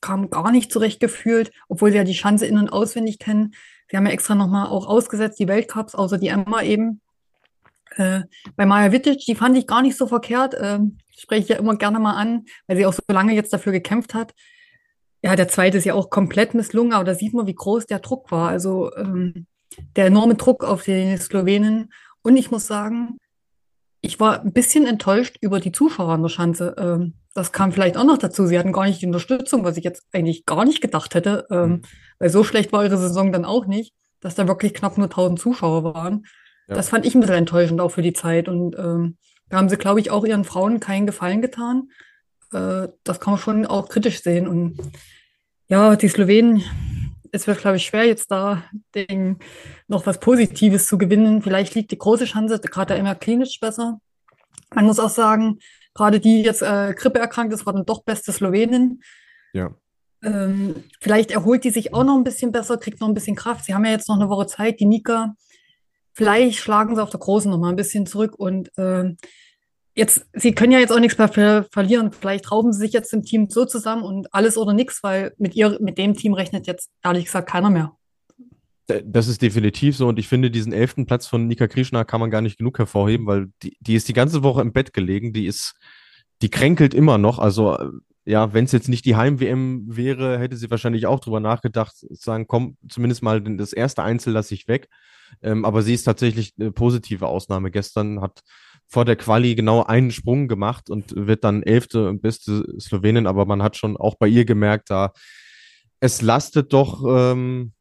kam 0.00 0.30
gar 0.30 0.50
nicht 0.52 0.72
zurecht 0.72 1.00
gefühlt, 1.00 1.52
obwohl 1.68 1.90
sie 1.90 1.98
ja 1.98 2.04
die 2.04 2.14
Schanze 2.14 2.46
in- 2.46 2.58
und 2.58 2.70
auswendig 2.70 3.18
kennen. 3.18 3.54
Sie 3.90 3.96
haben 3.96 4.06
ja 4.06 4.12
extra 4.12 4.34
nochmal 4.34 4.68
auch 4.68 4.86
ausgesetzt, 4.86 5.38
die 5.38 5.48
Weltcups, 5.48 5.94
außer 5.94 6.18
die 6.18 6.28
Emma 6.28 6.62
eben. 6.62 7.00
Äh, 7.96 8.22
bei 8.56 8.66
Maja 8.66 8.92
Wittic, 8.92 9.24
die 9.26 9.34
fand 9.34 9.56
ich 9.56 9.66
gar 9.66 9.82
nicht 9.82 9.96
so 9.96 10.06
verkehrt. 10.06 10.54
Äh, 10.54 10.80
spreche 11.16 11.42
ich 11.42 11.48
ja 11.48 11.56
immer 11.56 11.76
gerne 11.76 11.98
mal 11.98 12.14
an, 12.14 12.46
weil 12.66 12.76
sie 12.76 12.86
auch 12.86 12.92
so 12.92 13.02
lange 13.08 13.34
jetzt 13.34 13.52
dafür 13.52 13.72
gekämpft 13.72 14.14
hat. 14.14 14.34
Ja, 15.22 15.34
der 15.34 15.48
zweite 15.48 15.78
ist 15.78 15.84
ja 15.84 15.94
auch 15.94 16.10
komplett 16.10 16.54
misslungen, 16.54 16.92
aber 16.92 17.04
da 17.04 17.14
sieht 17.14 17.32
man, 17.32 17.46
wie 17.46 17.54
groß 17.54 17.86
der 17.86 18.00
Druck 18.00 18.30
war. 18.30 18.48
Also 18.48 18.94
ähm, 18.96 19.46
der 19.96 20.06
enorme 20.06 20.34
Druck 20.34 20.64
auf 20.64 20.84
die 20.84 21.16
Slowenen. 21.16 21.92
Und 22.22 22.36
ich 22.36 22.50
muss 22.50 22.66
sagen, 22.66 23.18
ich 24.00 24.20
war 24.20 24.40
ein 24.40 24.52
bisschen 24.52 24.86
enttäuscht 24.86 25.38
über 25.40 25.60
die 25.60 25.72
Zuschauer 25.72 26.12
an 26.12 26.22
der 26.22 26.28
Schanze. 26.28 26.74
Ähm, 26.78 27.14
das 27.36 27.52
kam 27.52 27.70
vielleicht 27.70 27.98
auch 27.98 28.04
noch 28.04 28.16
dazu. 28.16 28.46
Sie 28.46 28.58
hatten 28.58 28.72
gar 28.72 28.86
nicht 28.86 29.02
die 29.02 29.06
Unterstützung, 29.06 29.62
was 29.62 29.76
ich 29.76 29.84
jetzt 29.84 30.06
eigentlich 30.10 30.46
gar 30.46 30.64
nicht 30.64 30.80
gedacht 30.80 31.14
hätte. 31.14 31.46
Ähm, 31.50 31.68
mhm. 31.68 31.82
Weil 32.18 32.30
so 32.30 32.44
schlecht 32.44 32.72
war 32.72 32.82
ihre 32.82 32.96
Saison 32.96 33.30
dann 33.30 33.44
auch 33.44 33.66
nicht, 33.66 33.92
dass 34.20 34.34
da 34.34 34.48
wirklich 34.48 34.72
knapp 34.72 34.96
nur 34.96 35.08
1000 35.08 35.38
Zuschauer 35.38 35.84
waren. 35.84 36.24
Ja. 36.66 36.76
Das 36.76 36.88
fand 36.88 37.04
ich 37.04 37.14
ein 37.14 37.20
bisschen 37.20 37.36
enttäuschend 37.36 37.82
auch 37.82 37.90
für 37.90 38.00
die 38.00 38.14
Zeit. 38.14 38.48
Und 38.48 38.74
ähm, 38.78 39.18
da 39.50 39.58
haben 39.58 39.68
sie, 39.68 39.76
glaube 39.76 40.00
ich, 40.00 40.10
auch 40.10 40.24
ihren 40.24 40.44
Frauen 40.44 40.80
keinen 40.80 41.06
Gefallen 41.06 41.42
getan. 41.42 41.90
Äh, 42.54 42.88
das 43.04 43.20
kann 43.20 43.34
man 43.34 43.40
schon 43.40 43.66
auch 43.66 43.90
kritisch 43.90 44.22
sehen. 44.22 44.48
Und 44.48 44.78
ja, 45.68 45.94
die 45.94 46.08
Slowenen, 46.08 46.62
es 47.32 47.46
wird, 47.46 47.58
glaube 47.58 47.76
ich, 47.76 47.84
schwer, 47.84 48.06
jetzt 48.06 48.30
da 48.30 48.64
den, 48.94 49.40
noch 49.88 50.06
was 50.06 50.20
Positives 50.20 50.86
zu 50.86 50.96
gewinnen. 50.96 51.42
Vielleicht 51.42 51.74
liegt 51.74 51.90
die 51.90 51.98
große 51.98 52.24
Chance 52.24 52.58
gerade 52.60 52.94
immer 52.94 53.14
klinisch 53.14 53.60
besser. 53.60 54.00
Man 54.74 54.86
muss 54.86 54.98
auch 54.98 55.10
sagen, 55.10 55.58
Gerade 55.96 56.20
die 56.20 56.42
jetzt 56.42 56.62
äh, 56.62 56.94
Grippe 56.94 57.18
erkrankt 57.18 57.54
ist, 57.54 57.64
war 57.64 57.72
dann 57.72 57.86
doch 57.86 58.04
beste 58.04 58.32
Slowenin. 58.32 59.00
Ja. 59.54 59.74
Ähm, 60.22 60.84
vielleicht 61.00 61.30
erholt 61.30 61.64
die 61.64 61.70
sich 61.70 61.94
auch 61.94 62.04
noch 62.04 62.16
ein 62.16 62.24
bisschen 62.24 62.52
besser, 62.52 62.76
kriegt 62.76 63.00
noch 63.00 63.08
ein 63.08 63.14
bisschen 63.14 63.34
Kraft. 63.34 63.64
Sie 63.64 63.74
haben 63.74 63.84
ja 63.84 63.92
jetzt 63.92 64.08
noch 64.08 64.16
eine 64.16 64.28
Woche 64.28 64.46
Zeit, 64.46 64.78
die 64.78 64.84
Nika. 64.84 65.34
Vielleicht 66.12 66.58
schlagen 66.58 66.94
sie 66.94 67.02
auf 67.02 67.10
der 67.10 67.20
Großen 67.20 67.50
noch 67.50 67.58
mal 67.58 67.70
ein 67.70 67.76
bisschen 67.76 68.06
zurück 68.06 68.34
und 68.38 68.76
äh, 68.76 69.14
jetzt, 69.94 70.26
sie 70.34 70.54
können 70.54 70.72
ja 70.72 70.78
jetzt 70.78 70.92
auch 70.92 71.00
nichts 71.00 71.16
mehr 71.16 71.28
ver 71.28 71.64
verlieren. 71.70 72.12
Vielleicht 72.12 72.52
rauben 72.52 72.72
sie 72.72 72.80
sich 72.80 72.92
jetzt 72.92 73.12
im 73.14 73.22
Team 73.22 73.48
so 73.48 73.64
zusammen 73.64 74.02
und 74.02 74.32
alles 74.34 74.58
oder 74.58 74.74
nichts, 74.74 75.02
weil 75.02 75.32
mit 75.38 75.54
ihr, 75.54 75.78
mit 75.80 75.96
dem 75.96 76.14
Team 76.14 76.34
rechnet 76.34 76.66
jetzt 76.66 76.90
ehrlich 77.02 77.24
gesagt 77.24 77.48
keiner 77.48 77.70
mehr. 77.70 77.96
Das 78.86 79.26
ist 79.26 79.42
definitiv 79.42 79.96
so 79.96 80.06
und 80.06 80.18
ich 80.18 80.28
finde, 80.28 80.50
diesen 80.50 80.72
elften 80.72 81.06
Platz 81.06 81.26
von 81.26 81.48
Nika 81.48 81.66
Krishna 81.66 82.04
kann 82.04 82.20
man 82.20 82.30
gar 82.30 82.40
nicht 82.40 82.58
genug 82.58 82.78
hervorheben, 82.78 83.26
weil 83.26 83.48
die, 83.62 83.76
die 83.80 83.94
ist 83.94 84.08
die 84.08 84.12
ganze 84.12 84.44
Woche 84.44 84.60
im 84.60 84.72
Bett 84.72 84.92
gelegen, 84.92 85.32
die 85.32 85.46
ist, 85.46 85.74
die 86.40 86.50
kränkelt 86.50 86.94
immer 86.94 87.18
noch. 87.18 87.40
Also 87.40 87.76
ja, 88.24 88.52
wenn 88.52 88.64
es 88.64 88.72
jetzt 88.72 88.88
nicht 88.88 89.04
die 89.04 89.16
Heim-WM 89.16 89.84
wäre, 89.86 90.38
hätte 90.38 90.56
sie 90.56 90.70
wahrscheinlich 90.70 91.06
auch 91.06 91.20
drüber 91.20 91.40
nachgedacht, 91.40 91.94
sagen, 92.10 92.46
komm, 92.48 92.76
zumindest 92.88 93.22
mal 93.22 93.40
das 93.40 93.72
erste 93.72 94.02
Einzel 94.02 94.32
lasse 94.32 94.54
ich 94.54 94.66
weg. 94.68 94.88
Ähm, 95.42 95.64
aber 95.64 95.82
sie 95.82 95.94
ist 95.94 96.04
tatsächlich 96.04 96.52
eine 96.58 96.72
positive 96.72 97.26
Ausnahme. 97.26 97.70
Gestern 97.70 98.20
hat 98.20 98.42
vor 98.88 99.04
der 99.04 99.16
Quali 99.16 99.54
genau 99.54 99.84
einen 99.84 100.10
Sprung 100.10 100.48
gemacht 100.48 100.90
und 100.90 101.14
wird 101.16 101.44
dann 101.44 101.62
elfte 101.62 102.08
und 102.08 102.22
beste 102.22 102.64
Slowenin, 102.80 103.26
aber 103.26 103.46
man 103.46 103.62
hat 103.62 103.76
schon 103.76 103.96
auch 103.96 104.16
bei 104.16 104.28
ihr 104.28 104.44
gemerkt, 104.44 104.90
da 104.90 105.12
es 106.00 106.20
lastet 106.20 106.72
doch 106.72 107.04
ähm, 107.08 107.72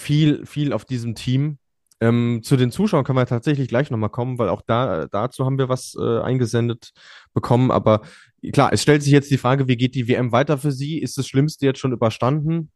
viel, 0.00 0.44
viel 0.46 0.72
auf 0.72 0.84
diesem 0.84 1.14
Team. 1.14 1.58
Ähm, 2.00 2.40
zu 2.42 2.56
den 2.56 2.70
Zuschauern 2.70 3.04
können 3.04 3.18
wir 3.18 3.26
tatsächlich 3.26 3.68
gleich 3.68 3.90
nochmal 3.90 4.10
kommen, 4.10 4.38
weil 4.38 4.48
auch 4.48 4.62
da, 4.62 5.06
dazu 5.06 5.44
haben 5.44 5.58
wir 5.58 5.68
was 5.68 5.94
äh, 6.00 6.20
eingesendet 6.20 6.92
bekommen. 7.34 7.70
Aber 7.70 8.02
klar, 8.52 8.72
es 8.72 8.82
stellt 8.82 9.02
sich 9.02 9.12
jetzt 9.12 9.30
die 9.30 9.38
Frage, 9.38 9.68
wie 9.68 9.76
geht 9.76 9.94
die 9.94 10.08
WM 10.08 10.32
weiter 10.32 10.56
für 10.58 10.72
Sie? 10.72 10.98
Ist 10.98 11.18
das 11.18 11.28
Schlimmste 11.28 11.66
jetzt 11.66 11.78
schon 11.78 11.92
überstanden? 11.92 12.70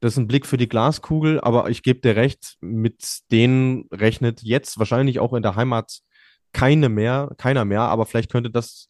Das 0.00 0.12
ist 0.12 0.18
ein 0.18 0.28
Blick 0.28 0.46
für 0.46 0.56
die 0.56 0.68
Glaskugel, 0.68 1.40
aber 1.40 1.70
ich 1.70 1.82
gebe 1.82 2.00
dir 2.00 2.14
recht, 2.14 2.56
mit 2.60 3.20
denen 3.32 3.88
rechnet 3.90 4.42
jetzt 4.42 4.78
wahrscheinlich 4.78 5.18
auch 5.18 5.32
in 5.32 5.42
der 5.42 5.56
Heimat 5.56 6.00
keine 6.52 6.88
mehr, 6.88 7.30
keiner 7.36 7.64
mehr, 7.64 7.82
aber 7.82 8.06
vielleicht 8.06 8.30
könnte 8.30 8.50
das 8.50 8.88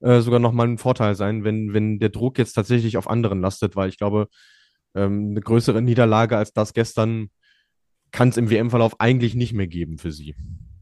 äh, 0.00 0.20
sogar 0.20 0.38
nochmal 0.38 0.68
ein 0.68 0.78
Vorteil 0.78 1.14
sein, 1.14 1.44
wenn, 1.44 1.72
wenn 1.72 1.98
der 1.98 2.10
Druck 2.10 2.38
jetzt 2.38 2.52
tatsächlich 2.52 2.96
auf 2.98 3.08
anderen 3.08 3.40
lastet, 3.40 3.74
weil 3.74 3.88
ich 3.88 3.98
glaube, 3.98 4.28
ähm, 4.94 5.30
eine 5.30 5.40
größere 5.40 5.82
Niederlage 5.82 6.36
als 6.36 6.52
das 6.52 6.74
gestern 6.74 7.30
kann 8.12 8.30
es 8.30 8.36
im 8.36 8.50
WM-Verlauf 8.50 8.98
eigentlich 8.98 9.34
nicht 9.34 9.52
mehr 9.52 9.66
geben 9.68 9.98
für 9.98 10.12
sie. 10.12 10.34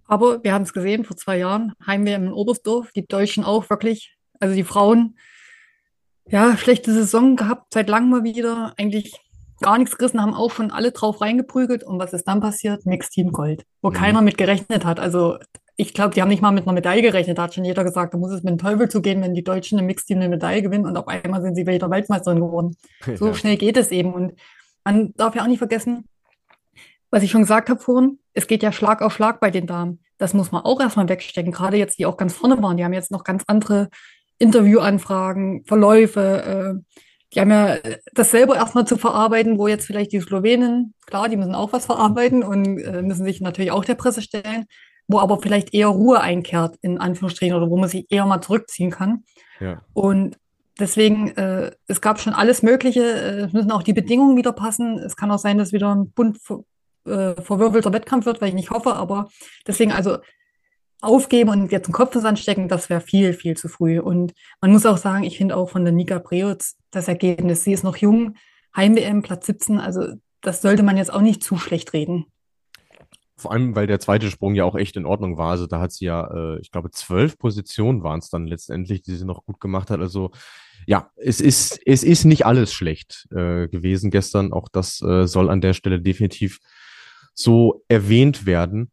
Aber 0.06 0.42
wir 0.42 0.54
haben 0.54 0.62
es 0.62 0.72
gesehen 0.72 1.04
vor 1.04 1.16
zwei 1.16 1.38
Jahren, 1.38 1.74
Heim-WM 1.86 2.28
in 2.28 2.32
Oberstdorf, 2.32 2.90
die 2.92 3.06
Deutschen 3.06 3.44
auch 3.44 3.68
wirklich, 3.68 4.16
also 4.40 4.54
die 4.54 4.64
Frauen, 4.64 5.18
ja, 6.26 6.56
schlechte 6.56 6.92
Saison 6.92 7.36
gehabt, 7.36 7.74
seit 7.74 7.88
langem 7.88 8.10
mal 8.10 8.24
wieder, 8.24 8.74
eigentlich 8.78 9.14
gar 9.60 9.78
nichts 9.78 9.98
gerissen, 9.98 10.22
haben 10.22 10.34
auch 10.34 10.50
schon 10.50 10.70
alle 10.70 10.92
drauf 10.92 11.20
reingeprügelt. 11.20 11.84
Und 11.84 11.98
was 11.98 12.12
ist 12.12 12.24
dann 12.24 12.40
passiert? 12.40 12.86
Mixed 12.86 13.12
Team 13.12 13.32
Gold, 13.32 13.64
wo 13.82 13.90
mhm. 13.90 13.94
keiner 13.94 14.22
mit 14.22 14.38
gerechnet 14.38 14.84
hat. 14.84 15.00
Also 15.00 15.38
ich 15.80 15.94
glaube, 15.94 16.12
die 16.12 16.20
haben 16.20 16.28
nicht 16.28 16.42
mal 16.42 16.50
mit 16.50 16.64
einer 16.64 16.72
Medaille 16.72 17.02
gerechnet. 17.02 17.38
Da 17.38 17.44
hat 17.44 17.54
schon 17.54 17.64
jeder 17.64 17.84
gesagt, 17.84 18.12
da 18.12 18.18
muss 18.18 18.32
es 18.32 18.42
mit 18.42 18.50
dem 18.50 18.58
Teufel 18.58 18.88
zugehen, 18.88 19.22
wenn 19.22 19.32
die 19.32 19.44
Deutschen 19.44 19.78
im 19.78 19.86
Mixteam 19.86 20.18
eine 20.18 20.28
Medaille 20.28 20.60
gewinnen 20.60 20.86
und 20.86 20.96
auf 20.96 21.06
einmal 21.06 21.40
sind 21.40 21.54
sie 21.54 21.68
wieder 21.68 21.88
Weltmeisterin 21.88 22.40
geworden. 22.40 22.76
So 23.14 23.28
ja. 23.28 23.34
schnell 23.34 23.56
geht 23.56 23.76
es 23.76 23.92
eben. 23.92 24.12
Und 24.12 24.32
man 24.82 25.14
darf 25.14 25.36
ja 25.36 25.42
auch 25.42 25.46
nicht 25.46 25.58
vergessen, 25.58 26.08
was 27.12 27.22
ich 27.22 27.30
schon 27.30 27.42
gesagt 27.42 27.70
habe 27.70 27.78
vorhin, 27.78 28.18
es 28.34 28.48
geht 28.48 28.64
ja 28.64 28.72
Schlag 28.72 29.02
auf 29.02 29.14
Schlag 29.14 29.38
bei 29.38 29.52
den 29.52 29.68
Damen. 29.68 30.00
Das 30.18 30.34
muss 30.34 30.50
man 30.50 30.64
auch 30.64 30.80
erstmal 30.80 31.08
wegstecken. 31.08 31.52
Gerade 31.52 31.76
jetzt, 31.76 32.00
die 32.00 32.06
auch 32.06 32.16
ganz 32.16 32.34
vorne 32.34 32.60
waren, 32.60 32.76
die 32.76 32.84
haben 32.84 32.92
jetzt 32.92 33.12
noch 33.12 33.22
ganz 33.22 33.44
andere 33.46 33.88
Interviewanfragen, 34.38 35.64
Verläufe. 35.64 36.80
Äh, 36.82 36.96
die 37.34 37.40
haben 37.40 37.52
ja 37.52 37.76
dasselbe 38.14 38.56
erstmal 38.56 38.84
zu 38.84 38.96
verarbeiten, 38.96 39.58
wo 39.58 39.68
jetzt 39.68 39.86
vielleicht 39.86 40.10
die 40.10 40.20
Slowenen, 40.20 40.94
klar, 41.06 41.28
die 41.28 41.36
müssen 41.36 41.54
auch 41.54 41.72
was 41.72 41.86
verarbeiten 41.86 42.42
und 42.42 42.78
äh, 42.78 43.00
müssen 43.02 43.24
sich 43.24 43.40
natürlich 43.40 43.70
auch 43.70 43.84
der 43.84 43.94
Presse 43.94 44.22
stellen 44.22 44.66
wo 45.08 45.18
aber 45.18 45.40
vielleicht 45.40 45.74
eher 45.74 45.88
Ruhe 45.88 46.20
einkehrt, 46.20 46.76
in 46.82 46.98
Anführungsstrichen, 46.98 47.56
oder 47.56 47.70
wo 47.70 47.76
man 47.78 47.88
sich 47.88 48.06
eher 48.10 48.26
mal 48.26 48.40
zurückziehen 48.40 48.90
kann. 48.90 49.24
Ja. 49.58 49.80
Und 49.94 50.38
deswegen, 50.78 51.28
äh, 51.36 51.72
es 51.86 52.00
gab 52.00 52.20
schon 52.20 52.34
alles 52.34 52.62
Mögliche, 52.62 53.02
äh, 53.02 53.40
es 53.46 53.52
müssen 53.52 53.72
auch 53.72 53.82
die 53.82 53.94
Bedingungen 53.94 54.36
wieder 54.36 54.52
passen. 54.52 54.98
Es 54.98 55.16
kann 55.16 55.30
auch 55.30 55.38
sein, 55.38 55.58
dass 55.58 55.72
wieder 55.72 55.94
ein 55.94 56.12
bunt 56.12 56.38
äh, 57.06 57.40
verwirbelter 57.40 57.92
Wettkampf 57.92 58.26
wird, 58.26 58.40
weil 58.40 58.48
ich 58.48 58.54
nicht 58.54 58.70
hoffe, 58.70 58.94
aber 58.94 59.28
deswegen, 59.66 59.92
also 59.92 60.18
aufgeben 61.00 61.50
und 61.50 61.72
jetzt 61.72 61.86
den 61.86 61.94
Kopf 61.94 62.14
ins 62.14 62.24
Anstecken, 62.24 62.68
das 62.68 62.90
wäre 62.90 63.00
viel, 63.00 63.32
viel 63.32 63.56
zu 63.56 63.68
früh. 63.68 64.00
Und 64.00 64.34
man 64.60 64.72
muss 64.72 64.86
auch 64.86 64.96
sagen, 64.96 65.24
ich 65.24 65.38
finde 65.38 65.56
auch 65.56 65.70
von 65.70 65.84
der 65.84 65.92
Nika 65.92 66.18
Preutz 66.18 66.76
das 66.90 67.08
Ergebnis, 67.08 67.64
sie 67.64 67.72
ist 67.72 67.84
noch 67.84 67.96
jung, 67.96 68.34
Heim-WM, 68.76 69.22
Platz 69.22 69.46
17, 69.46 69.78
also 69.78 70.14
das 70.40 70.60
sollte 70.60 70.82
man 70.82 70.96
jetzt 70.96 71.12
auch 71.12 71.20
nicht 71.20 71.42
zu 71.42 71.56
schlecht 71.56 71.92
reden. 71.92 72.26
Vor 73.38 73.52
allem, 73.52 73.76
weil 73.76 73.86
der 73.86 74.00
zweite 74.00 74.30
Sprung 74.30 74.54
ja 74.54 74.64
auch 74.64 74.74
echt 74.74 74.96
in 74.96 75.06
Ordnung 75.06 75.38
war. 75.38 75.50
Also 75.52 75.66
da 75.66 75.80
hat 75.80 75.92
sie 75.92 76.06
ja, 76.06 76.26
äh, 76.26 76.58
ich 76.60 76.72
glaube, 76.72 76.90
zwölf 76.90 77.38
Positionen 77.38 78.02
waren 78.02 78.18
es 78.18 78.30
dann 78.30 78.46
letztendlich, 78.46 79.02
die 79.02 79.14
sie 79.14 79.24
noch 79.24 79.44
gut 79.46 79.60
gemacht 79.60 79.90
hat. 79.90 80.00
Also 80.00 80.32
ja, 80.86 81.10
es 81.16 81.40
ist, 81.40 81.80
es 81.86 82.02
ist 82.02 82.24
nicht 82.24 82.46
alles 82.46 82.72
schlecht 82.72 83.28
äh, 83.30 83.68
gewesen 83.68 84.10
gestern. 84.10 84.52
Auch 84.52 84.68
das 84.68 85.00
äh, 85.02 85.26
soll 85.26 85.50
an 85.50 85.60
der 85.60 85.72
Stelle 85.72 86.00
definitiv 86.00 86.58
so 87.32 87.84
erwähnt 87.86 88.46
werden. 88.46 88.90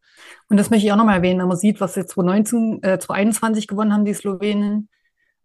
Und 0.48 0.58
das 0.58 0.70
möchte 0.70 0.86
ich 0.86 0.92
auch 0.92 0.98
nochmal 0.98 1.18
erwähnen, 1.18 1.40
wenn 1.40 1.48
man 1.48 1.58
sieht, 1.58 1.82
was 1.82 1.96
jetzt 1.96 2.12
2019, 2.12 2.84
äh, 2.84 3.00
2021 3.00 3.68
gewonnen 3.68 3.94
haben, 3.94 4.06
die 4.06 4.14
Slowenen 4.14 4.90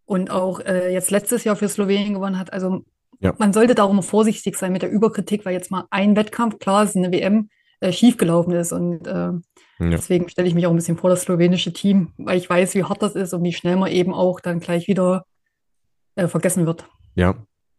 und 0.05 0.31
auch 0.31 0.61
äh, 0.61 0.93
jetzt 0.93 1.11
letztes 1.11 1.45
Jahr 1.45 1.57
für 1.57 1.69
Slowenien 1.69 2.15
gewonnen 2.15 2.39
hat. 2.39 2.53
Also 2.53 2.85
ja. 3.21 3.35
man 3.39 3.53
sollte 3.53 3.75
darum 3.75 4.03
vorsichtig 4.03 4.57
sein 4.57 4.73
mit 4.73 4.83
der 4.83 4.91
Überkritik, 4.91 5.47
weil 5.47 5.55
jetzt 5.55 5.71
mal 5.71 5.87
ein 5.91 6.17
Wettkampf, 6.17 6.59
klar, 6.59 6.83
es 6.83 6.91
ist 6.91 6.97
eine 6.97 7.13
WM, 7.13 7.49
äh, 7.81 7.93
schiefgelaufen 7.93 8.53
ist. 8.53 8.73
Und 8.73 9.07
äh, 9.07 9.13
ja. 9.13 9.41
deswegen 9.79 10.29
stelle 10.29 10.49
ich 10.49 10.55
mich 10.55 10.67
auch 10.67 10.71
ein 10.71 10.77
bisschen 10.77 10.97
vor 10.97 11.11
das 11.11 11.23
slowenische 11.23 11.73
Team, 11.73 12.13
weil 12.19 12.39
ich 12.39 12.49
weiß, 12.49 12.75
wie 12.75 12.85
hart 12.85 13.03
das 13.03 13.15
ist 13.15 13.33
und 13.33 13.43
wie 13.43 13.53
schnell 13.53 13.77
man 13.77 13.91
eben 13.91 14.15
auch 14.15 14.41
dann 14.41 14.61
gleich 14.61 14.87
wieder 14.89 15.25
äh, 16.17 16.29
vergessen 16.29 16.67
wird. 16.67 16.87
Ja. 17.15 17.35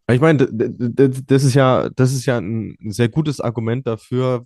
Ich 0.09 0.19
meine, 0.19 0.45
das 0.45 1.43
ist 1.43 1.53
ja, 1.53 1.89
das 1.95 2.11
ist 2.11 2.25
ja 2.25 2.37
ein 2.37 2.75
sehr 2.89 3.07
gutes 3.07 3.39
Argument 3.39 3.87
dafür, 3.87 4.45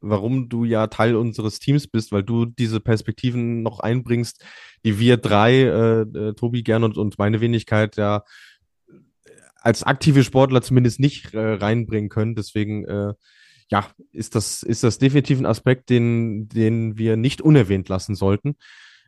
warum 0.00 0.48
du 0.48 0.64
ja 0.64 0.88
Teil 0.88 1.16
unseres 1.16 1.58
Teams 1.58 1.86
bist, 1.86 2.12
weil 2.12 2.22
du 2.22 2.44
diese 2.44 2.80
Perspektiven 2.80 3.62
noch 3.62 3.80
einbringst, 3.80 4.44
die 4.84 4.98
wir 4.98 5.16
drei, 5.16 5.62
äh, 5.62 6.00
äh 6.02 6.34
Tobi 6.34 6.62
Gern 6.62 6.84
und, 6.84 6.98
und 6.98 7.18
meine 7.18 7.40
Wenigkeit 7.40 7.96
ja 7.96 8.24
als 9.66 9.82
aktive 9.82 10.22
Sportler 10.22 10.62
zumindest 10.62 11.00
nicht 11.00 11.34
äh, 11.34 11.54
reinbringen 11.54 12.10
können. 12.10 12.34
Deswegen 12.34 12.84
äh, 12.84 13.14
ja, 13.70 13.90
ist 14.12 14.34
das, 14.34 14.62
ist 14.62 14.82
das 14.84 14.98
definitiv 14.98 15.38
ein 15.38 15.46
Aspekt, 15.46 15.90
den, 15.90 16.48
den 16.48 16.98
wir 16.98 17.16
nicht 17.16 17.40
unerwähnt 17.40 17.88
lassen 17.88 18.14
sollten. 18.14 18.56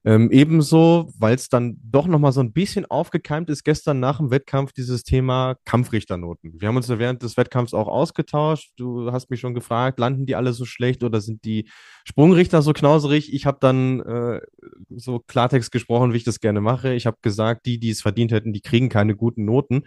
Ähm, 0.04 0.30
ebenso, 0.30 1.12
weil 1.18 1.34
es 1.34 1.48
dann 1.48 1.76
doch 1.82 2.06
nochmal 2.06 2.32
so 2.32 2.40
ein 2.40 2.52
bisschen 2.52 2.86
aufgekeimt 2.86 3.50
ist, 3.50 3.64
gestern 3.64 3.98
nach 3.98 4.18
dem 4.18 4.30
Wettkampf 4.30 4.72
dieses 4.72 5.02
Thema 5.02 5.56
Kampfrichternoten. 5.64 6.60
Wir 6.60 6.68
haben 6.68 6.76
uns 6.76 6.88
ja 6.88 6.98
während 6.98 7.22
des 7.22 7.36
Wettkampfs 7.36 7.74
auch 7.74 7.88
ausgetauscht. 7.88 8.72
Du 8.76 9.10
hast 9.10 9.28
mich 9.28 9.40
schon 9.40 9.54
gefragt, 9.54 9.98
landen 9.98 10.24
die 10.24 10.36
alle 10.36 10.52
so 10.52 10.64
schlecht 10.64 11.02
oder 11.02 11.20
sind 11.20 11.44
die 11.44 11.68
Sprungrichter 12.04 12.62
so 12.62 12.72
knauserig? 12.72 13.34
Ich 13.34 13.44
habe 13.44 13.58
dann 13.60 14.00
äh, 14.00 14.40
so 14.88 15.18
Klartext 15.18 15.72
gesprochen, 15.72 16.12
wie 16.12 16.18
ich 16.18 16.24
das 16.24 16.40
gerne 16.40 16.60
mache. 16.60 16.94
Ich 16.94 17.06
habe 17.06 17.18
gesagt, 17.20 17.66
die, 17.66 17.80
die 17.80 17.90
es 17.90 18.00
verdient 18.00 18.30
hätten, 18.30 18.52
die 18.52 18.62
kriegen 18.62 18.88
keine 18.88 19.16
guten 19.16 19.44
Noten. 19.44 19.82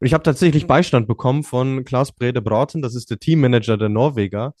Und 0.00 0.06
ich 0.06 0.14
habe 0.14 0.22
tatsächlich 0.22 0.64
mhm. 0.64 0.68
Beistand 0.68 1.06
bekommen 1.06 1.42
von 1.42 1.84
Klaus 1.84 2.12
Brede 2.12 2.40
Brauten, 2.42 2.82
das 2.82 2.94
ist 2.94 3.10
der 3.10 3.18
Teammanager 3.18 3.76
der 3.76 3.90
Norweger. 3.90 4.54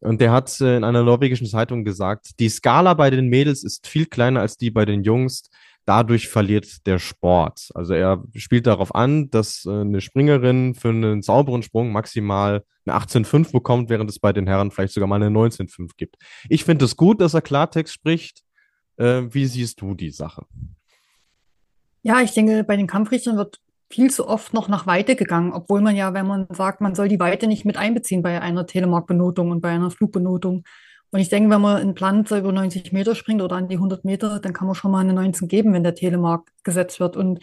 Und 0.00 0.20
der 0.20 0.32
hat 0.32 0.60
äh, 0.60 0.76
in 0.76 0.84
einer 0.84 1.02
norwegischen 1.02 1.46
Zeitung 1.46 1.84
gesagt, 1.84 2.38
die 2.40 2.48
Skala 2.48 2.94
bei 2.94 3.10
den 3.10 3.28
Mädels 3.28 3.62
ist 3.62 3.86
viel 3.86 4.06
kleiner 4.06 4.40
als 4.40 4.56
die 4.56 4.70
bei 4.70 4.84
den 4.84 5.02
Jungs. 5.04 5.48
Dadurch 5.84 6.28
verliert 6.28 6.86
der 6.86 6.98
Sport. 6.98 7.70
Also 7.74 7.94
er 7.94 8.22
spielt 8.36 8.66
darauf 8.66 8.94
an, 8.94 9.30
dass 9.30 9.64
äh, 9.64 9.70
eine 9.70 10.00
Springerin 10.00 10.74
für 10.74 10.90
einen 10.90 11.22
sauberen 11.22 11.62
Sprung 11.62 11.92
maximal 11.92 12.64
eine 12.84 12.96
18,5 12.96 13.52
bekommt, 13.52 13.90
während 13.90 14.10
es 14.10 14.18
bei 14.18 14.32
den 14.32 14.46
Herren 14.46 14.72
vielleicht 14.72 14.92
sogar 14.92 15.08
mal 15.08 15.22
eine 15.22 15.28
19,5 15.28 15.92
gibt. 15.96 16.16
Ich 16.48 16.64
finde 16.64 16.84
es 16.84 16.96
gut, 16.96 17.20
dass 17.20 17.34
er 17.34 17.42
Klartext 17.42 17.94
spricht. 17.94 18.42
Äh, 18.96 19.22
wie 19.30 19.46
siehst 19.46 19.80
du 19.80 19.94
die 19.94 20.10
Sache? 20.10 20.46
Ja, 22.02 22.20
ich 22.20 22.32
denke, 22.32 22.64
bei 22.64 22.76
den 22.76 22.88
Kampfrichtern 22.88 23.36
wird 23.36 23.60
viel 23.92 24.10
zu 24.10 24.26
oft 24.26 24.54
noch 24.54 24.68
nach 24.68 24.86
Weite 24.86 25.16
gegangen, 25.16 25.52
obwohl 25.52 25.82
man 25.82 25.94
ja, 25.94 26.14
wenn 26.14 26.26
man 26.26 26.46
sagt, 26.50 26.80
man 26.80 26.94
soll 26.94 27.08
die 27.08 27.20
Weite 27.20 27.46
nicht 27.46 27.66
mit 27.66 27.76
einbeziehen 27.76 28.22
bei 28.22 28.40
einer 28.40 28.66
Telemark-Benotung 28.66 29.50
und 29.50 29.60
bei 29.60 29.68
einer 29.68 29.90
Flugbenotung. 29.90 30.64
Und 31.10 31.20
ich 31.20 31.28
denke, 31.28 31.50
wenn 31.50 31.60
man 31.60 31.82
in 31.82 31.92
Planzer 31.94 32.38
über 32.38 32.52
90 32.52 32.92
Meter 32.92 33.14
springt 33.14 33.42
oder 33.42 33.56
an 33.56 33.68
die 33.68 33.74
100 33.74 34.06
Meter, 34.06 34.40
dann 34.40 34.54
kann 34.54 34.66
man 34.66 34.74
schon 34.74 34.90
mal 34.90 35.00
eine 35.00 35.12
19 35.12 35.46
geben, 35.46 35.74
wenn 35.74 35.82
der 35.82 35.94
Telemark 35.94 36.50
gesetzt 36.62 37.00
wird. 37.00 37.18
Und 37.18 37.40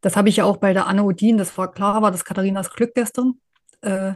das 0.00 0.16
habe 0.16 0.28
ich 0.28 0.36
ja 0.36 0.44
auch 0.44 0.56
bei 0.56 0.72
der 0.72 0.88
Anne 0.88 1.04
Odin, 1.04 1.38
das 1.38 1.56
war 1.56 1.70
klar, 1.70 2.02
war 2.02 2.10
das 2.10 2.24
Katharinas 2.24 2.72
Glück 2.72 2.94
gestern. 2.94 3.34
Äh, 3.82 4.14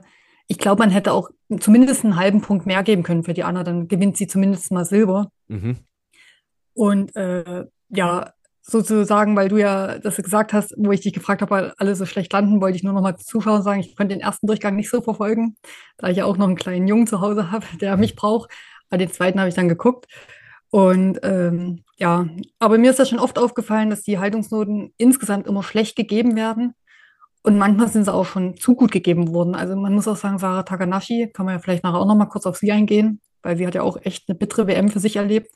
ich 0.49 0.59
glaube, 0.59 0.81
man 0.81 0.91
hätte 0.91 1.13
auch 1.13 1.31
zumindest 1.61 2.05
einen 2.05 2.17
halben 2.17 2.41
Punkt 2.41 2.67
mehr 2.67 2.83
geben 2.83 3.05
können 3.05 3.23
für 3.23 3.35
die 3.35 3.45
Anna, 3.45 3.63
dann 3.63 3.87
gewinnt 3.87 4.17
sie 4.17 4.27
zumindest 4.27 4.73
mal 4.73 4.85
Silber. 4.85 5.31
Mhm. 5.47 5.77
Und 6.75 7.15
äh, 7.15 7.65
ja, 7.91 8.33
sozusagen, 8.69 9.37
weil 9.37 9.49
du 9.49 9.59
ja 9.59 9.99
das 9.99 10.17
gesagt 10.17 10.53
hast, 10.53 10.75
wo 10.77 10.91
ich 10.91 11.01
dich 11.01 11.13
gefragt 11.13 11.41
habe, 11.41 11.51
weil 11.51 11.75
alle 11.79 11.95
so 11.95 12.05
schlecht 12.05 12.33
landen, 12.33 12.61
wollte 12.61 12.77
ich 12.77 12.83
nur 12.83 12.93
noch 12.93 13.01
mal 13.01 13.17
Zuschauern 13.17 13.63
sagen, 13.63 13.81
ich 13.81 13.97
konnte 13.97 14.15
den 14.15 14.21
ersten 14.21 14.47
Durchgang 14.47 14.75
nicht 14.75 14.91
so 14.91 15.01
verfolgen, 15.01 15.57
da 15.99 16.09
ich 16.09 16.17
ja 16.17 16.25
auch 16.25 16.37
noch 16.37 16.49
einen 16.49 16.57
kleinen 16.57 16.89
Jungen 16.89 17.07
zu 17.07 17.21
Hause 17.21 17.51
habe, 17.53 17.65
der 17.81 17.97
mich 17.97 18.17
braucht. 18.17 18.51
Aber 18.91 18.99
den 18.99 19.11
zweiten 19.11 19.39
habe 19.39 19.49
ich 19.49 19.55
dann 19.55 19.69
geguckt. 19.69 20.07
Und 20.71 21.21
ähm, 21.23 21.85
ja, 21.97 22.27
aber 22.59 22.77
mir 22.79 22.91
ist 22.91 22.99
das 22.99 23.09
schon 23.09 23.21
oft 23.21 23.39
aufgefallen, 23.39 23.89
dass 23.89 24.03
die 24.03 24.19
Haltungsnoten 24.19 24.93
insgesamt 24.99 25.47
immer 25.47 25.63
schlecht 25.63 25.97
gegeben 25.97 26.35
werden. 26.35 26.75
Und 27.45 27.59
manchmal 27.59 27.89
sind 27.89 28.05
sie 28.05 28.13
auch 28.13 28.27
schon 28.27 28.57
zu 28.57 28.75
gut 28.75 28.91
gegeben 28.91 29.33
worden. 29.33 29.55
Also 29.55 29.77
man 29.77 29.95
muss 29.95 30.09
auch 30.09 30.17
sagen, 30.17 30.39
Sarah 30.39 30.65
Takanashi, 30.65 31.31
kann 31.33 31.47
man 31.47 31.55
ja 31.55 31.61
vielleicht 31.61 31.85
nachher 31.85 32.01
auch 32.01 32.07
noch 32.07 32.17
mal 32.17 32.27
kurz 32.27 32.47
auf 32.47 32.57
sie 32.57 32.73
eingehen, 32.73 33.21
weil 33.43 33.57
sie 33.57 33.65
hat 33.65 33.77
ja 33.77 33.83
auch 33.83 33.99
echt 34.03 34.29
eine 34.29 34.37
bittere 34.37 34.67
WM 34.67 34.89
für 34.89 34.99
sich 34.99 35.15
erlebt. 35.15 35.53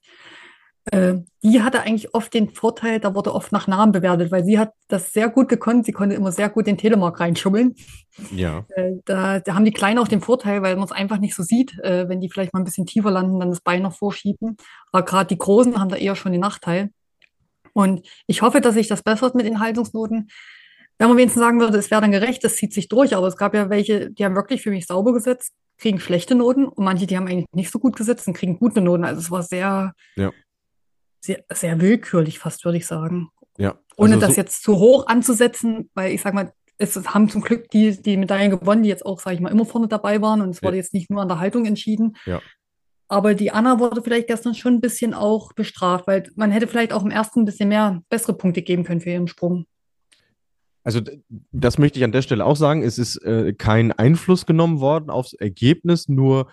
Äh, 0.86 1.18
die 1.42 1.62
hatte 1.62 1.82
eigentlich 1.82 2.14
oft 2.14 2.32
den 2.32 2.48
Vorteil, 2.48 3.00
da 3.00 3.14
wurde 3.14 3.34
oft 3.34 3.52
nach 3.52 3.66
Namen 3.66 3.92
bewertet, 3.92 4.32
weil 4.32 4.44
sie 4.44 4.58
hat 4.58 4.72
das 4.88 5.12
sehr 5.12 5.28
gut 5.28 5.48
gekonnt. 5.48 5.84
Sie 5.84 5.92
konnte 5.92 6.14
immer 6.14 6.32
sehr 6.32 6.48
gut 6.48 6.66
den 6.66 6.78
Telemark 6.78 7.20
reinschummeln. 7.20 7.74
Ja. 8.34 8.64
Äh, 8.74 8.92
da, 9.04 9.40
da 9.40 9.54
haben 9.54 9.64
die 9.64 9.72
Kleinen 9.72 9.98
auch 9.98 10.08
den 10.08 10.22
Vorteil, 10.22 10.62
weil 10.62 10.76
man 10.76 10.84
es 10.84 10.92
einfach 10.92 11.18
nicht 11.18 11.34
so 11.34 11.42
sieht, 11.42 11.78
äh, 11.80 12.08
wenn 12.08 12.20
die 12.20 12.30
vielleicht 12.30 12.54
mal 12.54 12.60
ein 12.60 12.64
bisschen 12.64 12.86
tiefer 12.86 13.10
landen, 13.10 13.38
dann 13.40 13.50
das 13.50 13.60
Bein 13.60 13.82
noch 13.82 13.94
vorschieben. 13.94 14.56
Aber 14.90 15.04
gerade 15.04 15.28
die 15.28 15.38
Großen 15.38 15.78
haben 15.78 15.90
da 15.90 15.96
eher 15.96 16.16
schon 16.16 16.32
den 16.32 16.40
Nachteil. 16.40 16.90
Und 17.72 18.06
ich 18.26 18.42
hoffe, 18.42 18.60
dass 18.60 18.74
sich 18.74 18.88
das 18.88 19.02
bessert 19.02 19.34
mit 19.34 19.46
den 19.46 19.60
Haltungsnoten. 19.60 20.28
Wenn 20.98 21.08
man 21.08 21.16
wenigstens 21.16 21.40
sagen 21.40 21.60
würde, 21.60 21.78
es 21.78 21.90
wäre 21.90 22.00
dann 22.00 22.12
gerecht, 22.12 22.44
das 22.44 22.56
zieht 22.56 22.74
sich 22.74 22.88
durch, 22.88 23.14
aber 23.14 23.26
es 23.26 23.36
gab 23.36 23.54
ja 23.54 23.70
welche, 23.70 24.10
die 24.10 24.24
haben 24.24 24.34
wirklich 24.34 24.60
für 24.62 24.70
mich 24.70 24.86
sauber 24.86 25.14
gesetzt, 25.14 25.52
kriegen 25.78 25.98
schlechte 25.98 26.34
Noten 26.34 26.66
und 26.66 26.84
manche, 26.84 27.06
die 27.06 27.16
haben 27.16 27.26
eigentlich 27.26 27.46
nicht 27.54 27.70
so 27.70 27.78
gut 27.78 27.96
gesetzt 27.96 28.28
und 28.28 28.34
kriegen 28.34 28.58
gute 28.58 28.82
Noten. 28.82 29.04
Also 29.04 29.20
es 29.20 29.30
war 29.30 29.42
sehr, 29.42 29.94
Ja. 30.16 30.30
Sehr, 31.20 31.44
sehr 31.52 31.80
willkürlich 31.80 32.38
fast, 32.38 32.64
würde 32.64 32.78
ich 32.78 32.86
sagen. 32.86 33.28
Ja. 33.58 33.78
Ohne 33.96 34.14
Also 34.14 34.26
das 34.26 34.34
so- 34.36 34.40
jetzt 34.40 34.62
zu 34.62 34.76
hoch 34.78 35.06
anzusetzen, 35.06 35.90
weil 35.94 36.12
ich 36.12 36.22
sag 36.22 36.34
mal, 36.34 36.52
es 36.78 36.96
haben 36.96 37.28
zum 37.28 37.42
Glück 37.42 37.68
die, 37.70 38.00
die 38.00 38.16
Medaillen 38.16 38.50
gewonnen, 38.50 38.82
die 38.82 38.88
jetzt 38.88 39.04
auch, 39.04 39.20
sage 39.20 39.34
ich 39.36 39.40
mal, 39.42 39.50
immer 39.50 39.66
vorne 39.66 39.86
dabei 39.88 40.22
waren 40.22 40.40
und 40.40 40.50
es 40.50 40.62
wurde 40.62 40.76
Ja. 40.76 40.82
jetzt 40.82 40.94
nicht 40.94 41.10
nur 41.10 41.20
an 41.20 41.28
der 41.28 41.38
Haltung 41.38 41.66
entschieden. 41.66 42.16
Ja. 42.24 42.40
Aber 43.08 43.34
die 43.34 43.50
Anna 43.50 43.78
wurde 43.80 44.02
vielleicht 44.02 44.28
gestern 44.28 44.54
schon 44.54 44.74
ein 44.74 44.80
bisschen 44.80 45.12
auch 45.14 45.52
bestraft, 45.52 46.06
weil 46.06 46.30
man 46.36 46.50
hätte 46.52 46.66
vielleicht 46.68 46.92
auch 46.92 47.02
im 47.04 47.10
ersten 47.10 47.40
ein 47.40 47.44
bisschen 47.44 47.68
mehr 47.68 48.02
bessere 48.08 48.34
Punkte 48.34 48.62
geben 48.62 48.84
können 48.84 49.00
für 49.00 49.10
ihren 49.10 49.28
Sprung. 49.28 49.66
Also 50.84 51.00
das 51.52 51.76
möchte 51.76 51.98
ich 51.98 52.04
an 52.04 52.12
der 52.12 52.22
Stelle 52.22 52.46
auch 52.46 52.56
sagen. 52.56 52.82
Es 52.82 52.98
ist 52.98 53.16
äh, 53.24 53.52
kein 53.52 53.92
Einfluss 53.92 54.46
genommen 54.46 54.80
worden 54.80 55.10
aufs 55.10 55.34
Ergebnis, 55.34 56.08
nur 56.08 56.50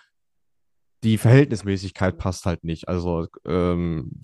die 1.04 1.18
Verhältnismäßigkeit 1.18 2.18
passt 2.18 2.46
halt 2.46 2.64
nicht. 2.66 2.90
Also 2.90 3.28
ähm, 3.46 4.20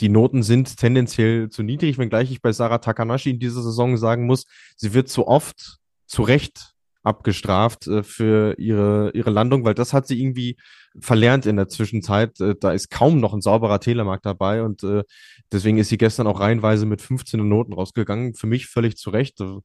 die 0.00 0.08
Noten 0.08 0.42
sind 0.42 0.76
tendenziell 0.76 1.48
zu 1.50 1.62
niedrig, 1.62 1.98
wenngleich 1.98 2.30
ich 2.30 2.42
bei 2.42 2.52
Sarah 2.52 2.78
Takanashi 2.78 3.30
in 3.30 3.38
dieser 3.38 3.62
Saison 3.62 3.96
sagen 3.96 4.26
muss, 4.26 4.44
sie 4.76 4.94
wird 4.94 5.08
zu 5.08 5.26
oft 5.26 5.78
zu 6.06 6.22
Recht 6.22 6.74
abgestraft 7.02 7.86
äh, 7.86 8.02
für 8.02 8.58
ihre, 8.58 9.10
ihre 9.12 9.30
Landung, 9.30 9.64
weil 9.64 9.74
das 9.74 9.92
hat 9.92 10.06
sie 10.06 10.20
irgendwie 10.20 10.56
verlernt 10.98 11.46
in 11.46 11.56
der 11.56 11.68
Zwischenzeit. 11.68 12.40
Äh, 12.40 12.54
da 12.58 12.72
ist 12.72 12.90
kaum 12.90 13.20
noch 13.20 13.34
ein 13.34 13.42
sauberer 13.42 13.78
Telemark 13.78 14.22
dabei 14.22 14.62
und 14.62 14.82
äh, 14.82 15.04
deswegen 15.52 15.78
ist 15.78 15.90
sie 15.90 15.98
gestern 15.98 16.26
auch 16.26 16.40
reihenweise 16.40 16.86
mit 16.86 17.02
15 17.02 17.46
Noten 17.46 17.74
rausgegangen. 17.74 18.34
Für 18.34 18.46
mich 18.46 18.66
völlig 18.66 18.96
zu 18.96 19.10
Recht. 19.10 19.40
Äh, 19.40 19.58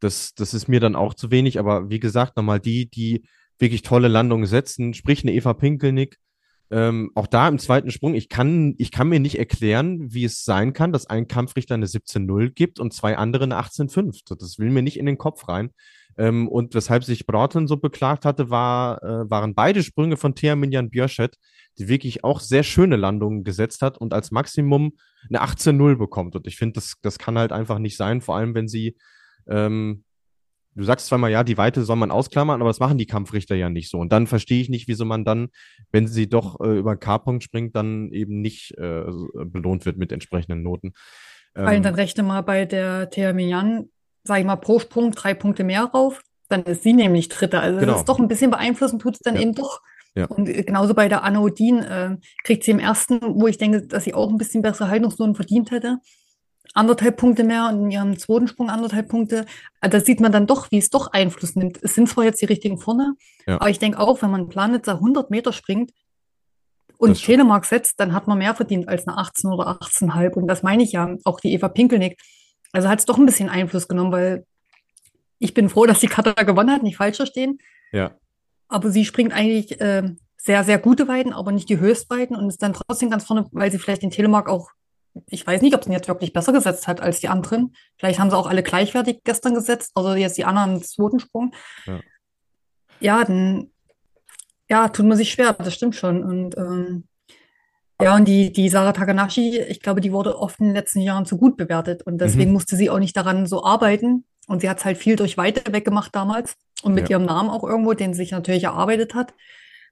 Das, 0.00 0.34
das 0.34 0.54
ist 0.54 0.68
mir 0.68 0.80
dann 0.80 0.96
auch 0.96 1.14
zu 1.14 1.30
wenig, 1.30 1.58
aber 1.58 1.88
wie 1.88 2.00
gesagt, 2.00 2.36
nochmal 2.36 2.60
die, 2.60 2.90
die 2.90 3.24
wirklich 3.58 3.82
tolle 3.82 4.08
Landungen 4.08 4.46
setzen, 4.46 4.94
sprich 4.94 5.22
eine 5.22 5.32
Eva 5.32 5.54
Pinkelnick, 5.54 6.18
ähm, 6.70 7.10
auch 7.14 7.26
da 7.26 7.46
im 7.48 7.58
zweiten 7.58 7.90
Sprung, 7.90 8.14
ich 8.14 8.28
kann, 8.28 8.74
ich 8.78 8.90
kann 8.90 9.08
mir 9.08 9.20
nicht 9.20 9.38
erklären, 9.38 10.12
wie 10.12 10.24
es 10.24 10.44
sein 10.44 10.72
kann, 10.72 10.92
dass 10.92 11.06
ein 11.06 11.28
Kampfrichter 11.28 11.74
eine 11.74 11.86
17-0 11.86 12.50
gibt 12.50 12.80
und 12.80 12.92
zwei 12.92 13.16
andere 13.16 13.44
eine 13.44 13.58
18-5. 13.58 14.34
Das 14.38 14.58
will 14.58 14.70
mir 14.70 14.82
nicht 14.82 14.98
in 14.98 15.06
den 15.06 15.18
Kopf 15.18 15.48
rein. 15.48 15.70
Ähm, 16.16 16.48
und 16.48 16.74
weshalb 16.74 17.04
sich 17.04 17.26
Broughton 17.26 17.66
so 17.66 17.76
beklagt 17.76 18.24
hatte, 18.24 18.48
war, 18.48 19.02
äh, 19.02 19.30
waren 19.30 19.54
beide 19.54 19.82
Sprünge 19.82 20.16
von 20.16 20.34
Thea 20.34 20.56
Minjan 20.56 20.90
Björschet, 20.90 21.36
die 21.78 21.88
wirklich 21.88 22.24
auch 22.24 22.40
sehr 22.40 22.62
schöne 22.62 22.96
Landungen 22.96 23.44
gesetzt 23.44 23.82
hat 23.82 23.98
und 23.98 24.14
als 24.14 24.30
Maximum 24.30 24.92
eine 25.28 25.42
18-0 25.42 25.96
bekommt. 25.96 26.36
Und 26.36 26.46
ich 26.46 26.56
finde, 26.56 26.74
das, 26.74 26.94
das 27.02 27.18
kann 27.18 27.38
halt 27.38 27.52
einfach 27.52 27.78
nicht 27.78 27.96
sein, 27.96 28.20
vor 28.20 28.36
allem 28.36 28.54
wenn 28.54 28.68
sie, 28.68 28.96
ähm, 29.48 30.04
du 30.74 30.84
sagst 30.84 31.06
zweimal, 31.06 31.30
ja, 31.30 31.44
die 31.44 31.56
Weite 31.58 31.84
soll 31.84 31.96
man 31.96 32.10
ausklammern, 32.10 32.60
aber 32.60 32.70
das 32.70 32.80
machen 32.80 32.98
die 32.98 33.06
Kampfrichter 33.06 33.54
ja 33.54 33.68
nicht 33.70 33.90
so. 33.90 33.98
Und 33.98 34.12
dann 34.12 34.26
verstehe 34.26 34.60
ich 34.60 34.68
nicht, 34.68 34.88
wieso 34.88 35.04
man 35.04 35.24
dann, 35.24 35.48
wenn 35.92 36.06
sie 36.06 36.28
doch 36.28 36.60
äh, 36.60 36.78
über 36.78 36.96
K-Punkt 36.96 37.42
springt, 37.44 37.74
dann 37.76 38.10
eben 38.10 38.40
nicht 38.40 38.76
äh, 38.78 39.04
so- 39.10 39.28
belohnt 39.34 39.86
wird 39.86 39.96
mit 39.98 40.12
entsprechenden 40.12 40.62
Noten. 40.62 40.92
Vor 41.54 41.66
allem 41.66 41.76
Ähm, 41.78 41.82
dann 41.84 41.94
rechne 41.94 42.22
mal 42.24 42.40
bei 42.42 42.64
der 42.64 43.10
Thea 43.10 43.32
Mignan, 43.32 43.88
sage 44.24 44.40
ich 44.40 44.46
mal, 44.46 44.56
pro 44.56 44.78
Sprung 44.80 45.12
drei 45.12 45.34
Punkte 45.34 45.62
mehr 45.64 45.84
rauf. 45.84 46.22
Dann 46.48 46.62
ist 46.64 46.82
sie 46.82 46.92
nämlich 46.92 47.28
Dritte. 47.28 47.60
Also 47.60 47.78
Genau. 47.80 47.92
das 47.92 48.00
ist 48.02 48.08
doch 48.08 48.18
ein 48.18 48.28
bisschen 48.28 48.50
beeinflussen, 48.50 48.98
tut 48.98 49.14
es 49.14 49.20
dann 49.20 49.36
Ja. 49.36 49.40
eben 49.42 49.54
doch. 49.54 49.80
Ja. 50.16 50.26
Und 50.26 50.48
äh, 50.48 50.62
genauso 50.62 50.94
bei 50.94 51.08
der 51.08 51.24
Anna 51.24 51.40
Odin 51.40 51.78
äh, 51.78 52.16
kriegt 52.44 52.64
sie 52.64 52.70
im 52.72 52.78
ersten, 52.78 53.20
wo 53.22 53.46
ich 53.46 53.58
denke, 53.58 53.86
dass 53.86 54.04
sie 54.04 54.14
auch 54.14 54.28
ein 54.30 54.36
bisschen 54.38 54.62
bessere 54.62 54.88
Haltungsnoten 54.88 55.34
verdient 55.34 55.70
hätte, 55.70 55.98
anderthalb 56.74 57.16
Punkte 57.16 57.44
mehr 57.44 57.68
und 57.68 57.84
in 57.84 57.90
ihrem 57.90 58.18
zweiten 58.18 58.48
Sprung 58.48 58.68
anderthalb 58.68 59.08
Punkte. 59.08 59.46
Äh, 59.80 59.88
Da 59.88 60.00
sieht 60.00 60.20
man 60.20 60.32
dann 60.32 60.46
doch, 60.46 60.70
wie 60.70 60.78
es 60.78 60.90
doch 60.90 61.12
Einfluss 61.12 61.56
nimmt. 61.56 61.78
Es 61.82 61.94
sind 61.94 62.08
zwar 62.08 62.24
jetzt 62.24 62.42
die 62.42 62.46
richtigen 62.46 62.78
vorne, 62.78 63.14
Ja. 63.46 63.56
aber 63.60 63.70
ich 63.70 63.78
denke 63.78 63.98
auch, 64.00 64.20
wenn 64.22 64.30
man 64.30 64.48
Planitzer 64.48 64.94
100 64.94 65.30
Meter 65.30 65.52
springt 65.52 65.92
und. 66.98 67.14
Telemark 67.22 67.64
setzt, 67.64 67.98
dann 68.00 68.12
hat 68.12 68.26
man 68.26 68.38
mehr 68.38 68.54
verdient 68.54 68.88
als 68.88 69.06
eine 69.06 69.16
18 69.18 69.50
oder 69.50 69.68
18,5. 69.80 70.34
Und 70.34 70.46
das 70.48 70.62
meine 70.62 70.82
ich 70.82 70.92
ja, 70.92 71.14
auch 71.24 71.38
die 71.40 71.52
Eva 71.52 71.68
Pinkelnick. 71.68 72.18
Also 72.72 72.88
hat 72.88 72.98
es 72.98 73.04
doch 73.04 73.18
ein 73.18 73.26
bisschen 73.26 73.48
Einfluss 73.48 73.88
genommen, 73.88 74.10
weil 74.12 74.46
ich 75.38 75.52
bin 75.54 75.68
froh, 75.68 75.86
dass 75.86 76.00
die 76.00 76.06
Kata 76.06 76.32
gewonnen 76.44 76.70
hat, 76.70 76.82
nicht 76.82 76.96
falsch 76.96 77.16
verstehen. 77.16 77.58
ja. 77.92 78.12
Aber 78.68 78.90
sie 78.90 79.04
springt 79.04 79.32
eigentlich 79.32 79.76
ähm, 79.80 80.16
sehr, 80.38 80.64
sehr 80.64 80.78
gute 80.78 81.06
Weiten, 81.06 81.32
aber 81.34 81.52
nicht 81.52 81.68
die 81.68 81.78
Höchstweiten 81.78 82.34
und 82.34 82.48
ist 82.48 82.62
dann 82.62 82.72
trotzdem 82.72 83.10
ganz 83.10 83.24
vorne, 83.24 83.46
weil 83.52 83.70
sie 83.70 83.78
vielleicht 83.78 84.02
den 84.02 84.10
Telemark 84.10 84.48
auch, 84.48 84.70
ich 85.26 85.46
weiß 85.46 85.62
nicht, 85.62 85.74
ob 85.74 85.84
sie 85.84 85.90
ihn 85.90 85.94
jetzt 85.94 86.08
wirklich 86.08 86.32
besser 86.32 86.52
gesetzt 86.52 86.86
hat 86.88 87.00
als 87.00 87.20
die 87.20 87.28
anderen. 87.28 87.74
Vielleicht 87.96 88.18
haben 88.18 88.30
sie 88.30 88.36
auch 88.36 88.46
alle 88.46 88.62
gleichwertig 88.62 89.20
gestern 89.24 89.54
gesetzt, 89.54 89.92
also 89.94 90.14
jetzt 90.14 90.36
die 90.38 90.44
anderen 90.44 90.82
zweiten 90.82 91.20
Sprung. 91.20 91.54
Ja. 91.86 92.00
Ja, 93.00 93.24
dann, 93.24 93.70
ja, 94.68 94.88
tut 94.88 95.06
man 95.06 95.16
sich 95.16 95.30
schwer, 95.32 95.52
das 95.52 95.74
stimmt 95.74 95.94
schon. 95.94 96.24
Und 96.24 96.56
ähm, 96.56 97.04
ja, 98.00 98.16
und 98.16 98.26
die, 98.26 98.52
die 98.52 98.68
Sarah 98.68 98.92
Takanashi, 98.92 99.58
ich 99.60 99.80
glaube, 99.80 100.00
die 100.00 100.12
wurde 100.12 100.38
oft 100.38 100.58
in 100.60 100.66
den 100.66 100.74
letzten 100.74 101.00
Jahren 101.00 101.26
zu 101.26 101.36
gut 101.36 101.56
bewertet 101.56 102.02
und 102.02 102.18
deswegen 102.18 102.50
Mhm. 102.50 102.54
musste 102.54 102.76
sie 102.76 102.90
auch 102.90 102.98
nicht 102.98 103.16
daran 103.16 103.46
so 103.46 103.64
arbeiten. 103.64 104.24
Und 104.46 104.60
sie 104.60 104.68
hat 104.68 104.78
es 104.78 104.84
halt 104.84 104.98
viel 104.98 105.16
durch 105.16 105.38
Weite 105.38 105.72
weggemacht 105.72 106.14
damals 106.14 106.56
und 106.82 106.92
mit 106.94 107.08
Ja. 107.08 107.16
ihrem 107.16 107.26
Namen 107.26 107.48
auch 107.50 107.62
irgendwo, 107.64 107.94
den 107.94 108.12
sie 108.12 108.18
sich 108.18 108.32
natürlich 108.32 108.64
erarbeitet 108.64 109.14
hat. 109.14 109.32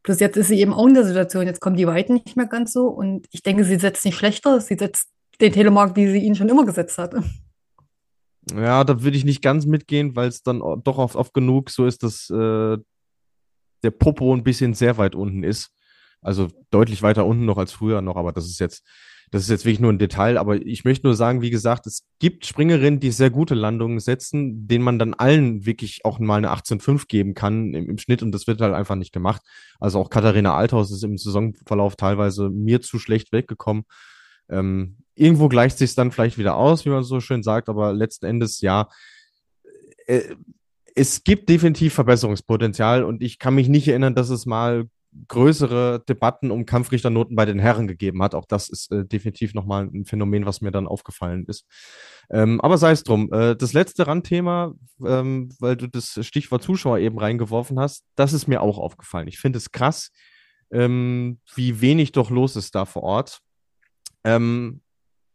Bloß 0.02 0.18
jetzt 0.20 0.36
ist 0.36 0.48
sie 0.48 0.60
eben 0.60 0.72
auch 0.72 0.86
in 0.86 0.94
der 0.94 1.04
Situation, 1.04 1.46
jetzt 1.46 1.60
kommen 1.60 1.76
die 1.76 1.86
Weiten 1.86 2.14
nicht 2.14 2.36
mehr 2.36 2.46
ganz 2.46 2.72
so 2.72 2.88
und 2.88 3.26
ich 3.30 3.42
denke, 3.42 3.64
sie 3.64 3.78
setzt 3.78 4.04
nicht 4.04 4.16
schlechter, 4.16 4.60
sie 4.60 4.76
setzt 4.76 5.08
den 5.40 5.52
Telemark, 5.52 5.96
wie 5.96 6.08
sie 6.08 6.18
ihn 6.18 6.34
schon 6.34 6.48
immer 6.48 6.64
gesetzt 6.64 6.98
hat. 6.98 7.14
Ja, 8.50 8.82
da 8.82 9.02
würde 9.02 9.16
ich 9.16 9.24
nicht 9.24 9.42
ganz 9.42 9.66
mitgehen, 9.66 10.16
weil 10.16 10.28
es 10.28 10.42
dann 10.42 10.58
doch 10.58 10.98
oft, 10.98 11.14
oft 11.14 11.32
genug 11.32 11.70
so 11.70 11.86
ist, 11.86 12.02
dass 12.02 12.28
äh, 12.30 12.76
der 13.82 13.90
Popo 13.90 14.34
ein 14.34 14.42
bisschen 14.42 14.74
sehr 14.74 14.98
weit 14.98 15.14
unten 15.14 15.44
ist. 15.44 15.70
Also 16.20 16.48
deutlich 16.70 17.02
weiter 17.02 17.26
unten 17.26 17.44
noch 17.44 17.58
als 17.58 17.72
früher 17.72 18.00
noch, 18.00 18.16
aber 18.16 18.32
das 18.32 18.46
ist 18.46 18.60
jetzt, 18.60 18.84
das 19.32 19.44
ist 19.44 19.48
jetzt 19.48 19.64
wirklich 19.64 19.80
nur 19.80 19.90
ein 19.90 19.98
Detail. 19.98 20.36
Aber 20.36 20.56
ich 20.56 20.84
möchte 20.84 21.06
nur 21.06 21.16
sagen, 21.16 21.40
wie 21.40 21.48
gesagt, 21.48 21.86
es 21.86 22.06
gibt 22.18 22.44
Springerinnen, 22.44 23.00
die 23.00 23.10
sehr 23.10 23.30
gute 23.30 23.54
Landungen 23.54 23.98
setzen, 23.98 24.68
denen 24.68 24.84
man 24.84 24.98
dann 24.98 25.14
allen 25.14 25.64
wirklich 25.64 26.04
auch 26.04 26.18
mal 26.18 26.36
eine 26.36 26.52
18,5 26.52 27.08
geben 27.08 27.32
kann 27.32 27.72
im, 27.72 27.88
im 27.88 27.98
Schnitt 27.98 28.22
und 28.22 28.32
das 28.32 28.46
wird 28.46 28.60
halt 28.60 28.74
einfach 28.74 28.94
nicht 28.94 29.10
gemacht. 29.10 29.40
Also 29.80 29.98
auch 29.98 30.10
Katharina 30.10 30.54
Althaus 30.54 30.92
ist 30.92 31.02
im 31.02 31.16
Saisonverlauf 31.16 31.96
teilweise 31.96 32.50
mir 32.50 32.82
zu 32.82 32.98
schlecht 32.98 33.32
weggekommen. 33.32 33.84
Ähm, 34.50 34.98
irgendwo 35.14 35.48
gleicht 35.48 35.78
sich 35.78 35.94
dann 35.94 36.12
vielleicht 36.12 36.36
wieder 36.36 36.56
aus, 36.56 36.84
wie 36.84 36.90
man 36.90 37.02
so 37.02 37.20
schön 37.20 37.42
sagt, 37.42 37.70
aber 37.70 37.94
letzten 37.94 38.26
Endes 38.26 38.60
ja. 38.60 38.90
Äh, 40.06 40.36
es 40.94 41.24
gibt 41.24 41.48
definitiv 41.48 41.94
Verbesserungspotenzial 41.94 43.02
und 43.02 43.22
ich 43.22 43.38
kann 43.38 43.54
mich 43.54 43.68
nicht 43.68 43.88
erinnern, 43.88 44.14
dass 44.14 44.28
es 44.28 44.44
mal 44.44 44.90
größere 45.28 46.02
Debatten 46.08 46.50
um 46.50 46.66
Kampfrichternoten 46.66 47.36
bei 47.36 47.44
den 47.44 47.58
Herren 47.58 47.86
gegeben 47.86 48.22
hat. 48.22 48.34
Auch 48.34 48.46
das 48.46 48.68
ist 48.68 48.90
äh, 48.92 49.04
definitiv 49.04 49.54
nochmal 49.54 49.88
ein 49.92 50.04
Phänomen, 50.04 50.46
was 50.46 50.60
mir 50.60 50.70
dann 50.70 50.86
aufgefallen 50.86 51.44
ist. 51.46 51.66
Ähm, 52.30 52.60
aber 52.60 52.78
sei 52.78 52.92
es 52.92 53.02
drum. 53.02 53.32
Äh, 53.32 53.56
das 53.56 53.72
letzte 53.72 54.06
Randthema, 54.06 54.72
ähm, 55.04 55.50
weil 55.60 55.76
du 55.76 55.88
das 55.88 56.18
Stichwort 56.22 56.62
Zuschauer 56.62 56.98
eben 56.98 57.18
reingeworfen 57.18 57.78
hast, 57.78 58.04
das 58.14 58.32
ist 58.32 58.48
mir 58.48 58.62
auch 58.62 58.78
aufgefallen. 58.78 59.28
Ich 59.28 59.38
finde 59.38 59.58
es 59.58 59.70
krass, 59.70 60.10
ähm, 60.70 61.38
wie 61.54 61.80
wenig 61.80 62.12
doch 62.12 62.30
los 62.30 62.56
ist 62.56 62.74
da 62.74 62.84
vor 62.84 63.02
Ort. 63.02 63.40
Ähm, 64.24 64.80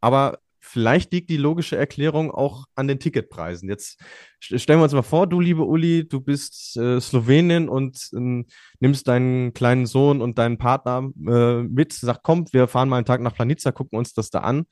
aber 0.02 0.40
vielleicht 0.68 1.12
liegt 1.14 1.30
die 1.30 1.38
logische 1.38 1.78
Erklärung 1.78 2.32
auch 2.32 2.66
an 2.76 2.88
den 2.88 3.00
Ticketpreisen. 3.00 3.70
Jetzt 3.70 4.00
st- 4.44 4.60
stellen 4.60 4.80
wir 4.80 4.84
uns 4.84 4.94
mal 4.94 5.02
vor, 5.02 5.28
du 5.28 5.40
liebe 5.40 5.64
Uli, 5.64 6.08
du 6.08 6.22
bist 6.22 6.78
äh, 6.78 7.00
Slowenin 7.00 7.70
und 7.70 8.10
ähm, 8.14 8.46
nimmst 8.80 9.08
deinen 9.08 9.54
kleinen 9.54 9.86
Sohn 9.86 10.22
und 10.22 10.38
deinen 10.38 10.58
Partner 10.58 11.10
äh, 11.28 11.64
mit, 11.64 11.94
sag, 11.94 12.24
kommt, 12.24 12.54
wir 12.54 12.68
fahren 12.68 12.90
mal 12.90 12.98
einen 12.98 13.06
Tag 13.06 13.22
nach 13.22 13.34
Planica, 13.34 13.72
gucken 13.72 13.98
uns 13.98 14.14
das 14.14 14.30
da 14.30 14.40
an. 14.40 14.66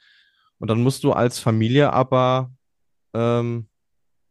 Und 0.57 0.69
dann 0.69 0.81
musst 0.81 1.03
du 1.03 1.11
als 1.11 1.39
Familie 1.39 1.91
aber 1.91 2.51
ähm, 3.13 3.67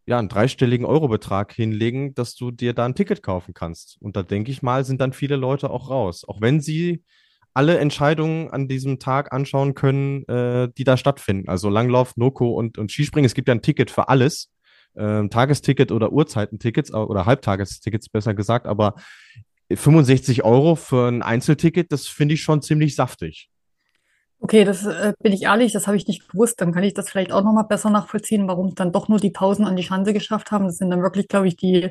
ja, 0.06 0.18
einen 0.18 0.28
dreistelligen 0.28 0.86
Eurobetrag 0.86 1.52
hinlegen, 1.52 2.14
dass 2.14 2.34
du 2.34 2.50
dir 2.50 2.74
da 2.74 2.84
ein 2.84 2.94
Ticket 2.94 3.22
kaufen 3.22 3.54
kannst. 3.54 3.96
Und 4.00 4.16
da 4.16 4.22
denke 4.22 4.50
ich 4.50 4.62
mal, 4.62 4.84
sind 4.84 5.00
dann 5.00 5.12
viele 5.12 5.36
Leute 5.36 5.70
auch 5.70 5.90
raus. 5.90 6.24
Auch 6.26 6.40
wenn 6.40 6.60
sie 6.60 7.02
alle 7.54 7.78
Entscheidungen 7.78 8.50
an 8.50 8.68
diesem 8.68 8.98
Tag 8.98 9.32
anschauen 9.32 9.74
können, 9.74 10.26
äh, 10.28 10.68
die 10.76 10.84
da 10.84 10.96
stattfinden. 10.96 11.48
Also 11.48 11.68
Langlauf, 11.70 12.16
Noko 12.16 12.50
und, 12.50 12.78
und 12.78 12.90
Skispringen. 12.90 13.26
Es 13.26 13.34
gibt 13.34 13.48
ja 13.48 13.54
ein 13.54 13.62
Ticket 13.62 13.90
für 13.90 14.08
alles. 14.08 14.50
Ähm, 14.96 15.30
Tagesticket 15.30 15.90
oder 15.90 16.12
Uhrzeitentickets 16.12 16.92
oder 16.92 17.26
Halbtagestickets 17.26 18.08
besser 18.08 18.34
gesagt. 18.34 18.66
Aber 18.66 18.94
65 19.72 20.44
Euro 20.44 20.74
für 20.74 21.08
ein 21.08 21.22
Einzelticket, 21.22 21.90
das 21.92 22.06
finde 22.06 22.34
ich 22.34 22.42
schon 22.42 22.60
ziemlich 22.60 22.94
saftig. 22.94 23.48
Okay, 24.40 24.64
das 24.64 24.84
äh, 24.84 25.14
bin 25.20 25.32
ich 25.32 25.44
ehrlich, 25.44 25.72
das 25.72 25.86
habe 25.86 25.96
ich 25.96 26.06
nicht 26.06 26.28
gewusst. 26.28 26.60
Dann 26.60 26.72
kann 26.72 26.82
ich 26.82 26.92
das 26.92 27.08
vielleicht 27.08 27.32
auch 27.32 27.42
noch 27.42 27.52
mal 27.52 27.62
besser 27.62 27.88
nachvollziehen, 27.88 28.46
warum 28.46 28.74
dann 28.74 28.92
doch 28.92 29.08
nur 29.08 29.18
die 29.18 29.28
1000 29.28 29.66
an 29.66 29.76
die 29.76 29.82
Schanze 29.82 30.12
geschafft 30.12 30.50
haben. 30.50 30.66
Das 30.66 30.76
sind 30.76 30.90
dann 30.90 31.02
wirklich, 31.02 31.28
glaube 31.28 31.48
ich, 31.48 31.56
die, 31.56 31.90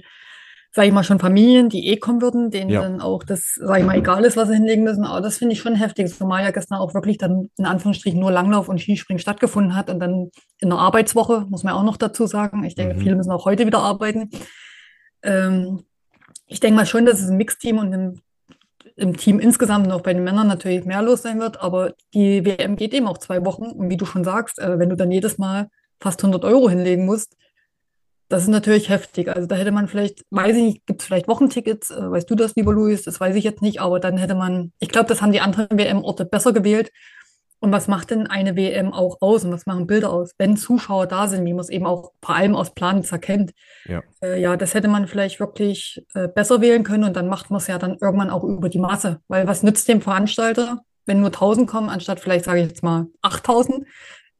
sage 0.75 0.87
ich 0.87 0.93
mal, 0.93 1.03
schon 1.03 1.19
Familien, 1.19 1.69
die 1.69 1.87
eh 1.87 1.97
kommen 1.97 2.19
würden, 2.21 2.49
denen 2.49 2.71
Ja. 2.71 2.81
dann 2.81 2.99
auch 2.99 3.23
das, 3.23 3.53
sage 3.55 3.81
ich 3.81 3.85
mal, 3.85 3.95
egal 3.97 4.25
ist, 4.25 4.35
was 4.35 4.47
sie 4.49 4.55
hinlegen 4.55 4.83
müssen. 4.83 5.05
Aber 5.05 5.21
das 5.21 5.37
finde 5.37 5.53
ich 5.53 5.59
schon 5.59 5.75
heftig, 5.75 6.11
zumal 6.13 6.43
ja 6.43 6.49
gestern 6.51 6.79
auch 6.79 6.95
wirklich 6.95 7.19
dann 7.19 7.49
in 7.57 7.65
Anführungsstrichen 7.65 8.19
nur 8.19 8.31
Langlauf 8.31 8.69
und 8.69 8.79
Skispringen 8.81 9.19
stattgefunden 9.19 9.75
hat 9.75 9.89
und 9.91 9.99
dann 9.99 10.31
in 10.59 10.69
der 10.69 10.79
Arbeitswoche, 10.79 11.45
muss 11.49 11.63
man 11.63 11.73
auch 11.75 11.83
noch 11.83 11.97
dazu 11.97 12.25
sagen. 12.25 12.63
Ich 12.63 12.73
denke, 12.75 12.95
Mhm. 12.95 12.99
viele 13.01 13.15
müssen 13.15 13.31
auch 13.31 13.45
heute 13.45 13.67
wieder 13.67 13.79
arbeiten. 13.79 14.31
Ähm, 15.21 15.83
ich 16.47 16.59
denke 16.59 16.75
mal 16.75 16.85
schon, 16.85 17.05
dass 17.05 17.19
es 17.21 17.29
ein 17.29 17.37
Mixteam 17.37 17.77
und 17.77 17.93
im, 17.93 18.19
im 18.95 19.15
Team 19.17 19.39
insgesamt 19.39 19.87
noch 19.87 20.01
bei 20.01 20.13
den 20.13 20.23
Männern 20.23 20.47
natürlich 20.47 20.85
mehr 20.85 21.01
los 21.01 21.21
sein 21.21 21.39
wird, 21.39 21.61
aber 21.61 21.93
die 22.13 22.45
WM 22.45 22.75
geht 22.75 22.93
eben 22.93 23.07
auch 23.07 23.17
zwei 23.17 23.45
Wochen. 23.45 23.65
Und 23.65 23.89
wie 23.89 23.97
du 23.97 24.05
schon 24.05 24.23
sagst, 24.23 24.59
äh, 24.59 24.77
wenn 24.79 24.89
du 24.89 24.95
dann 24.95 25.11
jedes 25.11 25.37
Mal 25.37 25.69
fast 26.01 26.21
100 26.23 26.43
Euro 26.45 26.69
hinlegen 26.69 27.05
musst, 27.05 27.35
das 28.29 28.43
ist 28.43 28.49
natürlich 28.49 28.89
heftig. 28.89 29.29
Also 29.29 29.47
da 29.47 29.55
hätte 29.55 29.71
man 29.71 29.87
vielleicht, 29.87 30.23
weiß 30.31 30.55
ich 30.55 30.63
nicht, 30.63 30.85
gibt 30.85 31.01
es 31.01 31.07
vielleicht 31.07 31.27
Wochentickets, 31.27 31.91
äh, 31.91 32.11
weißt 32.11 32.29
du 32.29 32.35
das, 32.35 32.55
lieber 32.55 32.73
Luis? 32.73 33.03
Das 33.03 33.19
weiß 33.19 33.35
ich 33.35 33.43
jetzt 33.43 33.61
nicht, 33.61 33.81
aber 33.81 33.99
dann 33.99 34.17
hätte 34.17 34.35
man, 34.35 34.71
ich 34.79 34.89
glaube, 34.89 35.07
das 35.07 35.21
haben 35.21 35.31
die 35.31 35.41
anderen 35.41 35.67
WM-Orte 35.77 36.25
besser 36.25 36.53
gewählt. 36.53 36.91
Und 37.63 37.71
was 37.71 37.87
macht 37.87 38.11
denn 38.11 38.27
eine 38.27 38.57
WM 38.57 38.91
auch 38.91 39.21
aus 39.21 39.45
und 39.45 39.53
was 39.53 39.65
machen 39.65 39.87
Bilder 39.87 40.11
aus, 40.11 40.31
wenn 40.37 40.57
Zuschauer 40.57 41.07
da 41.07 41.29
sind, 41.29 41.45
wie 41.45 41.53
man 41.53 41.61
es 41.61 41.69
eben 41.69 41.85
auch 41.85 42.11
vor 42.21 42.35
allem 42.35 42.57
aus 42.57 42.73
Planitz 42.73 43.09
erkennt? 43.13 43.53
Ja. 43.85 44.01
Äh, 44.21 44.41
ja, 44.41 44.57
das 44.57 44.73
hätte 44.73 44.89
man 44.89 45.07
vielleicht 45.07 45.39
wirklich 45.39 46.03
äh, 46.13 46.27
besser 46.27 46.59
wählen 46.59 46.83
können 46.83 47.05
und 47.05 47.15
dann 47.15 47.29
macht 47.29 47.51
man 47.51 47.59
es 47.59 47.67
ja 47.67 47.77
dann 47.77 47.97
irgendwann 48.01 48.29
auch 48.29 48.43
über 48.43 48.67
die 48.67 48.79
Masse. 48.79 49.21
Weil 49.29 49.47
was 49.47 49.63
nützt 49.63 49.87
dem 49.87 50.01
Veranstalter, 50.01 50.81
wenn 51.05 51.21
nur 51.21 51.29
1000 51.29 51.69
kommen, 51.69 51.87
anstatt 51.87 52.19
vielleicht, 52.19 52.43
sage 52.43 52.59
ich 52.59 52.67
jetzt 52.67 52.83
mal, 52.83 53.05
8000, 53.21 53.85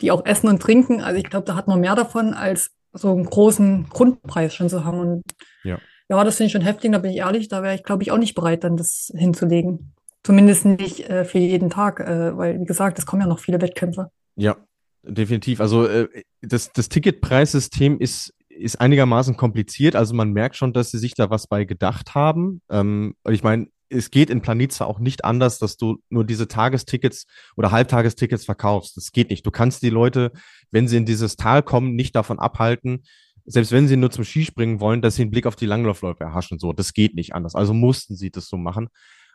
die 0.01 0.11
auch 0.11 0.25
essen 0.25 0.49
und 0.49 0.61
trinken? 0.61 0.99
Also 0.99 1.17
ich 1.17 1.29
glaube, 1.29 1.45
da 1.45 1.55
hat 1.55 1.69
man 1.69 1.79
mehr 1.79 1.95
davon, 1.95 2.33
als 2.33 2.71
so 2.93 3.11
einen 3.11 3.25
großen 3.25 3.87
Grundpreis 3.89 4.53
schon 4.53 4.69
zu 4.69 4.85
haben. 4.85 4.99
Und 4.99 5.23
Ja. 5.63 5.79
ja, 6.09 6.23
das 6.23 6.37
finde 6.37 6.47
ich 6.47 6.51
schon 6.53 6.61
heftig, 6.61 6.91
da 6.91 6.99
bin 6.99 7.11
ich 7.11 7.17
ehrlich, 7.17 7.47
da 7.47 7.63
wäre 7.63 7.75
ich, 7.75 7.83
glaube 7.83 8.03
ich, 8.03 8.11
auch 8.11 8.17
nicht 8.17 8.35
bereit, 8.35 8.63
dann 8.63 8.77
das 8.77 9.11
hinzulegen. 9.15 9.93
Zumindest 10.23 10.65
nicht 10.65 11.09
äh, 11.09 11.25
für 11.25 11.39
jeden 11.39 11.69
Tag, 11.69 11.99
äh, 11.99 12.37
weil, 12.37 12.59
wie 12.59 12.65
gesagt, 12.65 12.97
es 12.97 13.05
kommen 13.05 13.21
ja 13.21 13.27
noch 13.27 13.39
viele 13.39 13.59
Wettkämpfe. 13.61 14.09
Ja, 14.35 14.55
definitiv. 15.03 15.59
Also 15.59 15.85
äh, 15.85 16.07
das, 16.41 16.71
das 16.71 16.87
Ticketpreissystem 16.87 17.99
ist, 17.99 18.33
ist 18.47 18.79
einigermaßen 18.79 19.35
kompliziert. 19.35 19.95
Also 19.95 20.13
man 20.13 20.31
merkt 20.31 20.55
schon, 20.55 20.71
dass 20.71 20.91
sie 20.91 20.97
sich 20.99 21.13
da 21.13 21.29
was 21.29 21.47
bei 21.47 21.65
gedacht 21.65 22.15
haben. 22.15 22.61
Ähm, 22.69 23.15
ich 23.29 23.43
meine, 23.43 23.67
es 23.93 24.11
geht 24.11 24.29
in 24.29 24.41
Planica 24.41 24.85
auch 24.85 24.99
nicht 24.99 25.23
anders, 25.25 25.59
dass 25.59 25.77
du 25.77 25.99
nur 26.09 26.25
diese 26.25 26.47
Tagestickets 26.47 27.25
oder 27.55 27.71
Halbtagestickets 27.71 28.45
verkaufst. 28.45 28.97
Das 28.97 29.11
geht 29.11 29.29
nicht. 29.29 29.45
Du 29.45 29.51
kannst 29.51 29.83
die 29.83 29.89
Leute, 29.89 30.31
wenn 30.71 30.87
sie 30.87 30.97
in 30.97 31.05
dieses 31.05 31.35
Tal 31.35 31.63
kommen, 31.63 31.95
nicht 31.95 32.15
davon 32.15 32.39
abhalten, 32.39 33.03
selbst 33.45 33.71
wenn 33.71 33.87
sie 33.87 33.97
nur 33.97 34.11
zum 34.11 34.23
Skispringen 34.23 34.79
wollen, 34.79 35.01
dass 35.01 35.15
sie 35.15 35.23
einen 35.23 35.31
Blick 35.31 35.45
auf 35.45 35.55
die 35.55 35.65
Langlaufläufe 35.65 36.23
erhaschen. 36.23 36.59
So, 36.59 36.73
das 36.73 36.93
geht 36.93 37.15
nicht 37.15 37.35
anders. 37.35 37.55
Also 37.55 37.73
mussten 37.73 38.15
sie 38.15 38.31
das 38.31 38.47
so 38.47 38.57
machen. 38.57 38.89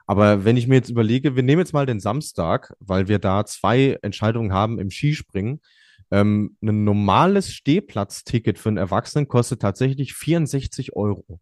Aber 0.07 0.45
wenn 0.45 0.57
ich 0.57 0.67
mir 0.67 0.77
jetzt 0.77 0.89
überlege, 0.89 1.37
wir 1.37 1.43
nehmen 1.43 1.61
jetzt 1.61 1.75
mal 1.75 1.85
den 1.85 2.01
Samstag, 2.01 2.75
weil 2.81 3.09
wir 3.09 3.19
da 3.19 3.45
zwei 3.45 3.99
Entscheidungen 4.03 4.53
haben 4.53 4.79
im 4.79 4.91
Skispringen. 4.91 5.61
Ähm, 6.11 6.57
ein 6.63 6.85
normales 6.85 7.53
Stehplatzticket 7.53 8.59
für 8.59 8.71
einen 8.71 8.79
Erwachsenen 8.79 9.29
kostet 9.29 9.61
tatsächlich 9.61 10.15
64 10.15 10.97
Euro. 10.97 11.41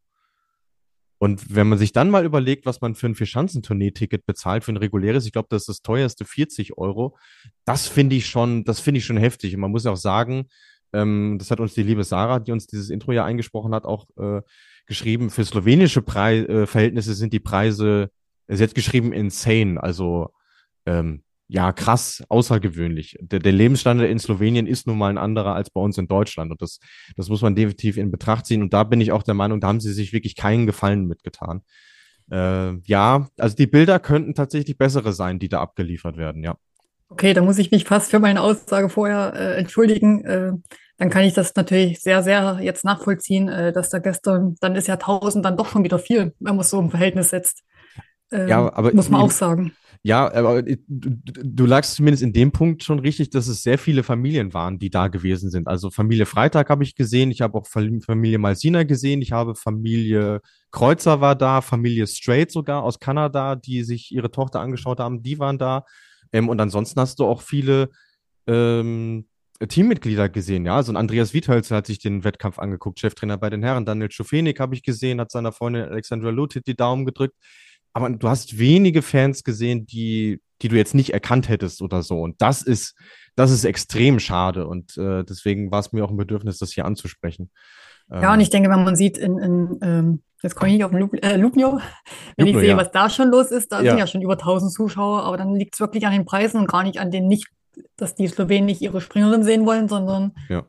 Und 1.18 1.54
wenn 1.54 1.68
man 1.68 1.78
sich 1.78 1.92
dann 1.92 2.10
mal 2.10 2.24
überlegt, 2.24 2.66
was 2.66 2.80
man 2.80 2.94
für 2.94 3.06
ein 3.06 3.14
Vierschanzentournee-Ticket 3.14 4.26
bezahlt, 4.26 4.64
für 4.64 4.72
ein 4.72 4.76
reguläres, 4.76 5.24
ich 5.24 5.32
glaube, 5.32 5.48
das 5.50 5.62
ist 5.62 5.68
das 5.68 5.82
teuerste 5.82 6.24
40 6.24 6.76
Euro. 6.76 7.16
Das 7.64 7.88
finde 7.88 8.16
ich 8.16 8.26
schon, 8.26 8.64
das 8.64 8.80
finde 8.80 8.98
ich 8.98 9.06
schon 9.06 9.16
heftig. 9.16 9.54
Und 9.54 9.60
man 9.60 9.70
muss 9.70 9.84
ja 9.84 9.92
auch 9.92 9.96
sagen, 9.96 10.46
ähm, 10.92 11.36
das 11.38 11.50
hat 11.50 11.60
uns 11.60 11.74
die 11.74 11.82
liebe 11.82 12.04
Sarah, 12.04 12.38
die 12.38 12.52
uns 12.52 12.66
dieses 12.66 12.90
Intro 12.90 13.12
ja 13.12 13.24
eingesprochen 13.24 13.74
hat, 13.74 13.84
auch 13.84 14.06
äh, 14.18 14.42
geschrieben. 14.86 15.30
Für 15.30 15.44
slowenische 15.44 16.02
Prei 16.02 16.38
äh, 16.40 16.66
Verhältnisse 16.66 17.14
sind 17.14 17.32
die 17.32 17.40
Preise, 17.40 18.10
sie 18.48 18.62
hat 18.62 18.74
geschrieben, 18.74 19.12
insane. 19.12 19.82
Also 19.82 20.32
ähm, 20.84 21.22
ja, 21.48 21.72
krass, 21.72 22.24
außergewöhnlich. 22.28 23.16
Der, 23.20 23.38
der 23.38 23.52
Lebensstandard 23.52 24.10
in 24.10 24.18
Slowenien 24.18 24.66
ist 24.66 24.86
nun 24.86 24.98
mal 24.98 25.10
ein 25.10 25.18
anderer 25.18 25.54
als 25.54 25.70
bei 25.70 25.80
uns 25.80 25.96
in 25.96 26.08
Deutschland. 26.08 26.50
Und 26.50 26.60
das, 26.60 26.80
das 27.16 27.28
muss 27.28 27.42
man 27.42 27.54
definitiv 27.54 27.96
in 27.96 28.10
Betracht 28.10 28.46
ziehen. 28.46 28.62
Und 28.62 28.72
da 28.72 28.82
bin 28.82 29.00
ich 29.00 29.12
auch 29.12 29.22
der 29.22 29.34
Meinung, 29.34 29.60
da 29.60 29.68
haben 29.68 29.80
sie 29.80 29.92
sich 29.92 30.12
wirklich 30.12 30.34
keinen 30.34 30.66
Gefallen 30.66 31.06
mitgetan. 31.06 31.62
Äh, 32.30 32.78
ja, 32.84 33.28
also 33.38 33.54
die 33.54 33.68
Bilder 33.68 34.00
könnten 34.00 34.34
tatsächlich 34.34 34.76
bessere 34.76 35.12
sein, 35.12 35.38
die 35.38 35.48
da 35.48 35.60
abgeliefert 35.60 36.16
werden, 36.16 36.42
ja. 36.42 36.56
Okay, 37.08 37.34
da 37.34 37.40
muss 37.40 37.58
ich 37.58 37.70
mich 37.70 37.84
fast 37.84 38.10
für 38.10 38.18
meine 38.18 38.40
Aussage 38.40 38.88
vorher 38.88 39.32
äh, 39.36 39.58
entschuldigen. 39.58 40.24
Äh, 40.24 40.52
dann 40.98 41.10
kann 41.10 41.22
ich 41.22 41.34
das 41.34 41.54
natürlich 41.54 42.00
sehr, 42.00 42.24
sehr 42.24 42.58
jetzt 42.60 42.84
nachvollziehen, 42.84 43.48
äh, 43.48 43.72
dass 43.72 43.90
da 43.90 44.00
gestern, 44.00 44.56
dann 44.60 44.74
ist 44.74 44.88
ja 44.88 44.94
1000 44.94 45.44
dann 45.44 45.56
doch 45.56 45.68
schon 45.68 45.84
wieder 45.84 46.00
viel, 46.00 46.34
wenn 46.40 46.56
man 46.56 46.60
es 46.60 46.70
so 46.70 46.80
im 46.80 46.90
Verhältnis 46.90 47.30
setzt. 47.30 47.62
Ähm, 48.32 48.48
Ja, 48.48 48.72
aber 48.74 48.92
muss 48.92 49.08
man 49.08 49.20
auch 49.20 49.30
sagen. 49.30 49.72
Ja, 50.06 50.32
aber 50.32 50.62
du, 50.62 51.66
lagst 51.66 51.96
zumindest 51.96 52.22
in 52.22 52.32
dem 52.32 52.52
Punkt 52.52 52.84
schon 52.84 53.00
richtig, 53.00 53.30
dass 53.30 53.48
es 53.48 53.64
sehr 53.64 53.76
viele 53.76 54.04
Familien 54.04 54.54
waren, 54.54 54.78
die 54.78 54.88
da 54.88 55.08
gewesen 55.08 55.50
sind. 55.50 55.66
Also 55.66 55.90
Familie 55.90 56.26
Freitag 56.26 56.70
habe 56.70 56.84
ich 56.84 56.94
gesehen, 56.94 57.32
ich 57.32 57.40
habe 57.40 57.58
auch 57.58 57.66
Fam- 57.66 58.00
Familie 58.00 58.38
Malsina 58.38 58.84
gesehen, 58.84 59.20
ich 59.20 59.32
habe 59.32 59.56
Familie 59.56 60.42
Kreuzer 60.70 61.20
war 61.20 61.34
da, 61.34 61.60
Familie 61.60 62.06
Strait 62.06 62.52
sogar 62.52 62.84
aus 62.84 63.00
Kanada, 63.00 63.56
die 63.56 63.82
sich 63.82 64.12
ihre 64.12 64.30
Tochter 64.30 64.60
angeschaut 64.60 65.00
haben, 65.00 65.24
die 65.24 65.40
waren 65.40 65.58
da. 65.58 65.84
Ähm, 66.32 66.48
und 66.48 66.60
ansonsten 66.60 67.00
hast 67.00 67.18
du 67.18 67.24
auch 67.24 67.42
viele 67.42 67.90
ähm, 68.46 69.26
Teammitglieder 69.58 70.28
gesehen, 70.28 70.66
ja. 70.66 70.76
Also 70.76 70.92
Andreas 70.92 71.34
Wiethölzer 71.34 71.74
hat 71.76 71.86
sich 71.88 71.98
den 71.98 72.22
Wettkampf 72.22 72.60
angeguckt, 72.60 73.00
Cheftrainer 73.00 73.38
bei 73.38 73.50
den 73.50 73.64
Herren. 73.64 73.84
Daniel 73.84 74.12
Schofenik 74.12 74.60
habe 74.60 74.76
ich 74.76 74.84
gesehen, 74.84 75.20
hat 75.20 75.32
seiner 75.32 75.50
Freundin 75.50 75.82
Alexandra 75.82 76.30
Lutit 76.30 76.68
die 76.68 76.76
Daumen 76.76 77.06
gedrückt 77.06 77.34
aber 77.96 78.10
du 78.10 78.28
hast 78.28 78.58
wenige 78.58 79.00
Fans 79.00 79.42
gesehen, 79.42 79.86
die, 79.86 80.42
die 80.60 80.68
du 80.68 80.76
jetzt 80.76 80.94
nicht 80.94 81.14
erkannt 81.14 81.48
hättest 81.48 81.80
oder 81.80 82.02
so. 82.02 82.20
Und 82.20 82.42
das 82.42 82.60
ist, 82.60 82.94
das 83.36 83.50
ist 83.50 83.64
extrem 83.64 84.20
schade. 84.20 84.66
Und 84.66 84.98
äh, 84.98 85.24
deswegen 85.24 85.70
war 85.70 85.80
es 85.80 85.92
mir 85.92 86.04
auch 86.04 86.10
ein 86.10 86.16
Bedürfnis, 86.18 86.58
das 86.58 86.72
hier 86.72 86.84
anzusprechen. 86.84 87.50
Ja, 88.10 88.34
und 88.34 88.40
ich 88.40 88.50
denke, 88.50 88.68
wenn 88.68 88.84
man 88.84 88.96
sieht, 88.96 89.16
in, 89.16 89.38
in 89.38 89.78
ähm, 89.80 90.22
jetzt 90.42 90.54
komme 90.56 90.68
ich 90.70 90.76
nicht 90.76 90.84
auf 90.84 90.90
den 90.90 91.00
Lup 91.00 91.14
äh, 91.24 91.36
Lupno, 91.36 91.80
wenn 92.36 92.46
ich 92.46 92.52
Lupno, 92.52 92.60
sehe, 92.60 92.68
ja. 92.68 92.76
was 92.76 92.90
da 92.90 93.08
schon 93.08 93.30
los 93.30 93.50
ist, 93.50 93.72
da 93.72 93.80
Ja. 93.80 93.92
sind 93.92 93.98
ja 93.98 94.06
schon 94.06 94.20
über 94.20 94.34
1000 94.34 94.70
Zuschauer, 94.72 95.22
aber 95.22 95.38
dann 95.38 95.54
liegt 95.56 95.74
es 95.74 95.80
wirklich 95.80 96.06
an 96.06 96.12
den 96.12 96.26
Preisen 96.26 96.60
und 96.60 96.68
gar 96.68 96.82
nicht 96.82 97.00
an 97.00 97.10
den 97.10 97.26
nicht, 97.28 97.48
dass 97.96 98.14
die 98.14 98.28
Slowenen 98.28 98.66
nicht 98.66 98.82
ihre 98.82 99.00
Springerin 99.00 99.42
sehen 99.42 99.64
wollen, 99.64 99.88
sondern 99.88 100.34
Ja. 100.50 100.66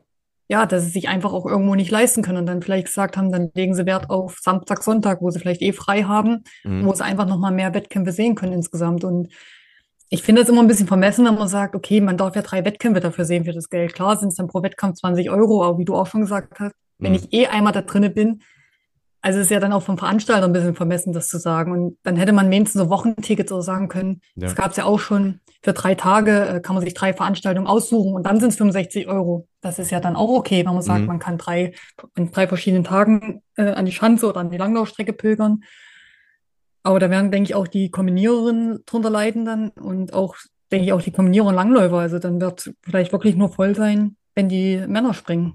Ja, 0.48 0.64
dass 0.66 0.84
sie 0.84 0.90
sich 0.90 1.08
einfach 1.08 1.32
auch 1.32 1.46
irgendwo 1.46 1.74
nicht 1.74 1.90
leisten 1.90 2.22
können 2.22 2.38
und 2.38 2.46
dann 2.46 2.62
vielleicht 2.62 2.86
gesagt 2.86 3.16
haben, 3.16 3.30
dann 3.30 3.50
legen 3.54 3.74
sie 3.74 3.84
Wert 3.86 4.08
auf 4.10 4.38
Samstag, 4.40 4.82
Sonntag, 4.82 5.20
wo 5.20 5.30
sie 5.30 5.38
vielleicht 5.38 5.60
eh 5.62 5.72
frei 5.72 6.02
haben, 6.04 6.42
Mhm. 6.64 6.86
wo 6.86 6.94
sie 6.94 7.04
einfach 7.04 7.26
nochmal 7.26 7.52
mehr 7.52 7.74
Wettkämpfe 7.74 8.12
sehen 8.12 8.34
können 8.34 8.54
insgesamt. 8.54 9.04
Und 9.04 9.28
ich 10.08 10.22
finde 10.22 10.40
es 10.42 10.48
immer 10.48 10.62
ein 10.62 10.66
bisschen 10.66 10.86
vermessen, 10.86 11.26
wenn 11.26 11.34
man 11.34 11.48
sagt, 11.48 11.74
okay, 11.74 12.00
man 12.00 12.16
darf 12.16 12.34
ja 12.34 12.40
drei 12.42 12.64
Wettkämpfe 12.64 13.00
dafür 13.00 13.26
sehen 13.26 13.44
für 13.44 13.52
das 13.52 13.68
Geld. 13.68 13.94
Klar 13.94 14.16
sind 14.16 14.28
es 14.30 14.36
dann 14.36 14.48
pro 14.48 14.62
Wettkampf 14.62 14.96
20 15.00 15.30
Euro, 15.30 15.62
aber 15.64 15.76
wie 15.78 15.84
du 15.84 15.94
auch 15.94 16.06
schon 16.06 16.22
gesagt 16.22 16.58
hast, 16.60 16.72
wenn 16.98 17.12
Mhm. 17.12 17.18
ich 17.18 17.32
eh 17.32 17.46
einmal 17.48 17.72
da 17.74 17.82
drinne 17.82 18.08
bin, 18.08 18.40
also 19.20 19.40
ist 19.40 19.50
ja 19.50 19.58
dann 19.60 19.72
auch 19.72 19.82
vom 19.82 19.98
Veranstalter 19.98 20.46
ein 20.46 20.52
bisschen 20.52 20.76
vermessen, 20.76 21.12
das 21.12 21.26
zu 21.28 21.38
sagen. 21.38 21.72
Und 21.72 21.98
dann 22.04 22.16
hätte 22.16 22.32
man 22.32 22.50
wenigstens 22.50 22.80
so 22.82 22.88
Wochentickets 22.88 23.50
so 23.50 23.60
sagen 23.60 23.88
können. 23.88 24.20
Ja. 24.36 24.46
Das 24.46 24.54
gab 24.54 24.70
es 24.70 24.76
ja 24.76 24.84
auch 24.84 25.00
schon. 25.00 25.40
Für 25.60 25.72
drei 25.72 25.96
Tage 25.96 26.46
äh, 26.48 26.60
kann 26.60 26.76
man 26.76 26.84
sich 26.84 26.94
drei 26.94 27.12
Veranstaltungen 27.12 27.66
aussuchen 27.66 28.14
und 28.14 28.24
dann 28.24 28.38
sind 28.38 28.50
es 28.50 28.56
65 28.56 29.08
Euro. 29.08 29.47
Das 29.60 29.78
ist 29.78 29.90
ja 29.90 29.98
dann 30.00 30.16
auch 30.16 30.28
okay, 30.28 30.64
wenn 30.64 30.72
man 30.74 30.82
sagt, 30.82 31.00
Mhm. 31.00 31.06
man 31.06 31.18
kann 31.18 31.38
drei 31.38 31.74
an 32.14 32.30
drei 32.30 32.46
verschiedenen 32.46 32.84
Tagen 32.84 33.42
äh, 33.56 33.72
an 33.72 33.86
die 33.86 33.92
Schanze 33.92 34.28
oder 34.28 34.40
an 34.40 34.50
die 34.50 34.56
Langlaufstrecke 34.56 35.12
pilgern. 35.12 35.64
Aber 36.84 37.00
da 37.00 37.10
werden, 37.10 37.30
denke 37.32 37.50
ich, 37.50 37.54
auch 37.54 37.66
die 37.66 37.90
Kombiniererinnen 37.90 38.84
drunter 38.86 39.10
leiden 39.10 39.44
dann 39.44 39.70
und 39.70 40.14
auch, 40.14 40.36
denke 40.70 40.86
ich, 40.86 40.92
auch 40.92 41.02
die 41.02 41.10
Kombinierer 41.10 41.46
und 41.48 41.54
Langläufer. 41.56 41.98
Also 41.98 42.18
dann 42.18 42.40
wird 42.40 42.72
vielleicht 42.82 43.12
wirklich 43.12 43.34
nur 43.34 43.52
voll 43.52 43.74
sein, 43.74 44.16
wenn 44.34 44.48
die 44.48 44.84
Männer 44.86 45.12
springen. 45.12 45.54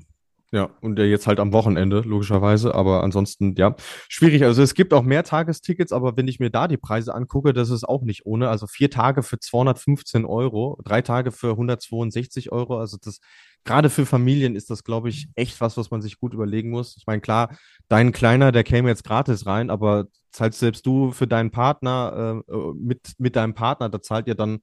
Ja, 0.53 0.69
und 0.81 0.97
der 0.97 1.09
jetzt 1.09 1.25
halt 1.25 1.39
am 1.39 1.51
Wochenende, 1.51 2.01
logischerweise. 2.01 2.75
Aber 2.75 3.03
ansonsten, 3.03 3.55
ja, 3.57 3.75
schwierig. 4.07 4.43
Also 4.43 4.61
es 4.61 4.75
gibt 4.75 4.93
auch 4.93 5.01
mehr 5.01 5.23
Tagestickets, 5.23 5.91
aber 5.91 6.15
wenn 6.15 6.27
ich 6.27 6.39
mir 6.39 6.51
da 6.51 6.67
die 6.67 6.77
Preise 6.77 7.15
angucke, 7.15 7.53
das 7.53 7.71
ist 7.71 7.83
auch 7.83 8.03
nicht 8.03 8.27
ohne. 8.27 8.49
Also 8.49 8.67
vier 8.67 8.91
Tage 8.91 9.23
für 9.23 9.39
215 9.39 10.25
Euro, 10.25 10.79
drei 10.85 11.01
Tage 11.01 11.31
für 11.31 11.49
162 11.51 12.51
Euro. 12.51 12.77
Also 12.77 12.97
das, 13.01 13.19
gerade 13.63 13.89
für 13.89 14.05
Familien 14.05 14.55
ist 14.55 14.69
das, 14.69 14.83
glaube 14.83 15.09
ich, 15.09 15.27
echt 15.33 15.59
was, 15.59 15.75
was 15.75 15.89
man 15.89 16.03
sich 16.03 16.19
gut 16.19 16.35
überlegen 16.35 16.69
muss. 16.69 16.97
Ich 16.97 17.07
meine, 17.07 17.21
klar, 17.21 17.57
dein 17.87 18.11
Kleiner, 18.11 18.51
der 18.51 18.63
käme 18.63 18.89
jetzt 18.89 19.03
gratis 19.05 19.47
rein, 19.47 19.71
aber 19.71 20.05
zahlst 20.31 20.59
selbst 20.59 20.85
du 20.85 21.11
für 21.11 21.25
deinen 21.25 21.49
Partner, 21.49 22.43
äh, 22.47 22.53
mit, 22.75 23.13
mit 23.17 23.35
deinem 23.35 23.55
Partner, 23.55 23.89
da 23.89 24.03
zahlt 24.03 24.27
ihr 24.27 24.35
dann 24.35 24.59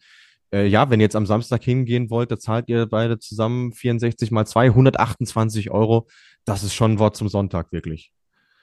äh, 0.52 0.66
ja, 0.66 0.90
wenn 0.90 1.00
ihr 1.00 1.04
jetzt 1.04 1.16
am 1.16 1.26
Samstag 1.26 1.62
hingehen 1.62 2.10
wollt, 2.10 2.30
da 2.30 2.38
zahlt 2.38 2.68
ihr 2.68 2.86
beide 2.86 3.18
zusammen 3.18 3.72
64 3.72 4.30
mal 4.30 4.46
2, 4.46 4.66
128 4.66 5.70
Euro. 5.70 6.08
Das 6.44 6.62
ist 6.62 6.74
schon 6.74 6.92
ein 6.92 6.98
Wort 6.98 7.16
zum 7.16 7.28
Sonntag, 7.28 7.72
wirklich. 7.72 8.12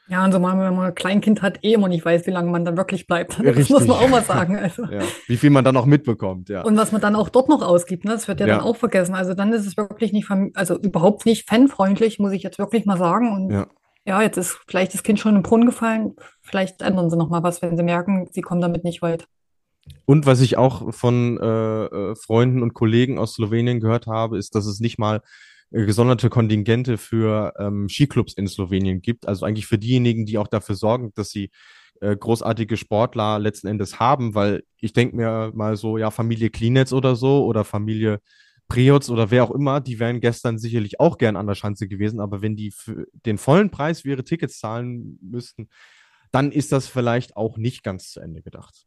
Ja, 0.10 0.24
und 0.24 0.32
so 0.32 0.40
mal, 0.40 0.58
wenn 0.58 0.76
man 0.76 0.86
ein 0.86 0.96
Kleinkind 0.96 1.42
hat, 1.42 1.64
eh 1.64 1.74
immer 1.74 1.90
nicht 1.90 2.06
weiß, 2.06 2.26
wie 2.28 2.32
lange 2.32 2.50
man 2.50 2.64
dann 2.64 2.78
wirklich 2.78 3.08
bleibt. 3.08 3.40
Das 3.40 3.46
Richtig. 3.46 3.70
muss 3.70 3.88
man 3.88 3.98
auch 3.98 4.08
mal 4.08 4.24
sagen. 4.24 4.58
Also. 4.68 4.86
Ja. 4.86 5.02
Wie 5.28 5.38
viel 5.38 5.50
man 5.50 5.64
dann 5.64 5.76
auch 5.78 5.86
mitbekommt, 5.86 6.50
ja. 6.50 6.64
Und 6.64 6.78
was 6.78 6.92
man 6.92 7.02
dann 7.02 7.16
auch 7.16 7.30
dort 7.30 7.50
noch 7.50 7.62
ausgibt, 7.62 8.06
ne? 8.06 8.12
das 8.12 8.28
wird 8.28 8.40
ja, 8.40 8.48
ja. 8.48 8.56
dann 8.56 8.64
auch 8.64 8.76
vergessen. 8.78 9.16
Also 9.16 9.34
dann 9.34 9.54
ist 9.54 9.68
es 9.68 9.78
wirklich 9.78 10.14
nicht, 10.14 10.30
also 10.56 10.80
überhaupt 10.80 11.26
nicht 11.26 11.48
fanfreundlich, 11.48 12.20
muss 12.20 12.32
ich 12.32 12.44
jetzt 12.44 12.58
wirklich 12.58 12.86
mal 12.86 12.98
sagen. 12.98 13.34
Und 13.34 13.52
ja. 13.52 13.68
ja, 14.06 14.22
jetzt 14.22 14.38
ist 14.38 14.60
vielleicht 14.68 14.94
das 14.94 15.04
Kind 15.04 15.20
schon 15.20 15.36
im 15.36 15.44
Brunnen 15.44 15.66
gefallen. 15.66 16.16
Vielleicht 16.42 16.82
ändern 16.82 17.10
sie 17.10 17.18
noch 17.18 17.30
mal 17.30 17.44
was, 17.44 17.62
wenn 17.62 17.78
sie 17.78 17.84
merken, 17.84 18.28
sie 18.32 18.42
kommen 18.42 18.62
damit 18.62 18.84
nicht 18.84 19.02
weit. 19.02 19.28
Und 20.06 20.26
was 20.26 20.42
ich 20.42 20.58
auch 20.58 20.94
von 20.94 21.38
äh, 21.38 21.86
äh, 21.86 22.16
Freunden 22.16 22.62
und 22.64 22.74
Kollegen 22.74 23.18
aus 23.18 23.34
Slowenien 23.34 23.80
gehört 23.80 24.08
habe, 24.08 24.38
ist, 24.38 24.56
dass 24.56 24.66
es 24.66 24.80
nicht 24.80 24.98
mal 24.98 25.22
äh, 25.72 25.86
gesonderte 25.86 26.30
Kontingente 26.30 26.98
für 26.98 27.54
ähm, 27.60 27.90
Skiclubs 27.90 28.34
in 28.34 28.48
Slowenien 28.48 29.02
gibt. 29.02 29.28
Also 29.28 29.46
eigentlich 29.46 29.68
für 29.68 29.78
diejenigen, 29.78 30.26
die 30.26 30.38
auch 30.38 30.48
dafür 30.48 30.76
sorgen, 30.76 31.12
dass 31.16 31.30
sie 31.30 31.52
äh, 32.02 32.16
großartige 32.16 32.78
Sportler 32.78 33.40
letzten 33.40 33.68
Endes 33.68 34.00
haben, 34.00 34.36
weil 34.36 34.64
ich 34.80 34.94
denke 34.94 35.16
mir 35.16 35.52
mal 35.54 35.76
so, 35.76 35.98
ja, 35.98 36.12
Familie 36.12 36.50
Klinetz 36.50 36.94
oder 36.94 37.16
so 37.16 37.46
oder 37.46 37.64
Familie 37.64 38.22
Preots 38.70 39.10
oder 39.10 39.32
wer 39.32 39.44
auch 39.44 39.52
immer, 39.52 39.82
die 39.82 40.00
wären 40.00 40.20
gestern 40.20 40.58
sicherlich 40.58 41.00
auch 41.00 41.18
gern 41.18 41.38
an 41.38 41.48
der 41.48 41.56
Schanze 41.56 41.88
gewesen, 41.88 42.20
aber 42.20 42.42
wenn 42.42 42.56
die 42.56 42.72
für 42.72 43.08
den 43.26 43.38
vollen 43.38 43.72
Preis 43.72 44.02
für 44.02 44.10
ihre 44.10 44.24
Tickets 44.24 44.60
zahlen 44.60 45.18
müssten, 45.22 45.70
dann 46.32 46.52
ist 46.52 46.72
das 46.72 46.88
vielleicht 46.88 47.38
auch 47.38 47.58
nicht 47.58 47.84
ganz 47.84 48.12
zu 48.12 48.20
Ende 48.20 48.42
gedacht. 48.42 48.86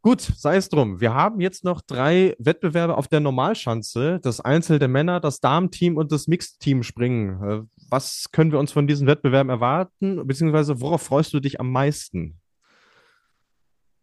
Gut, 0.00 0.20
sei 0.20 0.56
es 0.56 0.68
drum. 0.68 1.00
Wir 1.00 1.12
haben 1.12 1.40
jetzt 1.40 1.64
noch 1.64 1.80
drei 1.80 2.36
Wettbewerbe 2.38 2.96
auf 2.96 3.08
der 3.08 3.18
Normalschanze. 3.18 4.20
Das 4.22 4.40
Einzel 4.40 4.78
der 4.78 4.86
Männer, 4.88 5.18
das 5.18 5.40
Damenteam 5.40 5.96
und 5.96 6.12
das 6.12 6.28
Mixed-Team 6.28 6.84
springen. 6.84 7.42
Äh, 7.42 7.62
was 7.90 8.26
können 8.30 8.52
wir 8.52 8.60
uns 8.60 8.70
von 8.70 8.86
diesen 8.86 9.08
Wettbewerben 9.08 9.50
erwarten? 9.50 10.24
Beziehungsweise 10.26 10.80
worauf 10.80 11.02
freust 11.02 11.34
du 11.34 11.40
dich 11.40 11.58
am 11.58 11.72
meisten? 11.72 12.40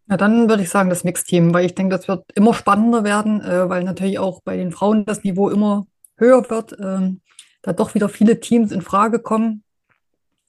Ja, 0.07 0.17
dann 0.17 0.49
würde 0.49 0.63
ich 0.63 0.69
sagen, 0.69 0.89
das 0.89 1.05
Mixed-Team, 1.05 1.53
weil 1.53 1.65
ich 1.65 1.75
denke, 1.75 1.95
das 1.95 2.07
wird 2.07 2.25
immer 2.35 2.53
spannender 2.53 3.03
werden, 3.03 3.41
äh, 3.41 3.69
weil 3.69 3.83
natürlich 3.83 4.19
auch 4.19 4.41
bei 4.43 4.57
den 4.57 4.71
Frauen 4.71 5.05
das 5.05 5.23
Niveau 5.23 5.49
immer 5.49 5.87
höher 6.17 6.47
wird, 6.49 6.75
ähm, 6.79 7.21
da 7.61 7.71
doch 7.71 7.95
wieder 7.95 8.09
viele 8.09 8.39
Teams 8.41 8.71
in 8.71 8.81
Frage 8.81 9.19
kommen. 9.19 9.63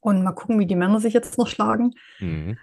Und 0.01 0.23
mal 0.23 0.33
gucken, 0.33 0.59
wie 0.59 0.67
die 0.67 0.77
Männer 0.77 1.01
sich 1.01 1.15
jetzt 1.15 1.39
noch 1.39 1.49
schlagen. 1.49 1.93
Mhm. 2.21 2.59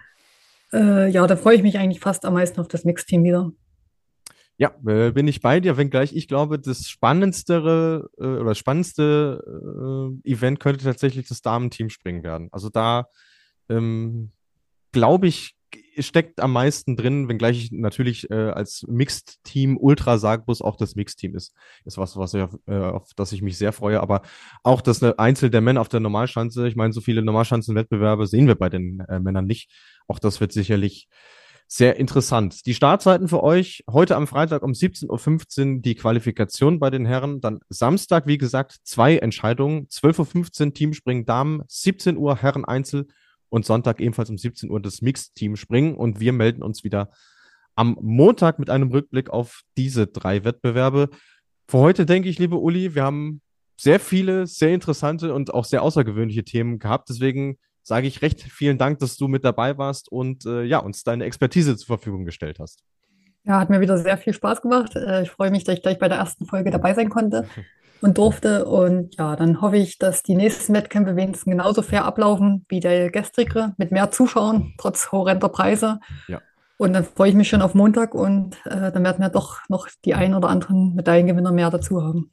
Äh, 0.74 1.08
ja, 1.08 1.26
da 1.26 1.36
freue 1.36 1.56
ich 1.56 1.62
mich 1.62 1.78
eigentlich 1.78 2.00
fast 2.00 2.24
am 2.24 2.34
meisten 2.34 2.60
auf 2.60 2.68
das 2.68 2.84
Mixteam 2.84 3.22
wieder. 3.22 3.52
Ja, 4.56 4.72
äh, 4.86 5.10
bin 5.10 5.26
ich 5.28 5.40
bei 5.40 5.60
dir, 5.60 5.76
wenngleich 5.76 6.14
ich 6.14 6.28
glaube, 6.28 6.58
das 6.58 6.88
spannendste 6.88 8.08
äh, 8.18 8.24
oder 8.24 8.54
spannendste 8.54 9.42
äh, 10.24 10.30
Event 10.30 10.60
könnte 10.60 10.84
tatsächlich 10.84 11.28
das 11.28 11.42
Damenteam 11.42 11.90
springen 11.90 12.22
werden. 12.22 12.48
Also 12.52 12.70
da 12.70 13.08
ähm, 13.68 14.32
glaube 14.92 15.26
ich, 15.26 15.56
steckt 15.98 16.40
am 16.40 16.52
meisten 16.52 16.96
drin, 16.96 17.28
wenngleich 17.28 17.64
ich 17.64 17.72
natürlich 17.72 18.30
äh, 18.30 18.50
als 18.50 18.84
Mixed-Team 18.88 19.76
ultra 19.76 20.18
Sargbus 20.18 20.62
auch 20.62 20.76
das 20.76 20.94
Mixed-Team 20.94 21.34
ist. 21.34 21.54
Ist 21.84 21.98
was, 21.98 22.16
was 22.16 22.34
ich, 22.34 22.44
äh, 22.66 22.74
auf 22.74 23.10
das 23.16 23.32
ich 23.32 23.42
mich 23.42 23.58
sehr 23.58 23.72
freue. 23.72 24.00
Aber 24.00 24.22
auch 24.62 24.80
das 24.80 25.02
Einzel 25.02 25.50
der 25.50 25.60
Männer 25.60 25.80
auf 25.80 25.88
der 25.88 26.00
Normalschanze, 26.00 26.66
ich 26.68 26.76
meine, 26.76 26.92
so 26.92 27.00
viele 27.00 27.22
Normalschanzenwettbewerbe 27.22 28.26
sehen 28.26 28.46
wir 28.46 28.54
bei 28.56 28.68
den 28.68 29.00
äh, 29.08 29.18
Männern 29.20 29.46
nicht. 29.46 29.70
Auch 30.08 30.18
das 30.18 30.40
wird 30.40 30.52
sicherlich 30.52 31.08
sehr 31.66 31.96
interessant. 31.96 32.66
Die 32.66 32.74
Startzeiten 32.74 33.28
für 33.28 33.42
euch 33.42 33.84
heute 33.90 34.16
am 34.16 34.26
Freitag 34.26 34.62
um 34.62 34.72
17.15 34.72 35.76
Uhr 35.76 35.82
die 35.82 35.94
Qualifikation 35.94 36.78
bei 36.78 36.90
den 36.90 37.06
Herren. 37.06 37.40
Dann 37.40 37.60
Samstag, 37.68 38.26
wie 38.26 38.38
gesagt, 38.38 38.76
zwei 38.84 39.16
Entscheidungen. 39.16 39.88
12.15 39.88 40.66
Uhr 40.66 40.74
Teamspringen 40.74 41.24
Damen, 41.24 41.62
17 41.68 42.16
Uhr 42.16 42.36
Herren 42.36 42.64
Einzel 42.64 43.06
und 43.54 43.64
Sonntag 43.64 44.00
ebenfalls 44.00 44.30
um 44.30 44.36
17 44.36 44.68
Uhr 44.68 44.80
das 44.80 45.00
Mixed-Team 45.00 45.54
springen. 45.54 45.94
Und 45.94 46.18
wir 46.18 46.32
melden 46.32 46.60
uns 46.60 46.82
wieder 46.82 47.10
am 47.76 47.96
Montag 48.00 48.58
mit 48.58 48.68
einem 48.68 48.90
Rückblick 48.90 49.30
auf 49.30 49.62
diese 49.76 50.08
drei 50.08 50.42
Wettbewerbe. 50.42 51.08
Für 51.68 51.78
heute 51.78 52.04
denke 52.04 52.28
ich, 52.28 52.40
liebe 52.40 52.56
Uli, 52.56 52.96
wir 52.96 53.04
haben 53.04 53.42
sehr 53.76 54.00
viele, 54.00 54.48
sehr 54.48 54.74
interessante 54.74 55.32
und 55.32 55.54
auch 55.54 55.64
sehr 55.64 55.82
außergewöhnliche 55.82 56.42
Themen 56.42 56.80
gehabt. 56.80 57.08
Deswegen 57.10 57.56
sage 57.84 58.08
ich 58.08 58.22
recht 58.22 58.42
vielen 58.42 58.76
Dank, 58.76 58.98
dass 58.98 59.16
du 59.16 59.28
mit 59.28 59.44
dabei 59.44 59.78
warst 59.78 60.10
und 60.10 60.44
äh, 60.46 60.64
ja, 60.64 60.78
uns 60.78 61.04
deine 61.04 61.24
Expertise 61.24 61.76
zur 61.76 61.86
Verfügung 61.86 62.24
gestellt 62.24 62.58
hast. 62.58 62.82
Ja, 63.44 63.60
hat 63.60 63.70
mir 63.70 63.80
wieder 63.80 63.98
sehr 63.98 64.18
viel 64.18 64.32
Spaß 64.32 64.62
gemacht. 64.62 64.96
Äh, 64.96 65.22
ich 65.22 65.30
freue 65.30 65.52
mich, 65.52 65.62
dass 65.62 65.76
ich 65.76 65.82
gleich 65.82 66.00
bei 66.00 66.08
der 66.08 66.18
ersten 66.18 66.46
Folge 66.46 66.72
dabei 66.72 66.92
sein 66.94 67.08
konnte. 67.08 67.46
und 68.04 68.18
durfte. 68.18 68.66
Und 68.66 69.16
ja, 69.16 69.34
dann 69.34 69.62
hoffe 69.62 69.78
ich, 69.78 69.96
dass 69.98 70.22
die 70.22 70.34
nächsten 70.34 70.74
Wettkämpfe 70.74 71.16
wenigstens 71.16 71.50
genauso 71.50 71.80
fair 71.80 72.04
ablaufen 72.04 72.66
wie 72.68 72.80
der 72.80 73.10
gestrige, 73.10 73.72
mit 73.78 73.92
mehr 73.92 74.10
Zuschauern, 74.10 74.74
trotz 74.76 75.10
horrender 75.10 75.48
Preise. 75.48 76.00
Ja. 76.28 76.42
Und 76.76 76.92
dann 76.92 77.04
freue 77.04 77.30
ich 77.30 77.34
mich 77.34 77.48
schon 77.48 77.62
auf 77.62 77.74
Montag 77.74 78.14
und 78.14 78.56
äh, 78.66 78.92
dann 78.92 79.04
werden 79.04 79.20
wir 79.22 79.30
doch 79.30 79.60
noch 79.70 79.88
die 80.04 80.14
ein 80.14 80.34
oder 80.34 80.50
anderen 80.50 80.94
Medaillengewinner 80.94 81.52
mehr 81.52 81.70
dazu 81.70 82.02
haben. 82.02 82.30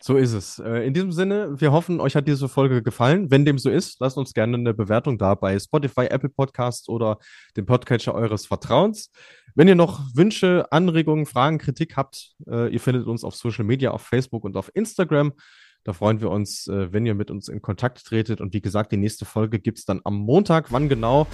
So 0.00 0.16
ist 0.16 0.32
es. 0.32 0.58
Äh, 0.58 0.86
in 0.86 0.94
diesem 0.94 1.12
Sinne, 1.12 1.60
wir 1.60 1.72
hoffen, 1.72 2.00
euch 2.00 2.16
hat 2.16 2.26
diese 2.26 2.48
Folge 2.48 2.82
gefallen. 2.82 3.30
Wenn 3.30 3.44
dem 3.44 3.58
so 3.58 3.68
ist, 3.68 4.00
lasst 4.00 4.16
uns 4.16 4.32
gerne 4.32 4.56
eine 4.56 4.72
Bewertung 4.72 5.18
da 5.18 5.34
bei 5.34 5.58
Spotify, 5.58 6.06
Apple 6.06 6.30
Podcasts 6.30 6.88
oder 6.88 7.18
dem 7.58 7.66
Podcatcher 7.66 8.14
eures 8.14 8.46
Vertrauens. 8.46 9.10
Wenn 9.56 9.68
ihr 9.68 9.76
noch 9.76 10.00
Wünsche, 10.14 10.66
Anregungen, 10.70 11.26
Fragen, 11.26 11.58
Kritik 11.58 11.96
habt, 11.96 12.32
äh, 12.48 12.72
ihr 12.72 12.80
findet 12.80 13.06
uns 13.06 13.22
auf 13.22 13.36
Social 13.36 13.64
Media, 13.64 13.92
auf 13.92 14.02
Facebook 14.02 14.42
und 14.42 14.56
auf 14.56 14.70
Instagram. 14.74 15.32
Da 15.84 15.92
freuen 15.92 16.20
wir 16.20 16.30
uns, 16.30 16.66
äh, 16.66 16.92
wenn 16.92 17.06
ihr 17.06 17.14
mit 17.14 17.30
uns 17.30 17.46
in 17.46 17.62
Kontakt 17.62 18.04
tretet. 18.04 18.40
Und 18.40 18.52
wie 18.52 18.60
gesagt, 18.60 18.90
die 18.90 18.96
nächste 18.96 19.26
Folge 19.26 19.60
gibt 19.60 19.78
es 19.78 19.84
dann 19.84 20.00
am 20.02 20.16
Montag. 20.16 20.72
Wann 20.72 20.88
genau, 20.88 21.28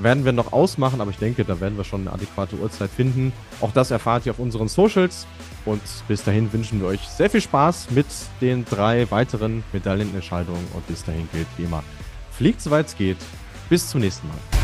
werden 0.00 0.24
wir 0.24 0.30
noch 0.30 0.52
ausmachen, 0.52 1.00
aber 1.00 1.10
ich 1.10 1.16
denke, 1.16 1.44
da 1.44 1.60
werden 1.60 1.76
wir 1.76 1.82
schon 1.84 2.02
eine 2.02 2.12
adäquate 2.12 2.56
Uhrzeit 2.56 2.90
finden. 2.90 3.32
Auch 3.60 3.72
das 3.72 3.90
erfahrt 3.90 4.24
ihr 4.26 4.32
auf 4.32 4.38
unseren 4.38 4.68
Socials. 4.68 5.26
Und 5.64 5.82
bis 6.06 6.22
dahin 6.22 6.52
wünschen 6.52 6.80
wir 6.80 6.86
euch 6.86 7.00
sehr 7.00 7.30
viel 7.30 7.40
Spaß 7.40 7.90
mit 7.90 8.06
den 8.40 8.64
drei 8.64 9.10
weiteren 9.10 9.64
Medaillenentscheidungen. 9.72 10.64
Und 10.74 10.86
bis 10.86 11.02
dahin 11.02 11.28
gilt 11.32 11.48
wie 11.56 11.64
immer, 11.64 11.82
fliegt 12.30 12.60
soweit 12.60 12.86
es 12.86 12.96
geht. 12.96 13.18
Bis 13.68 13.88
zum 13.88 14.00
nächsten 14.00 14.28
Mal. 14.28 14.63